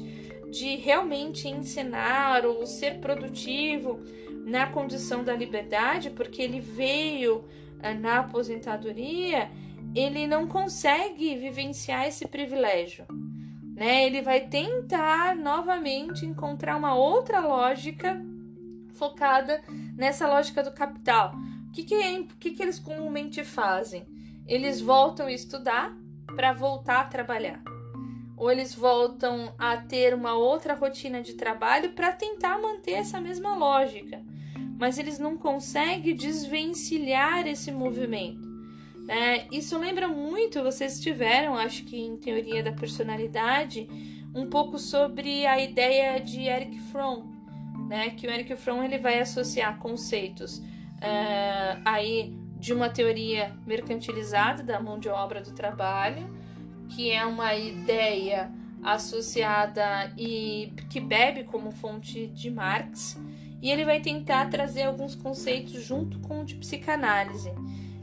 de 0.50 0.76
realmente 0.76 1.48
ensinar 1.48 2.44
ou 2.44 2.66
ser 2.66 2.98
produtivo 2.98 4.00
na 4.44 4.66
condição 4.66 5.24
da 5.24 5.34
liberdade, 5.34 6.10
porque 6.10 6.42
ele 6.42 6.60
veio 6.60 7.44
na 8.00 8.20
aposentadoria, 8.20 9.50
ele 9.94 10.26
não 10.26 10.46
consegue 10.46 11.36
vivenciar 11.36 12.06
esse 12.06 12.26
privilégio. 12.26 13.06
Né? 13.74 14.06
Ele 14.06 14.22
vai 14.22 14.40
tentar 14.40 15.34
novamente 15.34 16.26
encontrar 16.26 16.76
uma 16.76 16.94
outra 16.94 17.40
lógica 17.40 18.20
focada 18.92 19.62
nessa 19.96 20.28
lógica 20.28 20.62
do 20.62 20.72
capital. 20.72 21.32
o 21.68 21.72
que, 21.72 21.84
que, 21.84 21.94
é, 21.94 22.22
que, 22.38 22.50
que 22.50 22.62
eles 22.62 22.78
comumente 22.78 23.42
fazem? 23.42 24.06
Eles 24.46 24.80
voltam 24.80 25.26
a 25.26 25.32
estudar 25.32 25.96
para 26.36 26.52
voltar 26.52 27.00
a 27.00 27.04
trabalhar. 27.04 27.62
Ou 28.36 28.50
eles 28.50 28.74
voltam 28.74 29.54
a 29.58 29.76
ter 29.76 30.14
uma 30.14 30.34
outra 30.34 30.74
rotina 30.74 31.22
de 31.22 31.34
trabalho 31.34 31.92
para 31.92 32.12
tentar 32.12 32.58
manter 32.58 32.92
essa 32.92 33.20
mesma 33.20 33.54
lógica. 33.56 34.22
Mas 34.80 34.98
eles 34.98 35.18
não 35.18 35.36
conseguem 35.36 36.16
desvencilhar 36.16 37.46
esse 37.46 37.70
movimento. 37.70 38.48
Né? 39.06 39.46
Isso 39.52 39.78
lembra 39.78 40.08
muito, 40.08 40.62
vocês 40.62 40.98
tiveram, 41.00 41.54
acho 41.54 41.84
que 41.84 42.00
em 42.00 42.16
teoria 42.16 42.62
da 42.62 42.72
personalidade, 42.72 43.86
um 44.34 44.48
pouco 44.48 44.78
sobre 44.78 45.46
a 45.46 45.60
ideia 45.60 46.18
de 46.18 46.42
Eric 46.44 46.78
Fromm, 46.90 47.24
né? 47.88 48.10
Que 48.10 48.26
o 48.26 48.30
Eric 48.30 48.56
Fromm 48.56 48.84
ele 48.84 48.98
vai 48.98 49.18
associar 49.18 49.78
conceitos 49.78 50.58
uh, 50.58 51.82
aí 51.84 52.32
de 52.56 52.72
uma 52.72 52.88
teoria 52.88 53.52
mercantilizada 53.66 54.62
da 54.62 54.80
mão 54.80 54.98
de 54.98 55.08
obra 55.08 55.40
do 55.40 55.52
trabalho, 55.52 56.24
que 56.88 57.10
é 57.10 57.24
uma 57.24 57.54
ideia 57.54 58.50
associada 58.82 60.12
e 60.16 60.72
que 60.88 61.00
bebe 61.00 61.44
como 61.44 61.70
fonte 61.70 62.28
de 62.28 62.50
Marx, 62.50 63.18
e 63.60 63.70
ele 63.70 63.84
vai 63.84 64.00
tentar 64.00 64.48
trazer 64.48 64.82
alguns 64.82 65.14
conceitos 65.14 65.84
junto 65.84 66.18
com 66.20 66.40
o 66.40 66.44
de 66.44 66.54
psicanálise. 66.54 67.52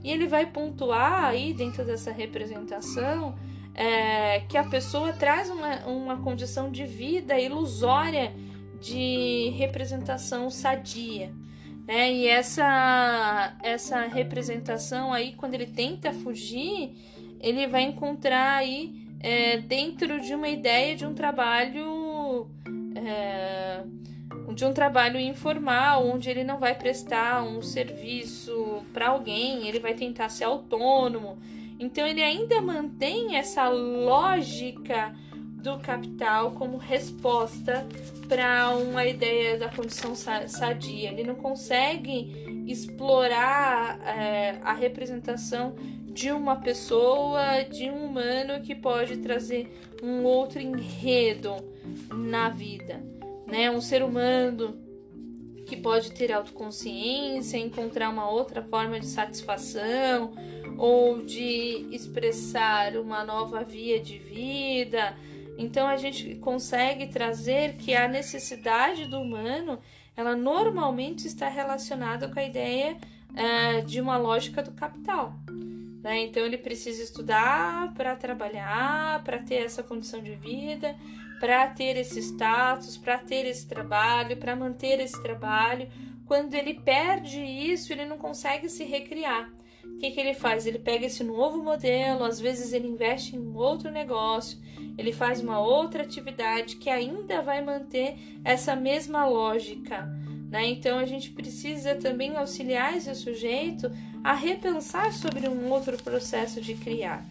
E 0.03 0.11
ele 0.11 0.27
vai 0.27 0.45
pontuar 0.45 1.25
aí 1.25 1.53
dentro 1.53 1.83
dessa 1.83 2.11
representação 2.11 3.35
é, 3.73 4.41
que 4.41 4.57
a 4.57 4.63
pessoa 4.63 5.13
traz 5.13 5.49
uma, 5.49 5.85
uma 5.85 6.17
condição 6.17 6.71
de 6.71 6.85
vida 6.85 7.39
ilusória 7.39 8.33
de 8.79 9.49
representação 9.57 10.49
sadia. 10.49 11.33
Né? 11.87 12.11
E 12.11 12.27
essa, 12.27 13.55
essa 13.63 14.01
representação 14.01 15.13
aí, 15.13 15.33
quando 15.33 15.53
ele 15.53 15.67
tenta 15.67 16.11
fugir, 16.11 16.91
ele 17.39 17.65
vai 17.67 17.83
encontrar 17.83 18.57
aí 18.57 19.07
é, 19.19 19.57
dentro 19.57 20.19
de 20.19 20.35
uma 20.35 20.49
ideia 20.49 20.95
de 20.95 21.05
um 21.05 21.13
trabalho 21.13 22.47
é, 22.95 23.83
de 24.53 24.65
um 24.65 24.73
trabalho 24.73 25.19
informal, 25.19 26.07
onde 26.07 26.29
ele 26.29 26.43
não 26.43 26.57
vai 26.57 26.73
prestar 26.73 27.43
um 27.43 27.61
serviço 27.61 28.83
para 28.93 29.09
alguém, 29.09 29.67
ele 29.67 29.79
vai 29.79 29.93
tentar 29.93 30.29
ser 30.29 30.45
autônomo, 30.45 31.37
então 31.79 32.07
ele 32.07 32.23
ainda 32.23 32.59
mantém 32.61 33.35
essa 33.35 33.67
lógica 33.69 35.13
do 35.67 35.77
capital 35.79 36.51
como 36.51 36.77
resposta 36.77 37.85
para 38.27 38.69
uma 38.69 39.05
ideia 39.05 39.57
da 39.57 39.69
condição 39.69 40.15
sadia. 40.15 41.09
Ele 41.11 41.23
não 41.23 41.35
consegue 41.35 42.63
explorar 42.67 43.99
é, 44.07 44.59
a 44.63 44.73
representação 44.73 45.75
de 46.05 46.31
uma 46.31 46.55
pessoa, 46.55 47.63
de 47.63 47.89
um 47.89 48.05
humano 48.05 48.61
que 48.61 48.73
pode 48.73 49.17
trazer 49.17 49.71
um 50.01 50.23
outro 50.23 50.59
enredo 50.59 51.55
na 52.11 52.49
vida, 52.49 53.03
né? 53.47 53.71
Um 53.71 53.81
ser 53.81 54.03
humano 54.03 54.77
que 55.65 55.75
pode 55.75 56.11
ter 56.11 56.31
autoconsciência, 56.31 57.57
encontrar 57.57 58.09
uma 58.09 58.29
outra 58.29 58.61
forma 58.61 58.99
de 58.99 59.05
satisfação 59.05 60.33
ou 60.77 61.21
de 61.23 61.87
expressar 61.91 62.95
uma 62.97 63.23
nova 63.23 63.63
via 63.63 63.99
de 63.99 64.17
vida. 64.17 65.15
Então 65.57 65.87
a 65.87 65.97
gente 65.97 66.35
consegue 66.35 67.07
trazer 67.07 67.73
que 67.77 67.93
a 67.95 68.07
necessidade 68.07 69.05
do 69.05 69.19
humano, 69.19 69.79
ela 70.15 70.35
normalmente 70.35 71.27
está 71.27 71.49
relacionada 71.49 72.29
com 72.29 72.39
a 72.39 72.43
ideia 72.43 72.95
uh, 73.31 73.85
de 73.85 73.99
uma 73.99 74.17
lógica 74.17 74.61
do 74.61 74.71
capital. 74.71 75.33
Né? 76.01 76.25
Então 76.25 76.45
ele 76.45 76.57
precisa 76.57 77.03
estudar 77.03 77.93
para 77.93 78.15
trabalhar, 78.15 79.23
para 79.23 79.39
ter 79.39 79.65
essa 79.65 79.81
condição 79.81 80.21
de 80.21 80.35
vida, 80.35 80.95
para 81.39 81.67
ter 81.67 81.97
esse 81.97 82.19
status, 82.19 82.97
para 82.97 83.17
ter 83.17 83.45
esse 83.45 83.67
trabalho, 83.67 84.37
para 84.37 84.55
manter 84.55 84.99
esse 84.99 85.21
trabalho. 85.21 85.87
Quando 86.25 86.53
ele 86.53 86.73
perde 86.73 87.41
isso, 87.41 87.93
ele 87.93 88.05
não 88.05 88.17
consegue 88.17 88.67
se 88.69 88.83
recriar. 88.83 89.49
O 89.83 89.99
que, 89.99 90.11
que 90.11 90.19
ele 90.19 90.33
faz? 90.33 90.65
Ele 90.65 90.77
pega 90.77 91.05
esse 91.05 91.23
novo 91.23 91.63
modelo, 91.63 92.23
às 92.23 92.39
vezes 92.39 92.73
ele 92.73 92.87
investe 92.87 93.35
em 93.35 93.55
outro 93.55 93.89
negócio, 93.89 94.59
ele 94.97 95.11
faz 95.11 95.41
uma 95.41 95.59
outra 95.59 96.03
atividade 96.03 96.75
que 96.75 96.89
ainda 96.89 97.41
vai 97.41 97.63
manter 97.63 98.15
essa 98.43 98.75
mesma 98.75 99.25
lógica. 99.25 100.07
Né? 100.49 100.67
Então 100.67 100.99
a 100.99 101.05
gente 101.05 101.31
precisa 101.31 101.95
também 101.95 102.35
auxiliar 102.35 102.95
esse 102.95 103.13
sujeito 103.15 103.91
a 104.23 104.33
repensar 104.33 105.13
sobre 105.13 105.47
um 105.47 105.69
outro 105.71 105.97
processo 105.97 106.61
de 106.61 106.75
criar, 106.75 107.25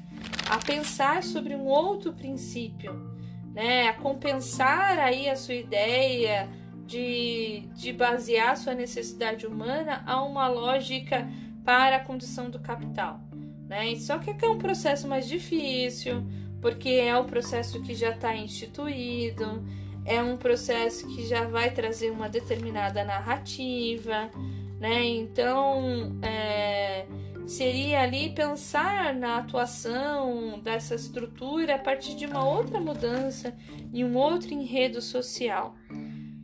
a 0.48 0.58
pensar 0.58 1.22
sobre 1.22 1.54
um 1.54 1.66
outro 1.66 2.12
princípio 2.12 3.15
né, 3.56 3.88
a 3.88 3.94
compensar 3.94 4.98
aí 4.98 5.30
a 5.30 5.34
sua 5.34 5.54
ideia 5.54 6.46
de, 6.84 7.62
de 7.74 7.90
basear 7.90 8.54
sua 8.54 8.74
necessidade 8.74 9.46
humana 9.46 10.04
a 10.06 10.22
uma 10.22 10.46
lógica 10.46 11.26
para 11.64 11.96
a 11.96 12.00
condição 12.00 12.50
do 12.50 12.58
capital. 12.60 13.18
Né? 13.66 13.94
Só 13.96 14.18
que 14.18 14.44
é 14.44 14.48
um 14.50 14.58
processo 14.58 15.08
mais 15.08 15.26
difícil, 15.26 16.22
porque 16.60 16.90
é 16.90 17.18
um 17.18 17.24
processo 17.24 17.80
que 17.80 17.94
já 17.94 18.10
está 18.10 18.36
instituído, 18.36 19.64
é 20.04 20.22
um 20.22 20.36
processo 20.36 21.06
que 21.08 21.26
já 21.26 21.46
vai 21.46 21.70
trazer 21.70 22.10
uma 22.10 22.28
determinada 22.28 23.02
narrativa, 23.04 24.30
né? 24.78 25.02
Então, 25.02 26.16
é, 26.22 27.06
seria 27.46 28.02
ali 28.02 28.30
pensar 28.30 29.14
na 29.14 29.38
atuação 29.38 30.58
dessa 30.58 30.96
estrutura 30.96 31.76
a 31.76 31.78
partir 31.78 32.16
de 32.16 32.26
uma 32.26 32.44
outra 32.44 32.80
mudança 32.80 33.56
e 33.92 34.04
um 34.04 34.16
outro 34.16 34.52
enredo 34.52 35.00
social. 35.00 35.76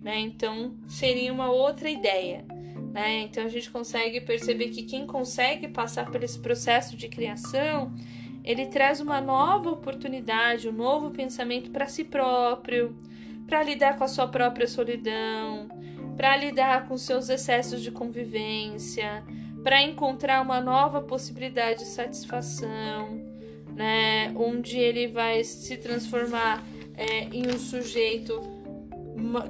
Né? 0.00 0.20
Então, 0.20 0.76
seria 0.86 1.32
uma 1.32 1.50
outra 1.50 1.90
ideia. 1.90 2.44
Né? 2.92 3.22
Então, 3.22 3.44
a 3.44 3.48
gente 3.48 3.70
consegue 3.70 4.20
perceber 4.20 4.68
que 4.68 4.84
quem 4.84 5.06
consegue 5.06 5.68
passar 5.68 6.10
por 6.10 6.22
esse 6.22 6.38
processo 6.38 6.96
de 6.96 7.08
criação, 7.08 7.92
ele 8.44 8.66
traz 8.66 9.00
uma 9.00 9.20
nova 9.20 9.70
oportunidade, 9.70 10.68
um 10.68 10.72
novo 10.72 11.10
pensamento 11.10 11.70
para 11.70 11.86
si 11.86 12.04
próprio, 12.04 12.96
para 13.46 13.62
lidar 13.62 13.96
com 13.96 14.04
a 14.04 14.08
sua 14.08 14.28
própria 14.28 14.66
solidão, 14.68 15.68
para 16.16 16.36
lidar 16.36 16.86
com 16.86 16.96
seus 16.96 17.28
excessos 17.28 17.82
de 17.82 17.90
convivência, 17.90 19.24
para 19.62 19.82
encontrar 19.82 20.42
uma 20.42 20.60
nova 20.60 21.00
possibilidade 21.00 21.80
de 21.80 21.86
satisfação, 21.86 23.20
né? 23.74 24.32
Onde 24.36 24.78
ele 24.78 25.08
vai 25.08 25.44
se 25.44 25.76
transformar 25.76 26.64
é, 26.96 27.24
em 27.24 27.48
um 27.48 27.58
sujeito 27.58 28.40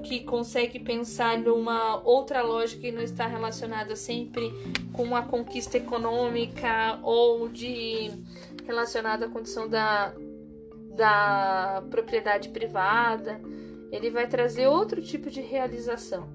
que 0.02 0.20
consegue 0.20 0.78
pensar 0.78 1.38
numa 1.38 2.00
outra 2.04 2.42
lógica 2.42 2.86
e 2.86 2.92
não 2.92 3.02
está 3.02 3.26
relacionada 3.26 3.96
sempre 3.96 4.52
com 4.92 5.14
a 5.16 5.22
conquista 5.22 5.76
econômica 5.76 6.98
ou 7.02 7.48
de 7.48 8.10
relacionada 8.66 9.26
à 9.26 9.28
condição 9.28 9.68
da, 9.68 10.14
da 10.94 11.82
propriedade 11.90 12.50
privada. 12.50 13.40
Ele 13.90 14.10
vai 14.10 14.26
trazer 14.26 14.66
outro 14.66 15.00
tipo 15.02 15.30
de 15.30 15.40
realização, 15.40 16.28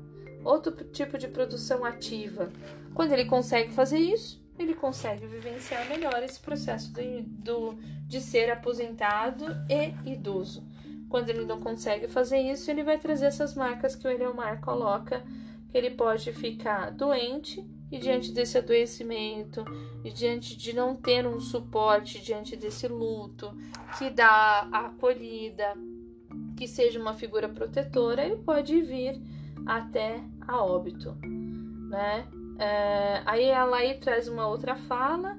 outro 0.44 0.72
tipo 0.86 1.18
de 1.18 1.28
produção 1.28 1.84
ativa, 1.84 2.52
quando 2.98 3.12
ele 3.12 3.26
consegue 3.26 3.72
fazer 3.72 4.00
isso, 4.00 4.44
ele 4.58 4.74
consegue 4.74 5.28
vivenciar 5.28 5.88
melhor 5.88 6.24
esse 6.24 6.40
processo 6.40 6.92
do, 6.92 7.02
do, 7.22 7.78
de 8.08 8.20
ser 8.20 8.50
aposentado 8.50 9.46
e 9.70 10.14
idoso. 10.14 10.68
Quando 11.08 11.30
ele 11.30 11.46
não 11.46 11.62
consegue 11.62 12.08
fazer 12.08 12.40
isso, 12.40 12.72
ele 12.72 12.82
vai 12.82 12.98
trazer 12.98 13.28
essas 13.28 13.54
marcas 13.54 13.96
que 13.96 14.08
o 14.08 14.10
Eleomar 14.10 14.62
coloca, 14.62 15.24
que 15.70 15.78
ele 15.78 15.92
pode 15.92 16.34
ficar 16.34 16.90
doente 16.90 17.64
e 17.92 18.00
diante 18.00 18.32
desse 18.32 18.58
adoecimento, 18.58 19.64
e 20.04 20.12
diante 20.12 20.58
de 20.58 20.74
não 20.74 20.96
ter 20.96 21.28
um 21.28 21.40
suporte 21.40 22.20
diante 22.20 22.56
desse 22.56 22.88
luto, 22.88 23.56
que 24.00 24.10
dá 24.10 24.68
a 24.72 24.88
acolhida, 24.88 25.76
que 26.58 26.68
seja 26.68 27.00
uma 27.00 27.14
figura 27.14 27.48
protetora, 27.48 28.26
ele 28.26 28.38
pode 28.38 28.82
vir 28.82 29.22
até 29.68 30.20
a 30.48 30.64
óbito, 30.64 31.16
né? 31.92 32.28
É, 32.60 33.22
aí 33.26 33.52
a 33.52 33.64
Laí 33.66 33.96
traz 33.96 34.28
uma 34.28 34.48
outra 34.48 34.76
fala, 34.76 35.38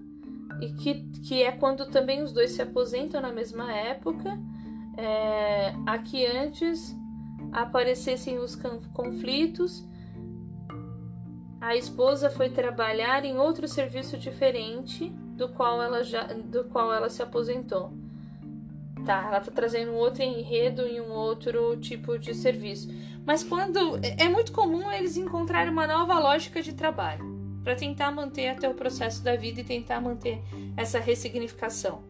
e 0.61 0.73
que, 0.73 0.95
que 1.27 1.43
é 1.43 1.53
quando 1.53 1.87
também 1.87 2.23
os 2.23 2.33
dois 2.33 2.53
se 2.53 2.63
aposentam 2.63 3.21
na 3.21 3.33
mesma 3.33 3.73
época. 3.73 4.39
É, 4.97 5.75
aqui 5.87 6.27
antes 6.27 6.97
aparecessem 7.53 8.39
os 8.39 8.57
conflitos, 8.93 9.87
a 11.61 11.77
esposa 11.77 12.31
foi 12.31 12.51
trabalhar 12.51 13.25
em 13.25 13.37
outro 13.39 13.67
serviço 13.69 14.17
diferente 14.17 15.09
do 15.37 15.49
qual 15.49 15.81
ela 15.83 16.03
já 16.03 16.25
do 16.25 16.65
qual 16.65 16.93
ela 16.93 17.09
se 17.09 17.23
aposentou. 17.23 17.93
Tá, 19.09 19.25
ela 19.27 19.41
tá 19.41 19.51
trazendo 19.51 19.93
um 19.93 19.95
outro 19.95 20.23
enredo 20.23 20.87
e 20.87 21.01
um 21.01 21.09
outro 21.09 21.75
tipo 21.79 22.19
de 22.19 22.35
serviço. 22.35 22.95
Mas 23.25 23.43
quando. 23.43 23.99
É 24.19 24.29
muito 24.29 24.53
comum 24.53 24.93
eles 24.93 25.17
encontrarem 25.17 25.73
uma 25.73 25.87
nova 25.87 26.19
lógica 26.19 26.61
de 26.61 26.75
trabalho 26.75 27.25
para 27.65 27.75
tentar 27.75 28.11
manter 28.11 28.49
até 28.49 28.69
o 28.69 28.75
processo 28.75 29.25
da 29.25 29.35
vida 29.35 29.63
e 29.63 29.65
tentar 29.65 29.99
manter 29.99 30.43
essa 30.77 30.99
ressignificação. 30.99 32.03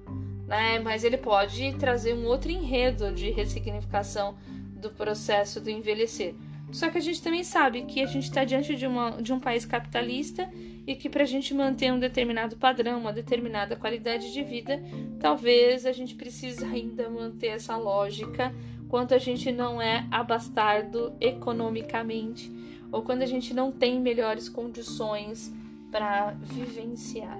Né? 0.44 0.80
Mas 0.80 1.05
ele 1.05 1.16
pode 1.16 1.72
trazer 1.74 2.14
um 2.14 2.26
outro 2.26 2.51
enredo 2.51 3.12
de 3.12 3.30
ressignificação 3.30 4.36
do 4.72 4.90
processo 4.90 5.61
do 5.61 5.70
envelhecer. 5.70 6.34
Só 6.72 6.90
que 6.90 6.99
a 6.99 7.01
gente 7.01 7.22
também 7.22 7.44
sabe 7.44 7.82
que 7.82 8.03
a 8.03 8.07
gente 8.07 8.24
está 8.24 8.42
diante 8.42 8.74
de, 8.74 8.88
uma, 8.88 9.22
de 9.22 9.32
um 9.32 9.38
país 9.38 9.64
capitalista 9.64 10.51
e 10.89 10.97
que 10.97 11.11
para 11.11 11.22
a 11.22 11.26
gente 11.26 11.53
manter 11.53 11.93
um 11.93 11.99
determinado 11.99 12.57
padrão, 12.57 12.99
uma 12.99 13.12
determinada 13.12 13.76
qualidade 13.76 14.32
de 14.32 14.43
vida, 14.43 14.82
talvez 15.20 15.84
a 15.84 15.93
gente 15.93 16.14
precise 16.14 16.64
ainda 16.64 17.11
manter 17.11 17.49
essa 17.49 17.76
lógica 17.76 18.55
quanto 18.89 19.12
a 19.12 19.18
gente 19.18 19.53
não 19.53 19.82
é 19.82 20.07
abastardo 20.11 21.12
economicamente 21.20 22.51
ou 22.91 23.03
quando 23.03 23.20
a 23.20 23.26
gente 23.26 23.53
não 23.53 23.70
tem 23.70 24.01
melhores 24.01 24.49
condições 24.49 25.53
para 25.93 26.30
vivenciar. 26.41 27.39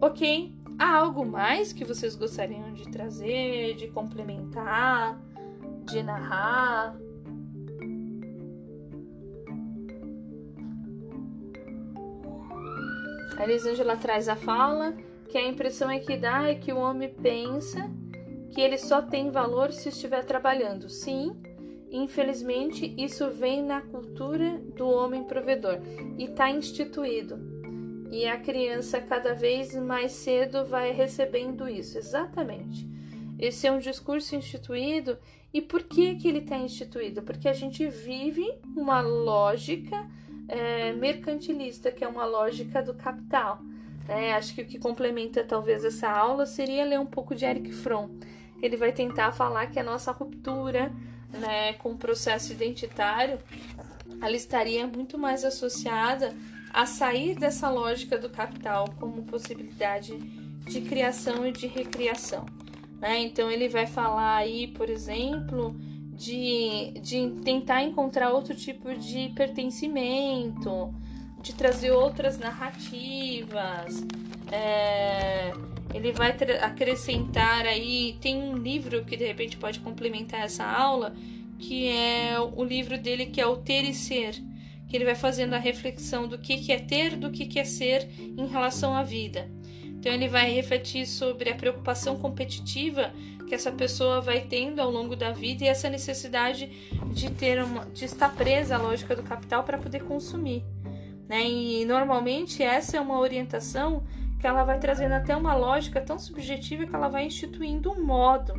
Ok? 0.00 0.54
Há 0.78 0.98
algo 0.98 1.26
mais 1.26 1.72
que 1.72 1.84
vocês 1.84 2.14
gostariam 2.14 2.72
de 2.72 2.88
trazer, 2.92 3.74
de 3.74 3.88
complementar, 3.88 5.20
de 5.84 6.00
narrar? 6.00 6.96
A 13.40 13.44
Elisângela 13.44 13.96
traz 13.96 14.28
a 14.28 14.36
fala 14.36 14.94
que 15.30 15.38
a 15.38 15.48
impressão 15.48 15.90
é 15.90 15.98
que 15.98 16.14
dá 16.14 16.46
é 16.46 16.54
que 16.54 16.74
o 16.74 16.78
homem 16.78 17.08
pensa 17.08 17.90
que 18.52 18.60
ele 18.60 18.76
só 18.76 19.00
tem 19.00 19.30
valor 19.30 19.72
se 19.72 19.88
estiver 19.88 20.22
trabalhando. 20.26 20.90
Sim, 20.90 21.34
infelizmente 21.90 22.94
isso 22.98 23.30
vem 23.30 23.62
na 23.62 23.80
cultura 23.80 24.58
do 24.76 24.86
homem 24.86 25.24
provedor 25.24 25.78
e 26.18 26.24
está 26.24 26.50
instituído. 26.50 27.38
E 28.10 28.26
a 28.26 28.38
criança 28.38 29.00
cada 29.00 29.32
vez 29.32 29.74
mais 29.74 30.12
cedo 30.12 30.66
vai 30.66 30.92
recebendo 30.92 31.66
isso, 31.66 31.96
exatamente. 31.96 32.86
Esse 33.38 33.66
é 33.66 33.72
um 33.72 33.78
discurso 33.78 34.36
instituído. 34.36 35.16
E 35.50 35.62
por 35.62 35.84
que, 35.84 36.14
que 36.16 36.28
ele 36.28 36.40
está 36.40 36.58
instituído? 36.58 37.22
Porque 37.22 37.48
a 37.48 37.54
gente 37.54 37.88
vive 37.88 38.46
uma 38.76 39.00
lógica 39.00 40.06
é, 40.50 40.92
mercantilista, 40.92 41.92
que 41.92 42.02
é 42.02 42.08
uma 42.08 42.26
lógica 42.26 42.82
do 42.82 42.92
capital. 42.92 43.60
É, 44.08 44.34
acho 44.34 44.52
que 44.54 44.62
o 44.62 44.66
que 44.66 44.78
complementa 44.78 45.44
talvez 45.44 45.84
essa 45.84 46.10
aula 46.10 46.44
seria 46.44 46.84
ler 46.84 46.98
um 46.98 47.06
pouco 47.06 47.34
de 47.34 47.44
Eric 47.44 47.72
Fromm. 47.72 48.18
Ele 48.60 48.76
vai 48.76 48.92
tentar 48.92 49.30
falar 49.30 49.68
que 49.68 49.78
a 49.78 49.84
nossa 49.84 50.10
ruptura 50.10 50.92
né, 51.32 51.74
com 51.74 51.92
o 51.92 51.96
processo 51.96 52.52
identitário 52.52 53.38
ela 54.20 54.34
estaria 54.34 54.86
muito 54.86 55.16
mais 55.16 55.44
associada 55.44 56.34
a 56.72 56.84
sair 56.84 57.36
dessa 57.36 57.70
lógica 57.70 58.18
do 58.18 58.28
capital 58.28 58.86
como 58.98 59.22
possibilidade 59.22 60.18
de 60.18 60.80
criação 60.82 61.46
e 61.46 61.52
de 61.52 61.68
recriação. 61.68 62.44
Né? 63.00 63.20
Então 63.20 63.48
ele 63.50 63.68
vai 63.68 63.86
falar 63.86 64.36
aí, 64.36 64.66
por 64.66 64.90
exemplo, 64.90 65.74
de, 66.20 66.92
de 67.00 67.30
tentar 67.42 67.82
encontrar 67.82 68.30
outro 68.30 68.54
tipo 68.54 68.94
de 68.94 69.30
pertencimento, 69.30 70.92
de 71.40 71.54
trazer 71.54 71.92
outras 71.92 72.38
narrativas. 72.38 74.04
É, 74.52 75.50
ele 75.94 76.12
vai 76.12 76.36
acrescentar 76.60 77.64
aí. 77.64 78.18
Tem 78.20 78.36
um 78.36 78.54
livro 78.54 79.02
que 79.06 79.16
de 79.16 79.26
repente 79.26 79.56
pode 79.56 79.80
complementar 79.80 80.42
essa 80.42 80.62
aula, 80.62 81.14
que 81.58 81.88
é 81.88 82.38
o 82.38 82.62
livro 82.62 82.98
dele 82.98 83.24
que 83.24 83.40
é 83.40 83.46
o 83.46 83.56
Ter 83.56 83.88
e 83.88 83.94
Ser, 83.94 84.34
que 84.86 84.94
ele 84.94 85.06
vai 85.06 85.14
fazendo 85.14 85.54
a 85.54 85.58
reflexão 85.58 86.28
do 86.28 86.36
que, 86.36 86.58
que 86.58 86.70
é 86.70 86.78
ter, 86.78 87.16
do 87.16 87.30
que, 87.30 87.46
que 87.46 87.58
é 87.58 87.64
ser 87.64 88.06
em 88.36 88.46
relação 88.46 88.94
à 88.94 89.02
vida. 89.02 89.50
Então 90.00 90.10
ele 90.10 90.28
vai 90.28 90.50
refletir 90.50 91.06
sobre 91.06 91.50
a 91.50 91.54
preocupação 91.54 92.16
competitiva 92.16 93.12
que 93.46 93.54
essa 93.54 93.70
pessoa 93.70 94.22
vai 94.22 94.40
tendo 94.40 94.80
ao 94.80 94.90
longo 94.90 95.14
da 95.14 95.30
vida 95.30 95.64
e 95.64 95.68
essa 95.68 95.90
necessidade 95.90 96.70
de 97.12 97.30
ter 97.30 97.62
uma, 97.62 97.84
de 97.84 98.06
estar 98.06 98.34
presa 98.34 98.76
à 98.76 98.78
lógica 98.78 99.14
do 99.14 99.22
capital 99.22 99.62
para 99.62 99.76
poder 99.76 100.04
consumir. 100.04 100.64
Né? 101.28 101.46
E 101.46 101.84
normalmente 101.84 102.62
essa 102.62 102.96
é 102.96 103.00
uma 103.00 103.18
orientação 103.18 104.02
que 104.40 104.46
ela 104.46 104.64
vai 104.64 104.78
trazendo 104.78 105.12
até 105.12 105.36
uma 105.36 105.54
lógica 105.54 106.00
tão 106.00 106.18
subjetiva 106.18 106.86
que 106.86 106.94
ela 106.94 107.08
vai 107.08 107.26
instituindo 107.26 107.92
um 107.92 108.02
modo 108.02 108.54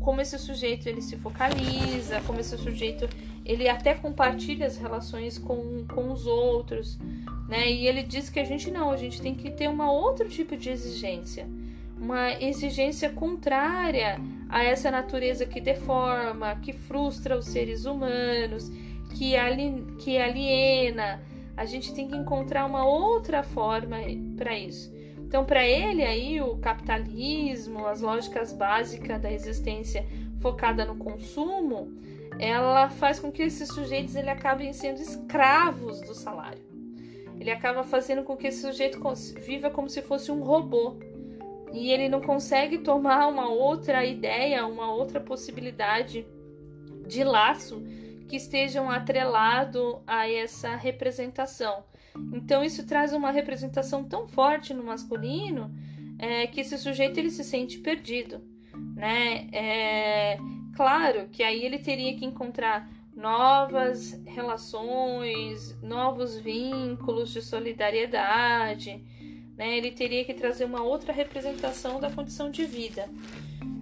como 0.00 0.20
esse 0.20 0.38
sujeito 0.38 0.86
ele 0.86 1.00
se 1.00 1.16
focaliza, 1.16 2.20
como 2.26 2.38
esse 2.38 2.58
sujeito 2.58 3.08
ele 3.44 3.68
até 3.68 3.94
compartilha 3.94 4.66
as 4.66 4.76
relações 4.78 5.38
com, 5.38 5.84
com 5.86 6.10
os 6.10 6.26
outros, 6.26 6.98
né? 7.48 7.70
E 7.70 7.86
ele 7.86 8.02
diz 8.02 8.30
que 8.30 8.40
a 8.40 8.44
gente 8.44 8.70
não, 8.70 8.90
a 8.90 8.96
gente 8.96 9.20
tem 9.20 9.34
que 9.34 9.50
ter 9.50 9.68
uma 9.68 9.90
outro 9.90 10.28
tipo 10.28 10.56
de 10.56 10.70
exigência, 10.70 11.46
uma 12.00 12.32
exigência 12.40 13.10
contrária 13.10 14.18
a 14.48 14.64
essa 14.64 14.90
natureza 14.90 15.44
que 15.44 15.60
deforma, 15.60 16.56
que 16.56 16.72
frustra 16.72 17.36
os 17.36 17.46
seres 17.46 17.84
humanos, 17.84 18.70
que, 19.16 19.36
ali, 19.36 19.84
que 19.98 20.18
aliena. 20.18 21.22
A 21.56 21.64
gente 21.64 21.94
tem 21.94 22.08
que 22.08 22.16
encontrar 22.16 22.64
uma 22.66 22.84
outra 22.84 23.42
forma 23.42 23.98
para 24.36 24.58
isso. 24.58 24.92
Então, 25.18 25.44
para 25.44 25.66
ele 25.66 26.02
aí 26.02 26.40
o 26.40 26.56
capitalismo, 26.56 27.86
as 27.86 28.00
lógicas 28.00 28.52
básicas 28.52 29.20
da 29.20 29.32
existência 29.32 30.04
focada 30.40 30.84
no 30.84 30.96
consumo, 30.96 31.92
ela 32.38 32.88
faz 32.90 33.18
com 33.20 33.30
que 33.30 33.42
esses 33.42 33.68
sujeitos 33.68 34.16
ele 34.16 34.30
acabem 34.30 34.72
sendo 34.72 35.00
escravos 35.00 36.00
do 36.00 36.14
salário. 36.14 36.62
Ele 37.38 37.50
acaba 37.50 37.82
fazendo 37.82 38.22
com 38.22 38.36
que 38.36 38.46
esse 38.46 38.62
sujeito 38.62 39.00
viva 39.44 39.70
como 39.70 39.88
se 39.88 40.02
fosse 40.02 40.30
um 40.30 40.42
robô. 40.42 40.96
E 41.72 41.90
ele 41.90 42.08
não 42.08 42.20
consegue 42.20 42.78
tomar 42.78 43.26
uma 43.26 43.48
outra 43.48 44.04
ideia, 44.04 44.66
uma 44.66 44.92
outra 44.92 45.20
possibilidade 45.20 46.26
de 47.06 47.24
laço 47.24 47.82
que 48.28 48.36
estejam 48.36 48.88
atrelado 48.90 50.00
a 50.06 50.28
essa 50.28 50.76
representação. 50.76 51.84
Então 52.32 52.62
isso 52.62 52.86
traz 52.86 53.12
uma 53.12 53.30
representação 53.30 54.04
tão 54.04 54.28
forte 54.28 54.72
no 54.72 54.84
masculino 54.84 55.74
é, 56.18 56.46
que 56.46 56.60
esse 56.60 56.78
sujeito 56.78 57.18
ele 57.18 57.30
se 57.30 57.42
sente 57.42 57.78
perdido, 57.78 58.40
né? 58.94 59.48
É, 59.52 60.38
claro 60.74 61.28
que 61.30 61.42
aí 61.42 61.64
ele 61.64 61.78
teria 61.78 62.16
que 62.16 62.24
encontrar 62.24 62.88
novas 63.16 64.20
relações, 64.26 65.76
novos 65.82 66.36
vínculos 66.36 67.32
de 67.32 67.40
solidariedade, 67.40 69.02
né? 69.56 69.76
Ele 69.76 69.90
teria 69.92 70.24
que 70.24 70.34
trazer 70.34 70.64
uma 70.64 70.82
outra 70.82 71.12
representação 71.12 72.00
da 72.00 72.10
condição 72.10 72.50
de 72.50 72.64
vida. 72.64 73.08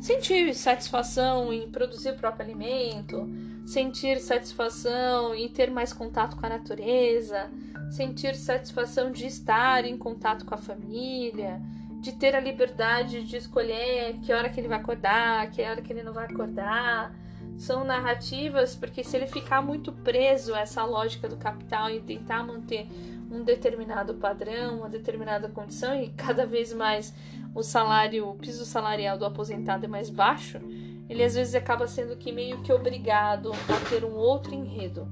Sentir 0.01 0.55
satisfação 0.55 1.53
em 1.53 1.71
produzir 1.71 2.11
o 2.11 2.17
próprio 2.17 2.45
alimento, 2.45 3.29
sentir 3.65 4.21
satisfação 4.21 5.35
em 5.35 5.49
ter 5.49 5.71
mais 5.71 5.93
contato 5.93 6.37
com 6.37 6.45
a 6.45 6.49
natureza, 6.49 7.51
sentir 7.91 8.35
satisfação 8.35 9.11
de 9.13 9.27
estar 9.27 9.85
em 9.85 9.97
contato 9.97 10.45
com 10.45 10.55
a 10.55 10.59
família, 10.59 11.61
de 12.03 12.11
ter 12.11 12.35
a 12.35 12.41
liberdade 12.41 13.23
de 13.23 13.37
escolher 13.37 14.15
que 14.25 14.33
hora 14.33 14.49
que 14.49 14.59
ele 14.59 14.67
vai 14.67 14.81
acordar, 14.81 15.49
que 15.53 15.63
hora 15.63 15.81
que 15.81 15.93
ele 15.93 16.03
não 16.03 16.13
vai 16.13 16.25
acordar. 16.25 17.15
São 17.57 17.85
narrativas 17.85 18.75
porque 18.75 19.05
se 19.05 19.17
ele 19.17 19.29
ficar 19.29 19.63
muito 19.63 19.93
preso 19.93 20.53
a 20.53 20.61
essa 20.61 20.85
lógica 20.85 21.29
do 21.29 21.37
capital 21.37 21.89
e 21.91 22.01
tentar 22.01 22.43
manter 22.43 22.89
um 23.31 23.45
determinado 23.45 24.15
padrão, 24.15 24.79
uma 24.79 24.89
determinada 24.89 25.49
condição 25.49 25.95
e 25.95 26.09
cada 26.11 26.45
vez 26.45 26.73
mais 26.73 27.15
o 27.55 27.63
salário, 27.63 28.29
o 28.29 28.35
piso 28.35 28.65
salarial 28.65 29.17
do 29.17 29.25
aposentado 29.25 29.85
é 29.85 29.89
mais 29.89 30.11
baixo, 30.11 30.59
ele 31.09 31.23
às 31.23 31.37
vezes 31.37 31.55
acaba 31.55 31.87
sendo 31.87 32.17
que 32.17 32.33
meio 32.33 32.63
que 32.63 32.73
obrigado 32.73 33.53
a 33.53 33.89
ter 33.89 34.05
um 34.05 34.15
outro 34.15 34.53
enredo, 34.53 35.07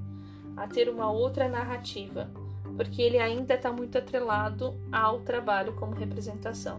a 0.57 0.67
ter 0.67 0.89
uma 0.89 1.09
outra 1.09 1.49
narrativa 1.49 2.29
porque 2.77 3.03
ele 3.03 3.19
ainda 3.19 3.55
está 3.55 3.73
muito 3.73 3.97
atrelado 3.99 4.75
ao 4.91 5.21
trabalho 5.21 5.75
como 5.75 5.95
representação. 5.95 6.79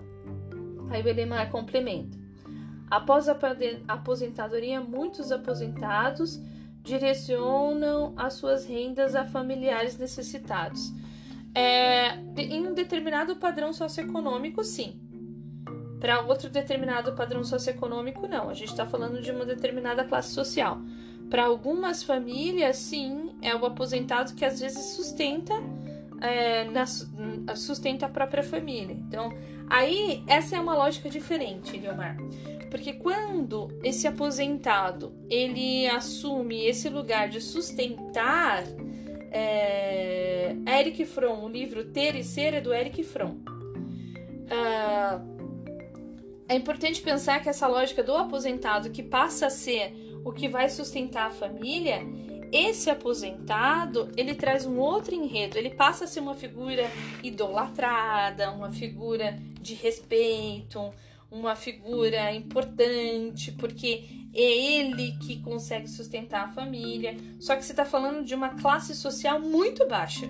Aí 0.90 1.02
o 1.02 1.08
Elemar 1.08 1.50
complementa. 1.50 2.18
Após 2.90 3.30
a 3.30 3.38
aposentadoria, 3.88 4.82
muitos 4.82 5.32
aposentados 5.32 6.42
direcionam 6.84 8.14
as 8.18 8.34
suas 8.34 8.66
rendas 8.66 9.16
a 9.16 9.26
familiares 9.26 9.98
necessitados. 9.98 10.92
É, 11.54 12.16
em 12.38 12.68
um 12.68 12.74
determinado 12.74 13.36
padrão 13.38 13.72
socioeconômico, 13.72 14.64
sim. 14.64 15.00
Para 16.00 16.22
outro 16.22 16.50
determinado 16.50 17.14
padrão 17.14 17.44
socioeconômico, 17.44 18.28
não. 18.28 18.50
A 18.50 18.54
gente 18.54 18.72
está 18.72 18.86
falando 18.86 19.22
de 19.22 19.32
uma 19.32 19.46
determinada 19.46 20.04
classe 20.04 20.34
social. 20.34 20.82
Para 21.30 21.46
algumas 21.46 22.04
famílias, 22.04 22.76
sim, 22.76 23.32
é 23.42 23.56
o 23.56 23.66
aposentado 23.66 24.34
que 24.34 24.44
às 24.44 24.60
vezes 24.60 24.96
sustenta 24.96 25.54
é, 26.22 26.64
na, 26.66 26.86
sustenta 27.56 28.06
a 28.06 28.10
própria 28.10 28.44
família. 28.44 28.94
Então, 28.94 29.34
aí 29.70 30.24
essa 30.28 30.56
é 30.56 30.60
uma 30.60 30.76
lógica 30.76 31.10
diferente, 31.10 31.78
Leomar. 31.78 32.18
Porque 32.70 32.94
quando 32.94 33.68
esse 33.84 34.08
aposentado 34.08 35.14
ele 35.30 35.88
assume 35.88 36.66
esse 36.66 36.88
lugar 36.88 37.28
de 37.28 37.42
sustentar, 37.42 38.64
é, 39.32 40.56
Eric 40.80 41.06
Fromm, 41.06 41.44
o 41.44 41.50
livro 41.50 41.86
Ter 41.86 42.16
e 42.16 42.24
Ser 42.24 42.54
é 42.54 42.62
do 42.62 42.74
Eric 42.74 43.04
Fromm. 43.04 43.42
Uh, 44.52 45.32
é 46.48 46.56
importante 46.56 47.02
pensar 47.02 47.42
que 47.42 47.48
essa 47.48 47.66
lógica 47.66 48.04
do 48.04 48.14
aposentado 48.14 48.90
que 48.90 49.02
passa 49.02 49.48
a 49.48 49.50
ser 49.50 49.94
o 50.24 50.34
que 50.34 50.50
vai 50.50 50.70
sustentar 50.70 51.28
a 51.28 51.30
família, 51.30 52.02
esse 52.52 52.90
aposentado 52.90 54.12
ele 54.18 54.36
traz 54.36 54.66
um 54.66 54.78
outro 54.78 55.16
enredo, 55.16 55.58
ele 55.58 55.70
passa 55.70 56.06
a 56.06 56.08
ser 56.08 56.20
uma 56.20 56.36
figura 56.36 56.90
idolatrada, 57.24 58.52
uma 58.52 58.72
figura 58.72 59.40
de 59.62 59.74
respeito, 59.74 60.94
uma 61.32 61.56
figura 61.56 62.34
importante, 62.34 63.52
porque 63.54 64.04
é 64.34 64.42
ele 64.42 65.14
que 65.14 65.42
consegue 65.42 65.88
sustentar 65.88 66.46
a 66.46 66.52
família. 66.52 67.16
Só 67.40 67.56
que 67.56 67.64
você 67.64 67.72
está 67.72 67.86
falando 67.86 68.26
de 68.26 68.36
uma 68.36 68.50
classe 68.50 68.94
social 68.94 69.40
muito 69.40 69.88
baixa. 69.88 70.30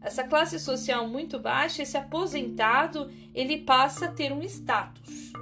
Essa 0.00 0.24
classe 0.24 0.58
social 0.58 1.08
muito 1.08 1.38
baixa, 1.38 1.82
esse 1.82 1.96
aposentado, 1.96 3.10
ele 3.34 3.58
passa 3.58 4.06
a 4.06 4.12
ter 4.12 4.32
um 4.32 4.42
status. 4.42 5.32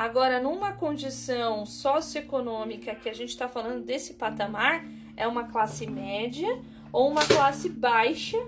Agora, 0.00 0.40
numa 0.40 0.72
condição 0.72 1.66
socioeconômica 1.66 2.94
que 2.94 3.06
a 3.06 3.12
gente 3.12 3.28
está 3.28 3.46
falando 3.46 3.84
desse 3.84 4.14
patamar, 4.14 4.82
é 5.14 5.28
uma 5.28 5.44
classe 5.44 5.86
média 5.86 6.48
ou 6.90 7.10
uma 7.10 7.22
classe 7.22 7.68
baixa 7.68 8.38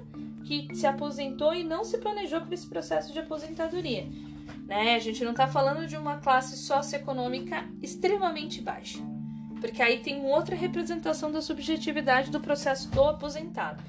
que 0.46 0.74
se 0.74 0.86
aposentou 0.86 1.54
e 1.54 1.62
não 1.62 1.84
se 1.84 1.98
planejou 1.98 2.40
para 2.40 2.54
esse 2.54 2.66
processo 2.66 3.12
de 3.12 3.18
aposentadoria. 3.18 4.08
Né? 4.66 4.94
A 4.94 4.98
gente 4.98 5.22
não 5.22 5.32
está 5.32 5.46
falando 5.46 5.86
de 5.86 5.94
uma 5.94 6.16
classe 6.16 6.56
socioeconômica 6.56 7.68
extremamente 7.82 8.62
baixa, 8.62 9.00
porque 9.60 9.82
aí 9.82 9.98
tem 9.98 10.24
outra 10.24 10.56
representação 10.56 11.30
da 11.30 11.42
subjetividade 11.42 12.30
do 12.30 12.40
processo 12.40 12.90
do 12.90 13.04
aposentado. 13.04 13.82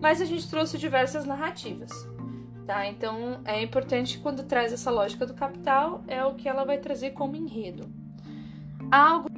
Mas 0.00 0.20
a 0.20 0.24
gente 0.24 0.50
trouxe 0.50 0.76
diversas 0.78 1.24
narrativas. 1.24 1.92
Tá? 2.70 2.86
Então 2.86 3.40
é 3.44 3.60
importante 3.60 4.16
quando 4.20 4.44
traz 4.44 4.72
essa 4.72 4.92
lógica 4.92 5.26
do 5.26 5.34
capital, 5.34 6.04
é 6.06 6.24
o 6.24 6.34
que 6.34 6.48
ela 6.48 6.64
vai 6.64 6.78
trazer 6.78 7.10
como 7.10 7.34
enredo. 7.34 7.90
Algo 8.92 9.28